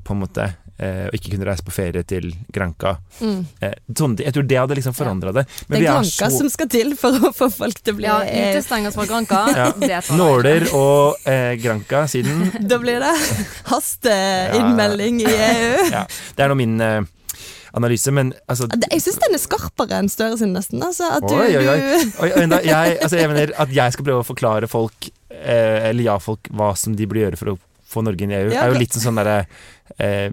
på 0.03 0.11
en 0.11 0.19
måte, 0.19 0.49
eh, 0.75 1.05
og 1.07 1.13
ikke 1.15 1.29
kunne 1.31 1.45
reise 1.47 1.63
på 1.63 1.71
ferie 1.71 2.03
til 2.03 2.25
Granca. 2.51 2.97
Mm. 3.23 3.45
Eh, 3.63 3.75
sånn, 3.95 4.17
jeg 4.19 4.35
tror 4.35 4.47
det 4.49 4.57
hadde 4.59 4.75
liksom 4.75 4.95
forandra 4.97 5.31
det. 5.37 5.45
Det 5.69 5.77
er 5.79 5.85
Granca 5.85 6.27
som 6.33 6.49
skal 6.51 6.67
til 6.73 6.91
for 6.99 7.15
å 7.23 7.31
få 7.31 7.47
folk 7.53 7.79
til 7.79 7.95
å 7.95 7.99
bli 8.01 8.09
Ja, 8.09 8.17
utestenge 8.27 8.91
oss 8.91 8.97
fra 8.99 9.07
Granca. 9.07 9.45
Ja. 9.55 10.01
Nåler 10.19 10.67
og 10.75 11.23
eh, 11.23 11.53
Granca 11.63 12.03
siden 12.11 12.51
Da 12.69 12.81
blir 12.83 12.99
det 12.99 13.13
hasteinnmelding 13.71 15.23
i 15.23 15.31
EU. 15.31 15.87
ja, 15.93 16.03
Det 16.35 16.43
er 16.43 16.51
nå 16.51 16.59
min 16.59 16.75
eh, 16.83 16.99
analyse, 17.73 18.11
men 18.13 18.31
altså 18.47 18.67
Jeg 18.91 19.01
syns 19.01 19.19
den 19.23 19.33
er 19.37 19.41
skarpere 19.41 19.99
enn 19.99 20.09
Støre 20.11 20.37
sin, 20.37 20.53
nesten. 20.53 20.81
Altså, 20.85 21.09
at 21.17 21.25
du, 21.25 21.33
Oi, 21.35 21.51
oi, 21.57 21.65
oi. 21.67 21.77
Oi, 22.25 22.31
oi, 22.37 22.47
da, 22.51 22.59
jeg, 22.65 22.97
altså, 23.03 23.17
jeg 23.19 23.31
mener 23.31 23.53
at 23.65 23.73
jeg 23.73 23.95
skal 23.95 24.05
prøve 24.07 24.23
å 24.23 24.27
forklare 24.27 24.69
folk, 24.71 25.09
eh, 25.33 25.89
eller 25.89 26.05
ja-folk, 26.11 26.49
hva 26.53 26.73
som 26.77 26.95
de 26.97 27.07
burde 27.09 27.25
gjøre 27.25 27.39
for 27.39 27.53
å 27.55 27.59
få 27.93 28.01
Norge 28.05 28.25
inn 28.25 28.31
i 28.33 28.37
EU. 28.39 28.51
Ja, 28.53 28.63
er 28.65 28.73
jo 28.73 28.79
litt 28.81 28.93
som 28.95 29.03
sånn 29.03 29.19
derre 29.19 29.43
eh, 30.01 30.31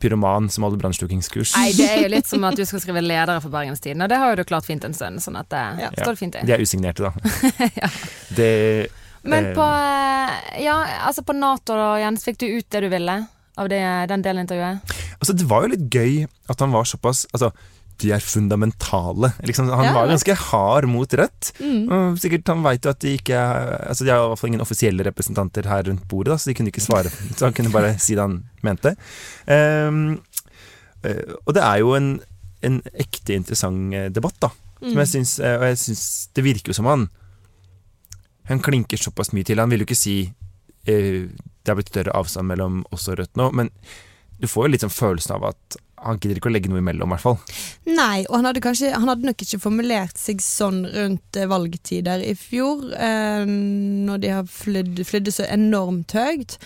pyroman 0.00 0.48
som 0.52 0.64
holder 0.64 0.80
brannslukingskurs. 0.80 1.52
Nei, 1.58 1.70
det 1.76 1.88
er 1.92 2.02
jo 2.06 2.12
litt 2.14 2.28
som 2.30 2.44
at 2.48 2.56
du 2.56 2.64
skal 2.68 2.80
skrive 2.84 3.02
ledere 3.04 3.40
for 3.44 3.52
Bergenstiden, 3.52 4.00
og 4.04 4.12
det 4.12 4.20
har 4.22 4.32
jo 4.32 4.40
du 4.40 4.46
klart 4.48 4.68
fint 4.68 4.84
en 4.88 4.96
stund, 4.96 5.20
sånn 5.24 5.36
at 5.40 5.50
det 5.52 5.64
Ja. 5.84 5.90
står 5.96 6.12
det 6.14 6.20
fint 6.22 6.38
i. 6.40 6.44
De 6.48 6.56
er 6.56 6.64
usignerte, 6.64 7.08
da. 7.08 7.12
Ja. 7.82 7.90
Det 8.36 8.50
Men 9.26 9.50
eh, 9.50 9.54
på, 9.56 9.64
eh, 9.64 10.64
ja, 10.64 10.76
altså 11.08 11.24
på 11.26 11.34
Nato 11.36 11.76
da, 11.76 11.88
Jens, 12.00 12.24
fikk 12.24 12.38
du 12.40 12.46
ut 12.56 12.68
det 12.72 12.84
du 12.86 12.88
ville 12.92 13.16
av 13.56 13.68
det, 13.72 13.80
den 14.10 14.22
delen 14.22 14.42
av 14.42 14.46
intervjuet? 14.46 14.94
Altså, 15.20 15.32
det 15.36 15.46
var 15.48 15.64
jo 15.66 15.72
litt 15.74 15.88
gøy 15.94 16.26
at 16.52 16.60
han 16.60 16.72
var 16.74 16.84
såpass 16.84 17.24
Altså, 17.32 17.52
de 18.02 18.10
er 18.12 18.20
fundamentale. 18.20 19.30
Liksom, 19.48 19.70
han 19.72 19.86
Ja, 19.88 19.92
var 19.96 20.10
ganske 20.10 20.34
hard 20.36 20.84
mot 20.92 21.08
Rødt. 21.16 21.52
Mm. 21.64 22.16
Sikkert 22.20 22.50
Han 22.52 22.60
veit 22.66 22.84
jo 22.84 22.90
at 22.92 23.00
de 23.00 23.14
ikke 23.16 23.38
Altså, 23.88 24.04
de 24.04 24.10
har 24.12 24.20
i 24.20 24.28
hvert 24.28 24.38
fall 24.42 24.50
ingen 24.52 24.60
offisielle 24.66 25.06
representanter 25.08 25.64
her 25.70 25.86
rundt 25.88 26.04
bordet, 26.10 26.34
da, 26.34 26.36
så 26.36 26.50
de 26.50 26.54
kunne 26.58 26.68
ikke 26.74 26.84
svare. 26.84 27.08
Så 27.36 27.46
han 27.48 27.56
kunne 27.56 27.72
bare 27.72 27.94
si 27.98 28.12
det 28.18 28.20
han 28.26 28.42
mente. 28.66 28.92
Eh, 29.48 29.90
og 31.46 31.54
det 31.54 31.62
er 31.62 31.80
jo 31.84 31.94
en, 31.96 32.08
en 32.66 32.80
ekte 32.98 33.36
interessant 33.36 33.94
eh, 33.94 34.08
debatt, 34.12 34.36
da. 34.42 34.50
Som 34.82 34.92
Mm. 34.92 34.98
jeg 35.00 35.08
syns 35.08 35.30
eh, 35.40 35.54
Og 35.56 35.62
jeg 35.70 35.76
syns 35.80 36.00
det 36.36 36.42
virker 36.44 36.68
jo 36.68 36.74
som 36.76 36.84
han 36.90 37.06
Han 38.50 38.58
klinker 38.60 39.00
såpass 39.00 39.30
mye 39.32 39.46
til. 39.48 39.56
Han 39.58 39.70
vil 39.72 39.80
jo 39.80 39.86
ikke 39.88 39.96
si 39.96 40.16
det 40.86 41.72
har 41.72 41.78
blitt 41.78 41.92
større 41.92 42.14
avstand 42.16 42.50
mellom 42.52 42.84
oss 42.94 43.08
og 43.10 43.18
Rødt 43.20 43.38
nå, 43.38 43.50
men 43.56 43.72
du 44.38 44.46
får 44.50 44.66
jo 44.66 44.72
litt 44.74 44.84
sånn 44.84 44.92
følelsen 44.92 45.36
av 45.38 45.50
at 45.50 45.78
han 46.06 46.18
gidder 46.20 46.38
ikke 46.38 46.50
å 46.50 46.52
legge 46.52 46.70
noe 46.70 46.82
imellom, 46.82 47.08
i 47.08 47.16
hvert 47.16 47.24
fall. 47.24 47.38
Nei, 47.88 48.26
og 48.28 48.36
han 48.36 48.48
hadde, 48.50 48.62
kanskje, 48.62 48.90
han 48.92 49.08
hadde 49.08 49.26
nok 49.26 49.42
ikke 49.42 49.62
formulert 49.62 50.20
seg 50.20 50.42
sånn 50.44 50.82
rundt 50.92 51.38
eh, 51.40 51.48
valgtider 51.50 52.22
i 52.22 52.34
fjor, 52.38 52.84
eh, 52.92 53.46
når 53.48 54.20
de 54.22 54.34
har 54.34 54.50
flydd, 54.50 55.32
så 55.32 55.48
enormt 55.48 56.14
høyt. 56.16 56.58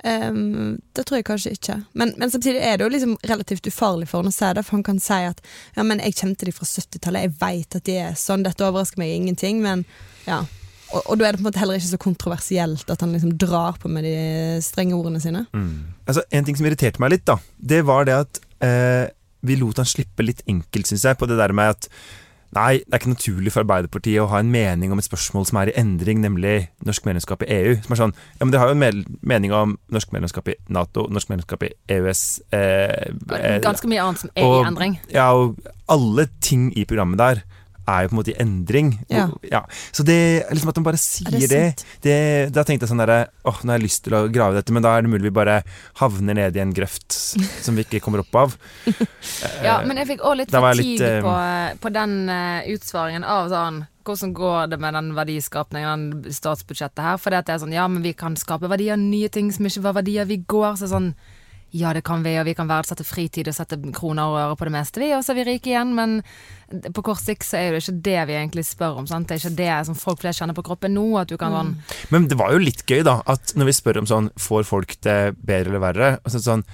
Um, 0.00 0.78
det 0.96 1.04
tror 1.04 1.18
jeg 1.18 1.26
kanskje 1.28 1.50
ikke. 1.58 1.74
Men, 1.92 2.14
men 2.16 2.30
samtidig 2.32 2.62
er 2.64 2.78
det 2.78 2.86
jo 2.86 2.92
liksom 2.94 3.18
relativt 3.28 3.68
ufarlig 3.68 4.08
for 4.08 4.22
han 4.22 4.30
å 4.30 4.32
si 4.32 4.48
det, 4.56 4.64
for 4.64 4.78
han 4.78 4.86
kan 4.86 5.00
si 5.02 5.18
at 5.28 5.42
ja, 5.76 5.84
men 5.84 6.00
jeg 6.00 6.16
kjente 6.22 6.48
de 6.48 6.54
fra 6.56 6.68
70-tallet, 6.68 7.26
jeg 7.26 7.36
veit 7.42 7.76
at 7.76 7.84
de 7.84 7.98
er 8.06 8.16
sånn, 8.16 8.46
dette 8.46 8.64
overrasker 8.64 9.02
meg 9.02 9.12
ingenting, 9.18 9.60
men 9.60 9.84
ja. 10.24 10.40
Og, 10.92 11.02
og 11.06 11.18
da 11.20 11.26
er 11.28 11.32
det 11.36 11.40
på 11.40 11.44
en 11.44 11.48
måte 11.50 11.60
heller 11.62 11.78
ikke 11.78 11.90
så 11.92 12.00
kontroversielt 12.02 12.88
at 12.90 13.00
han 13.04 13.12
liksom 13.14 13.36
drar 13.38 13.76
på 13.78 13.90
med 13.92 14.06
de 14.08 14.14
strenge 14.64 14.96
ordene 14.98 15.20
sine. 15.22 15.44
Altså, 16.06 16.24
En 16.34 16.44
ting 16.48 16.56
som 16.58 16.66
irriterte 16.66 16.98
meg 17.02 17.14
litt, 17.14 17.26
da, 17.30 17.38
det 17.58 17.84
var 17.86 18.08
det 18.08 18.16
at 18.24 18.40
eh, 18.66 19.06
vi 19.46 19.56
lot 19.60 19.78
han 19.80 19.88
slippe 19.88 20.26
litt 20.26 20.42
enkelt, 20.50 20.90
syns 20.90 21.06
jeg, 21.06 21.16
på 21.20 21.28
det 21.30 21.38
der 21.40 21.54
med 21.56 21.76
at 21.76 21.88
Nei, 22.50 22.80
det 22.82 22.90
er 22.90 22.98
ikke 22.98 23.12
naturlig 23.12 23.52
for 23.54 23.62
Arbeiderpartiet 23.62 24.18
å 24.18 24.24
ha 24.32 24.40
en 24.42 24.48
mening 24.50 24.90
om 24.90 24.98
et 24.98 25.06
spørsmål 25.06 25.44
som 25.46 25.60
er 25.60 25.70
i 25.70 25.74
endring, 25.78 26.18
nemlig 26.18 26.64
norsk 26.82 27.04
medlemskap 27.06 27.44
i 27.46 27.48
EU. 27.54 27.76
Som 27.84 27.94
er 27.94 28.00
sånn, 28.00 28.14
ja, 28.16 28.40
men 28.42 28.50
dere 28.50 28.64
har 28.64 28.72
jo 28.72 28.74
en 28.74 28.80
mel- 28.82 29.04
mening 29.22 29.54
om 29.54 29.76
norsk 29.94 30.10
medlemskap 30.10 30.50
i 30.50 30.56
Nato, 30.74 31.04
norsk 31.14 31.30
medlemskap 31.30 31.62
i 31.62 31.70
EØS 31.94 32.22
eh, 32.50 33.14
eh, 33.38 33.60
Ganske 33.62 33.86
mye 33.86 34.02
annet 34.02 34.24
som 34.24 34.32
er 34.34 34.48
og- 34.48 34.64
i 34.64 34.66
endring. 34.66 34.98
Ja, 35.14 35.28
og 35.30 35.62
alle 35.94 36.26
ting 36.42 36.72
i 36.74 36.82
programmet 36.90 37.22
der 37.22 37.44
er 37.90 38.06
jo 38.06 38.10
på 38.10 38.16
en 38.16 38.20
måte 38.20 38.32
i 38.32 38.38
endring. 38.42 38.92
Ja. 39.12 39.26
Ja. 39.50 39.62
Så 39.92 40.04
det 40.06 40.18
liksom 40.50 40.72
at 40.72 40.78
de 40.78 40.84
bare 40.86 41.00
sier 41.00 41.28
Er 41.30 41.40
det 41.40 41.48
det, 41.50 41.62
det, 42.04 42.16
Da 42.54 42.64
tenkte 42.66 42.86
jeg 42.86 42.92
sånn 42.92 43.02
derre 43.02 43.20
Åh, 43.48 43.60
nå 43.62 43.72
har 43.72 43.80
jeg 43.80 43.86
lyst 43.86 44.04
til 44.06 44.16
å 44.16 44.24
grave 44.32 44.58
dette, 44.58 44.74
men 44.74 44.84
da 44.84 44.94
er 44.96 45.04
det 45.04 45.12
mulig 45.12 45.28
vi 45.28 45.36
bare 45.40 45.60
havner 46.00 46.36
ned 46.36 46.56
i 46.56 46.62
en 46.62 46.74
grøft 46.76 47.12
som 47.64 47.78
vi 47.78 47.86
ikke 47.86 48.02
kommer 48.04 48.24
opp 48.24 48.42
av. 48.44 48.58
Ja, 49.64 49.80
men 49.86 49.98
jeg 50.00 50.08
fikk 50.14 50.22
òg 50.26 50.38
litt 50.40 50.52
fatigue 50.52 50.82
litt, 50.82 51.02
eh, 51.04 51.20
på, 51.24 51.32
på 51.82 51.90
den 51.92 52.14
uh, 52.30 52.66
utsvaringen 52.72 53.24
av 53.26 53.50
sånn 53.52 53.82
hvordan 54.06 54.32
går 54.34 54.70
det 54.72 54.78
med 54.80 54.96
den 54.96 55.10
verdiskapningen, 55.14 56.06
den 56.24 56.34
statsbudsjettet 56.34 57.02
her? 57.04 57.18
For 57.20 57.34
det 57.34 57.52
er 57.52 57.60
sånn, 57.62 57.74
ja, 57.76 57.86
men 57.90 58.02
vi 58.02 58.14
kan 58.16 58.36
skape 58.38 58.70
verdier, 58.70 58.98
nye 58.98 59.28
ting 59.32 59.50
som 59.52 59.68
ikke 59.68 59.84
var 59.84 59.98
verdier 60.00 60.28
vi 60.28 60.40
går. 60.48 60.78
Så 60.80 60.90
sånn, 60.90 61.12
ja, 61.70 61.92
det 61.94 62.02
kan 62.06 62.24
vi, 62.26 62.32
og 62.40 62.48
vi 62.48 62.54
kan 62.58 62.68
verdsette 62.70 63.06
fritid 63.06 63.48
og 63.50 63.54
sette 63.54 63.78
kroner 63.94 64.26
og 64.26 64.38
øre 64.40 64.56
på 64.58 64.66
det 64.66 64.74
meste, 64.74 65.02
vi, 65.02 65.12
og 65.14 65.22
så 65.22 65.32
er 65.32 65.40
vi 65.40 65.46
rike 65.52 65.70
igjen. 65.70 65.92
Men 65.94 66.16
på 66.94 67.04
kort 67.06 67.22
sikt 67.22 67.46
så 67.46 67.60
er 67.60 67.74
det 67.74 67.82
ikke 67.84 68.02
det 68.08 68.18
vi 68.30 68.36
egentlig 68.38 68.66
spør 68.66 68.98
om. 69.00 69.06
Sant? 69.10 69.28
Det 69.28 69.36
er 69.36 69.44
ikke 69.44 69.60
det 69.60 69.70
som 69.86 69.98
folk 69.98 70.22
flest 70.22 70.42
kjenner 70.42 70.56
på 70.56 70.66
kroppen 70.66 70.94
nå. 70.96 71.06
At 71.20 71.30
du 71.30 71.36
kan 71.40 71.54
mm. 71.54 71.72
Men 72.14 72.28
det 72.30 72.38
var 72.40 72.54
jo 72.54 72.62
litt 72.62 72.82
gøy, 72.86 73.04
da, 73.06 73.20
at 73.30 73.54
når 73.58 73.70
vi 73.70 73.76
spør 73.76 74.02
om 74.02 74.10
sånn 74.10 74.30
Får 74.40 74.66
folk 74.68 74.96
det 75.04 75.18
bedre 75.38 75.70
eller 75.70 75.82
verre? 75.82 76.12
Og 76.24 76.34
så 76.34 76.42
sånn 76.42 76.64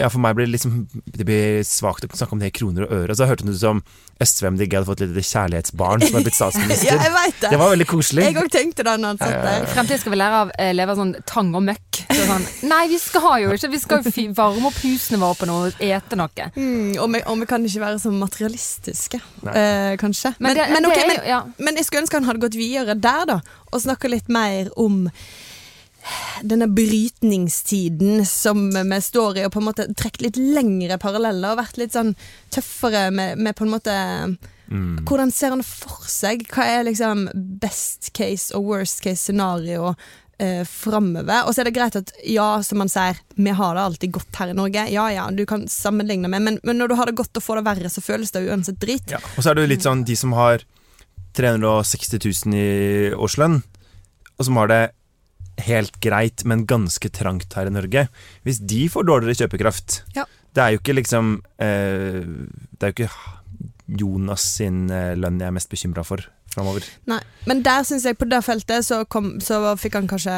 ja, 0.00 0.08
For 0.10 0.22
meg 0.22 0.36
blir 0.38 0.48
det 0.48 0.54
liksom 0.54 0.86
Det 1.04 1.26
blir 1.28 1.60
svakt 1.66 2.06
å 2.06 2.10
snakke 2.16 2.36
om 2.36 2.40
det 2.42 2.50
i 2.50 2.54
kroner 2.56 2.86
og 2.86 2.94
øre. 3.02 3.16
Så 3.16 3.28
hørte 3.28 3.46
du 3.46 3.52
som 3.56 3.82
SV 4.20 4.50
MDG 4.54 4.74
hadde 4.76 4.88
fått 4.88 5.02
et 5.04 5.12
lite 5.12 5.24
kjærlighetsbarn 5.28 6.02
som 6.04 6.16
hadde 6.18 6.26
blitt 6.28 6.36
statsminister. 6.36 6.90
Ja, 6.90 6.96
jeg 7.04 7.12
vet 7.14 7.36
det! 7.40 7.50
Det 7.54 7.60
var 7.60 7.72
veldig 7.72 7.86
koselig. 7.88 8.24
Jeg 8.26 8.36
òg 8.40 8.50
tenkte 8.52 8.84
det 8.84 8.94
når 9.00 9.14
han 9.14 9.20
satt 9.20 9.36
der. 9.46 9.66
Fremtiden 9.72 10.02
skal 10.02 10.14
vi 10.14 10.18
lære 10.20 10.40
av 10.44 10.52
eh, 10.60 10.72
leve 10.76 10.94
av 10.94 11.00
sånn 11.00 11.14
tang 11.28 11.52
og 11.56 11.64
møkk. 11.68 12.00
Så 12.10 12.26
sånn, 12.28 12.46
nei, 12.72 12.82
vi 12.92 12.98
skal 13.00 13.44
jo 13.44 13.54
ikke. 13.56 13.70
Vi 13.72 13.80
skal 13.80 14.02
jo 14.04 14.12
fy- 14.12 14.26
varme 14.36 14.68
opp 14.68 14.80
husene 14.82 15.20
våre 15.22 15.38
på 15.40 15.48
noe 15.48 15.70
og 15.70 15.84
ete 15.84 16.18
noe. 16.20 16.48
Mm, 16.56 16.96
og, 16.98 17.06
vi, 17.14 17.22
og 17.32 17.40
vi 17.44 17.50
kan 17.52 17.64
ikke 17.70 17.84
være 17.84 18.02
så 18.02 18.12
materialistiske, 18.12 19.22
eh, 19.54 19.94
kanskje. 20.00 20.34
Men, 20.38 20.58
det, 20.58 20.68
men, 20.74 20.88
ok, 20.90 20.96
det 20.96 21.04
er 21.04 21.12
men, 21.12 21.20
jo, 21.20 21.28
ja. 21.32 21.40
men 21.68 21.80
jeg 21.80 21.88
skulle 21.88 22.04
ønske 22.04 22.20
han 22.20 22.28
hadde 22.28 22.44
gått 22.44 22.58
videre 22.60 22.98
der, 22.98 23.24
da. 23.30 23.40
Og 23.70 23.84
snakka 23.86 24.10
litt 24.12 24.28
mer 24.32 24.68
om 24.80 25.06
denne 26.42 26.68
brytningstiden 26.70 28.24
som 28.28 28.68
vi 28.72 29.00
står 29.04 29.40
i, 29.40 29.44
og 29.46 29.52
på 29.54 29.60
en 29.62 29.68
måte 29.68 29.88
trukket 29.92 30.24
litt 30.28 30.40
lengre 30.40 31.00
paralleller. 31.02 31.52
Og 31.52 31.60
vært 31.60 31.80
litt 31.80 31.96
sånn 31.96 32.14
tøffere 32.54 33.08
med, 33.14 33.40
med 33.40 33.58
på 33.58 33.66
en 33.66 33.74
måte 33.76 33.98
Mm. 34.70 35.00
Hvordan 35.02 35.32
ser 35.34 35.50
han 35.50 35.62
for 35.66 36.06
seg? 36.06 36.44
Hva 36.54 36.62
er 36.70 36.86
liksom 36.86 37.26
best 37.34 38.12
case 38.14 38.54
og 38.54 38.68
worst 38.68 39.02
case 39.02 39.24
scenario 39.24 39.96
eh, 40.38 40.62
framover? 40.62 41.42
Og 41.42 41.54
så 41.54 41.62
er 41.62 41.68
det 41.68 41.74
greit 41.74 41.98
at 41.98 42.12
ja, 42.22 42.46
som 42.62 42.78
man 42.78 42.92
sier, 42.92 43.18
vi 43.34 43.54
har 43.56 43.74
det 43.74 43.86
alltid 43.88 44.14
godt 44.14 44.38
her 44.38 44.52
i 44.52 44.56
Norge. 44.56 44.86
Ja 44.94 45.08
ja, 45.10 45.26
du 45.34 45.42
kan 45.50 45.66
sammenligne 45.70 46.30
med, 46.30 46.46
men, 46.46 46.60
men 46.62 46.78
når 46.78 46.92
du 46.92 46.96
har 47.00 47.10
det 47.10 47.18
godt 47.18 47.42
og 47.42 47.46
får 47.46 47.60
det 47.60 47.66
verre, 47.66 47.90
så 47.90 48.04
føles 48.04 48.30
det 48.36 48.46
uansett 48.46 48.78
drit. 48.82 49.10
Ja. 49.10 49.18
Og 49.34 49.42
så 49.42 49.50
er 49.50 49.58
det 49.58 49.72
litt 49.72 49.88
sånn 49.88 50.06
de 50.06 50.18
som 50.18 50.38
har 50.38 50.62
360 51.38 52.22
000 52.46 52.54
i 52.58 53.10
årslønn, 53.18 53.60
og 54.38 54.46
som 54.46 54.58
har 54.62 54.70
det 54.70 54.82
helt 55.66 56.00
greit, 56.04 56.44
men 56.44 56.66
ganske 56.66 57.10
trangt 57.12 57.52
her 57.58 57.66
i 57.70 57.74
Norge. 57.74 58.06
Hvis 58.46 58.58
de 58.66 58.84
får 58.92 59.06
dårligere 59.08 59.44
kjøpekraft 59.44 60.02
Ja. 60.16 60.24
Det 60.54 60.62
er 60.64 60.72
jo 60.74 60.78
ikke 60.80 60.96
liksom 60.98 61.28
eh, 61.62 62.24
Det 62.74 62.82
er 62.82 62.90
jo 62.90 62.96
ikke 62.96 63.10
Jonas 64.00 64.42
sin 64.58 64.84
eh, 64.90 65.14
lønn 65.18 65.40
jeg 65.42 65.48
er 65.50 65.54
mest 65.56 65.70
bekymra 65.70 66.02
for 66.06 66.22
framover. 66.50 66.82
Nei, 67.06 67.20
Men 67.46 67.60
der 67.62 67.84
syns 67.86 68.02
jeg 68.06 68.16
på 68.18 68.26
det 68.26 68.40
feltet 68.42 68.82
så, 68.86 69.04
kom, 69.06 69.36
så 69.42 69.60
fikk 69.78 69.94
han 70.00 70.08
kanskje 70.10 70.34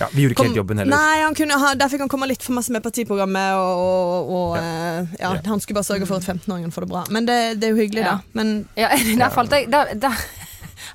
Ja, 0.00 0.08
vi 0.12 0.24
gjorde 0.24 0.32
ikke 0.32 0.38
kom, 0.40 0.48
helt 0.48 0.60
jobben 0.62 0.80
heller. 0.80 0.96
Nei, 0.96 1.18
han 1.26 1.36
kunne 1.36 1.58
ha, 1.60 1.74
Der 1.76 1.92
fikk 1.92 2.04
han 2.06 2.12
komme 2.12 2.28
litt 2.30 2.44
for 2.44 2.56
masse 2.56 2.72
med 2.72 2.84
partiprogrammet, 2.84 3.58
og, 3.60 3.82
og, 3.82 4.32
og 4.38 4.56
eh, 4.60 5.12
ja, 5.20 5.34
Ja. 5.36 5.42
han 5.50 5.60
skulle 5.60 5.80
bare 5.80 5.88
sørge 5.90 6.08
for 6.08 6.16
at 6.20 6.28
15-åringen 6.28 6.72
får 6.72 6.86
det 6.86 6.90
bra. 6.94 7.04
Men 7.12 7.28
det, 7.28 7.38
det 7.60 7.68
er 7.68 7.74
jo 7.76 7.82
hyggelig, 7.82 8.04
Ja. 8.06 8.14
da. 8.16 8.40
Men 8.40 8.54
Ja, 8.80 8.88
der 8.96 9.36
falt 9.36 9.52
jeg 9.56 9.68
der, 9.72 9.92
der. 10.00 10.24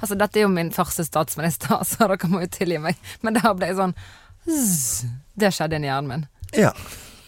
Altså, 0.01 0.15
dette 0.19 0.39
er 0.39 0.45
jo 0.45 0.53
min 0.53 0.71
første 0.75 1.03
statsminister, 1.07 1.79
så 1.89 2.07
dere 2.07 2.29
må 2.31 2.41
jo 2.45 2.49
tilgi 2.53 2.79
meg. 2.83 2.97
Men 3.25 3.37
der 3.39 3.53
ble 3.57 3.71
jeg 3.71 3.79
sånn 3.79 3.95
zzz, 4.47 5.05
Det 5.37 5.51
skjedde 5.53 5.77
inni 5.79 5.89
hjernen 5.89 6.09
min. 6.13 6.25
Ja. 6.55 6.71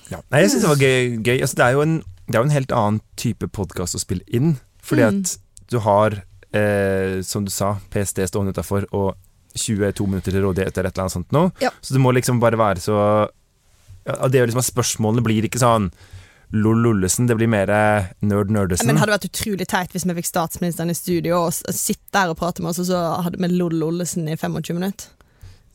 ja. 0.10 0.22
Nei, 0.32 0.44
jeg 0.46 0.54
syns 0.54 0.66
det 0.66 0.72
var 0.72 0.84
gøy. 0.84 1.18
gøy. 1.26 1.38
Altså, 1.42 1.60
det, 1.60 1.66
er 1.68 1.82
en, 1.84 1.96
det 2.28 2.36
er 2.38 2.42
jo 2.44 2.48
en 2.50 2.56
helt 2.58 2.76
annen 2.76 3.02
type 3.20 3.50
podkast 3.56 3.98
å 3.98 4.02
spille 4.02 4.26
inn. 4.28 4.56
Fordi 4.82 5.04
Mm. 5.06 5.20
at 5.20 5.36
du 5.70 5.80
har, 5.86 6.16
eh, 6.56 7.20
som 7.22 7.44
du 7.46 7.52
sa, 7.54 7.76
PST 7.94 8.24
stående 8.30 8.54
utafor 8.56 8.88
og 8.96 9.16
22 9.60 10.08
minutter 10.08 10.32
til 10.32 10.42
rådighet 10.46 10.78
eller 10.78 10.90
et 10.90 10.96
eller 10.96 11.04
annet 11.08 11.18
sånt 11.18 11.32
nå. 11.36 11.44
Ja. 11.62 11.70
Så 11.82 11.94
det 11.94 12.02
må 12.02 12.14
liksom 12.16 12.40
bare 12.42 12.58
være 12.58 12.82
så 12.82 12.96
ja, 14.08 14.28
Det 14.30 14.40
jo 14.40 14.46
liksom 14.48 14.62
at 14.64 14.70
Spørsmålene 14.70 15.24
blir 15.26 15.46
ikke 15.46 15.60
sånn 15.62 15.90
lol-lollesen, 16.56 17.28
det 17.30 17.38
blir 17.38 17.50
mer 17.52 17.70
nerd 18.26 18.50
nerdesen. 18.54 18.88
Men 18.90 18.98
det 18.98 19.04
hadde 19.04 19.16
vært 19.18 19.30
utrolig 19.30 19.68
teit 19.70 19.94
hvis 19.94 20.08
vi 20.10 20.16
fikk 20.18 20.30
statsministeren 20.32 20.90
i 20.90 20.98
studio 20.98 21.44
og 21.46 21.54
sitte 21.54 22.10
der 22.16 22.34
og 22.34 22.40
prate 22.42 22.64
med 22.66 22.72
oss, 22.74 22.82
og 22.82 22.90
så 22.90 23.04
hadde 23.26 23.42
vi 23.42 23.52
Loll 23.54 23.84
Ollesen 23.86 24.28
i 24.32 24.38
25 24.40 24.78
minutter. 24.80 25.12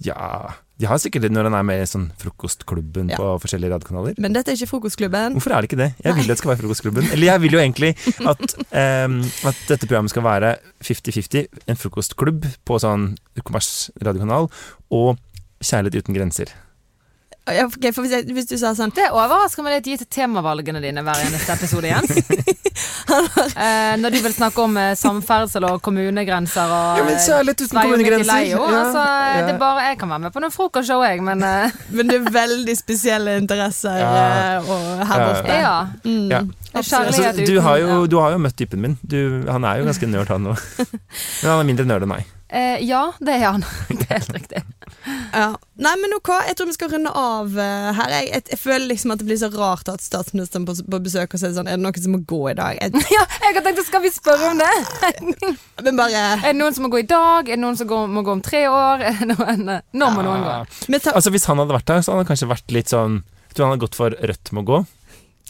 Ja, 0.03 0.51
de 0.83 0.89
har 0.91 0.99
sikkert 0.99 1.23
det 1.23 1.31
når 1.31 1.47
han 1.47 1.55
er 1.55 1.67
med 1.67 1.79
i 1.79 1.87
sånn 1.87 2.09
Frokostklubben 2.19 3.13
Ja. 3.13 3.19
på 3.21 3.29
forskjellige 3.45 3.71
radiokanaler. 3.77 4.17
Men 4.19 4.35
dette 4.35 4.51
er 4.51 4.59
ikke 4.59 4.73
Frokostklubben. 4.73 5.37
Hvorfor 5.39 5.55
er 5.55 5.63
det 5.63 5.71
ikke 5.71 5.79
det? 5.79 5.91
Jeg 6.03 6.17
vil 6.19 6.27
det 6.27 6.37
skal 6.41 6.51
være 6.51 6.63
Frokostklubben. 6.65 7.07
Eller 7.15 7.27
jeg 7.31 7.43
vil 7.45 7.55
jo 7.55 7.61
egentlig 7.63 7.93
at, 8.27 8.57
um, 9.07 9.21
at 9.23 9.63
dette 9.71 9.87
programmet 9.87 10.11
skal 10.11 10.27
være 10.27 10.57
50-50, 10.83 11.47
en 11.71 11.79
frokostklubb 11.79 12.49
på 12.67 12.81
sånn 12.83 13.13
kommers 13.45 13.71
radiokanal, 14.03 14.51
og 14.91 15.15
Kjærlighet 15.65 16.05
uten 16.05 16.17
grenser. 16.19 16.51
Ja, 17.53 17.67
ok, 17.69 17.91
for 17.93 18.07
hvis, 18.07 18.13
jeg, 18.17 18.25
hvis 18.33 18.47
du 18.49 18.55
sa 18.57 18.71
sånn 18.73 18.89
Det 18.97 19.11
overrasker 19.13 19.61
meg 19.67 19.75
litt 19.77 19.89
gitt 19.91 20.07
temavalgene 20.17 20.81
dine 20.81 21.03
hver 21.05 21.19
eneste 21.27 21.53
episode, 21.53 21.91
Jens. 21.91 22.15
eh, 23.65 23.97
når 24.01 24.15
du 24.15 24.19
vil 24.25 24.33
snakke 24.33 24.63
om 24.65 24.79
eh, 24.81 24.95
samferdsel 24.97 25.67
og 25.69 25.83
kommunegrenser 25.85 26.73
og 26.73 27.01
Ja, 27.01 27.05
men 27.05 27.19
særlig 27.21 27.55
uten 27.59 27.69
Sveio 27.69 27.91
midt 27.93 28.01
i 28.01 28.09
kommunegrenser. 28.09 28.33
leio. 28.33 28.63
Ja, 28.65 28.79
altså, 28.81 29.03
ja. 29.05 29.43
det 29.45 29.53
er 29.55 29.59
bare, 29.61 29.85
jeg 29.91 29.99
kan 30.01 30.15
være 30.15 30.25
med 30.25 30.35
på 30.39 30.43
noen 30.45 30.55
frokostshow, 30.57 31.05
jeg, 31.05 31.21
men 31.27 31.45
eh, 31.45 31.77
Men 32.01 32.09
det 32.13 32.17
er 32.23 32.33
veldig 32.39 32.77
spesielle 32.81 33.37
interesser 33.43 34.01
Ja. 34.01 34.13
eh, 34.25 34.71
og 34.71 35.05
her 35.11 35.21
Ja. 35.21 35.27
borte. 35.29 35.59
ja. 35.61 35.75
Mm. 36.05 36.31
Ja. 36.33 36.41
Altså, 36.75 37.05
du, 37.45 37.61
har 37.63 37.77
jo, 37.79 38.07
du 38.11 38.17
har 38.19 38.33
jo 38.35 38.41
møtt 38.43 38.57
typen 38.59 38.81
min. 38.83 38.97
Du, 39.05 39.45
han 39.47 39.63
er 39.69 39.79
jo 39.79 39.85
ganske 39.93 40.09
nerd, 40.11 40.33
han 40.33 40.49
òg. 40.51 40.65
Men 40.81 41.51
han 41.53 41.61
er 41.61 41.69
mindre 41.69 41.87
nerd 41.93 42.09
enn 42.09 42.11
meg. 42.17 42.33
Eh, 42.55 42.85
ja, 42.87 43.13
det 43.19 43.33
er 43.35 43.49
han. 43.49 43.65
Det 43.89 44.07
er 44.09 44.21
helt 44.21 44.35
riktig. 44.35 44.61
Ja. 45.33 45.47
Nei, 45.81 45.93
men 45.99 46.13
ok, 46.17 46.29
jeg 46.47 46.55
tror 46.57 46.69
vi 46.69 46.75
skal 46.77 46.91
runde 46.93 47.11
av 47.19 47.57
uh, 47.59 47.89
her. 47.99 48.13
Jeg, 48.13 48.29
jeg, 48.31 48.45
jeg 48.53 48.59
føler 48.61 48.85
liksom 48.93 49.15
at 49.15 49.21
det 49.21 49.27
blir 49.27 49.39
så 49.41 49.49
rart 49.51 49.89
at 49.91 50.05
statsministeren 50.05 50.67
på, 50.69 50.77
på 50.77 51.01
besøk 51.03 51.35
og 51.35 51.41
sier 51.41 51.55
sånn 51.57 51.67
Er 51.69 51.81
det 51.81 51.83
noen 51.83 52.05
som 52.05 52.15
må 52.15 52.21
gå 52.31 52.41
i 52.53 52.55
dag? 52.57 52.79
Jeg, 52.79 52.95
Ja, 53.17 53.25
jeg 53.43 53.57
har 53.57 53.65
tenkt 53.67 53.83
skal 53.89 54.05
vi 54.05 54.13
spørre 54.15 54.53
om 54.53 54.61
det? 54.61 54.71
men 55.87 55.99
bare 55.99 56.23
Er 56.37 56.47
det 56.47 56.55
noen 56.61 56.77
som 56.77 56.87
må 56.87 56.93
gå 56.95 57.03
i 57.03 57.09
dag? 57.11 57.49
Er 57.49 57.57
det 57.59 57.63
noen 57.65 57.81
som 57.81 57.91
går, 57.91 58.07
må 58.15 58.23
gå 58.27 58.37
om 58.37 58.45
tre 58.45 58.63
år? 58.71 59.03
Nå 59.25 59.35
noen, 59.41 59.73
når 59.91 60.15
må 60.15 60.27
noen 60.29 60.47
gå? 60.47 60.55
tar, 61.01 61.17
Altså 61.17 61.33
Hvis 61.35 61.49
han 61.51 61.61
hadde 61.61 61.77
vært 61.77 61.91
der, 61.91 62.05
så 62.05 62.15
hadde 62.15 62.23
han 62.23 62.31
kanskje 62.31 62.51
vært 62.53 62.77
litt 62.77 62.93
sånn 62.95 63.19
Jeg 63.49 63.57
tror 63.57 63.67
han 63.67 63.75
hadde 63.75 63.87
gått 63.89 63.99
for 63.99 64.15
Rødt 64.31 64.55
må 64.55 64.63
gå. 64.69 64.85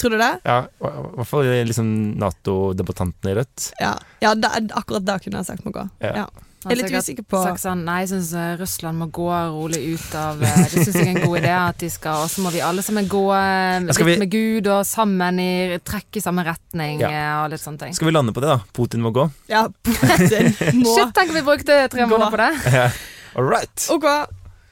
Tror 0.01 0.17
du 0.17 0.19
det? 0.19 0.33
Ja, 0.43 0.65
I 0.67 0.95
hvert 1.21 1.29
fall 1.31 1.53
liksom 1.69 1.93
Nato-debattantene 2.19 3.35
i 3.35 3.39
Rødt. 3.39 3.69
Ja, 3.79 3.93
ja 4.25 4.35
da, 4.39 4.57
akkurat 4.81 5.07
da 5.07 5.21
kunne 5.23 5.45
jeg 5.45 5.53
sagt 5.53 5.69
må 5.69 5.75
gå. 5.75 5.85
Ja. 6.03 6.25
Ja. 6.25 6.51
Jeg 6.65 6.73
er 6.79 6.83
litt 6.83 6.95
usikker 7.05 7.25
på 7.29 7.39
Sagt 7.45 7.61
sånn, 7.63 7.83
nei, 7.85 7.99
jeg 8.05 8.11
syns 8.15 8.33
Russland 8.61 8.97
må 8.99 9.07
gå 9.13 9.29
rolig 9.53 9.81
ut 9.95 10.15
av 10.17 10.43
eh, 10.43 10.65
Det 10.73 10.79
syns 10.85 10.97
jeg 10.97 11.05
er 11.05 11.09
en 11.15 11.23
god 11.29 11.39
idé 11.43 11.53
at 11.57 11.79
de 11.85 11.89
skal 11.93 12.15
Og 12.25 12.29
så 12.33 12.39
må 12.45 12.49
vi 12.55 12.61
alle 12.65 12.83
sammen 12.87 13.05
gå 13.11 13.25
eh, 13.37 13.75
Ja, 13.75 13.79
litt 13.89 13.99
vi- 14.09 14.19
med 14.25 14.31
Gud 14.33 14.65
og 14.73 14.81
sammen 14.89 15.35
i 15.43 15.45
trekke 15.85 16.17
i 16.21 16.23
samme 16.25 16.43
retning 16.47 16.95
Ja. 17.05 17.09
eh, 17.11 17.35
og 17.45 17.51
litt 17.53 17.61
sånne 17.65 17.79
ting. 17.85 17.93
Skal 17.95 18.07
vi 18.09 18.13
lande 18.17 18.33
på 18.33 18.41
det, 18.45 18.49
da? 18.55 18.59
Putin 18.77 19.01
må 19.05 19.11
gå? 19.15 19.25
Ja, 19.53 19.63
Putin 19.85 20.45
må 20.81 20.91
Shit, 20.97 21.11
tenk 21.17 21.29
om 21.31 21.37
vi 21.41 21.45
brukte 21.47 21.75
tre 21.93 22.01
Gå. 22.05 22.09
måneder 22.09 22.31
på 22.31 22.37
det. 22.41 22.53
All 23.37 23.45
right. 23.51 23.79
Ok. 23.91 24.05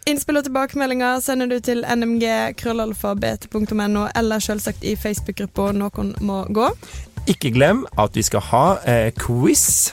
Innspill 0.06 0.36
og 0.40 0.44
tilbakemeldinger 0.48 1.20
sender 1.22 1.46
du 1.46 1.60
til 1.62 1.84
nmg.krøllalfa.bt.no, 1.86 4.06
eller 4.18 4.38
selvsagt 4.42 4.82
i 4.84 4.96
Facebook-gruppa 4.98 5.68
Noen 5.76 6.10
må 6.26 6.40
gå. 6.50 6.66
Ikke 7.30 7.52
glem 7.54 7.84
at 8.02 8.10
vi 8.18 8.22
skal 8.26 8.40
ha 8.50 8.64
eh, 8.82 9.12
quiz 9.14 9.92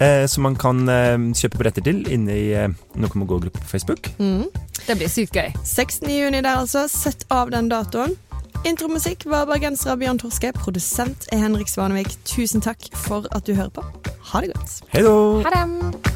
eh, 0.00 0.26
som 0.26 0.42
man 0.48 0.56
kan 0.58 0.88
eh, 0.88 1.18
kjøpe 1.36 1.60
billetter 1.60 1.84
til 1.86 2.02
inne 2.10 2.36
i 2.36 2.48
eh, 2.56 2.72
Noe 3.00 3.20
må 3.20 3.28
gå-gruppe 3.28 3.60
på 3.60 3.70
Facebook. 3.70 4.10
Mm. 4.18 4.48
Det 4.86 4.96
blir 4.96 5.12
sykt 5.12 5.36
gøy. 5.36 5.52
16.6 5.62 6.40
der, 6.40 6.52
altså. 6.56 6.86
Sett 6.90 7.26
av 7.30 7.52
den 7.54 7.70
datoen. 7.70 8.16
Intromusikk 8.66 9.24
var 9.30 9.46
bergenser 9.48 9.96
Bjørn 9.96 10.20
Torske. 10.20 10.52
Produsent 10.56 11.28
er 11.32 11.40
Henrik 11.44 11.68
Svanevik. 11.72 12.12
Tusen 12.28 12.60
takk 12.64 12.90
for 13.06 13.28
at 13.36 13.46
du 13.46 13.54
hører 13.54 13.72
på. 13.72 13.84
Ha 14.32 14.44
det 14.44 14.52
godt. 14.52 14.80
Hei 14.92 15.04
da. 15.06 15.16
Ha 15.46 15.50
det. 15.56 16.10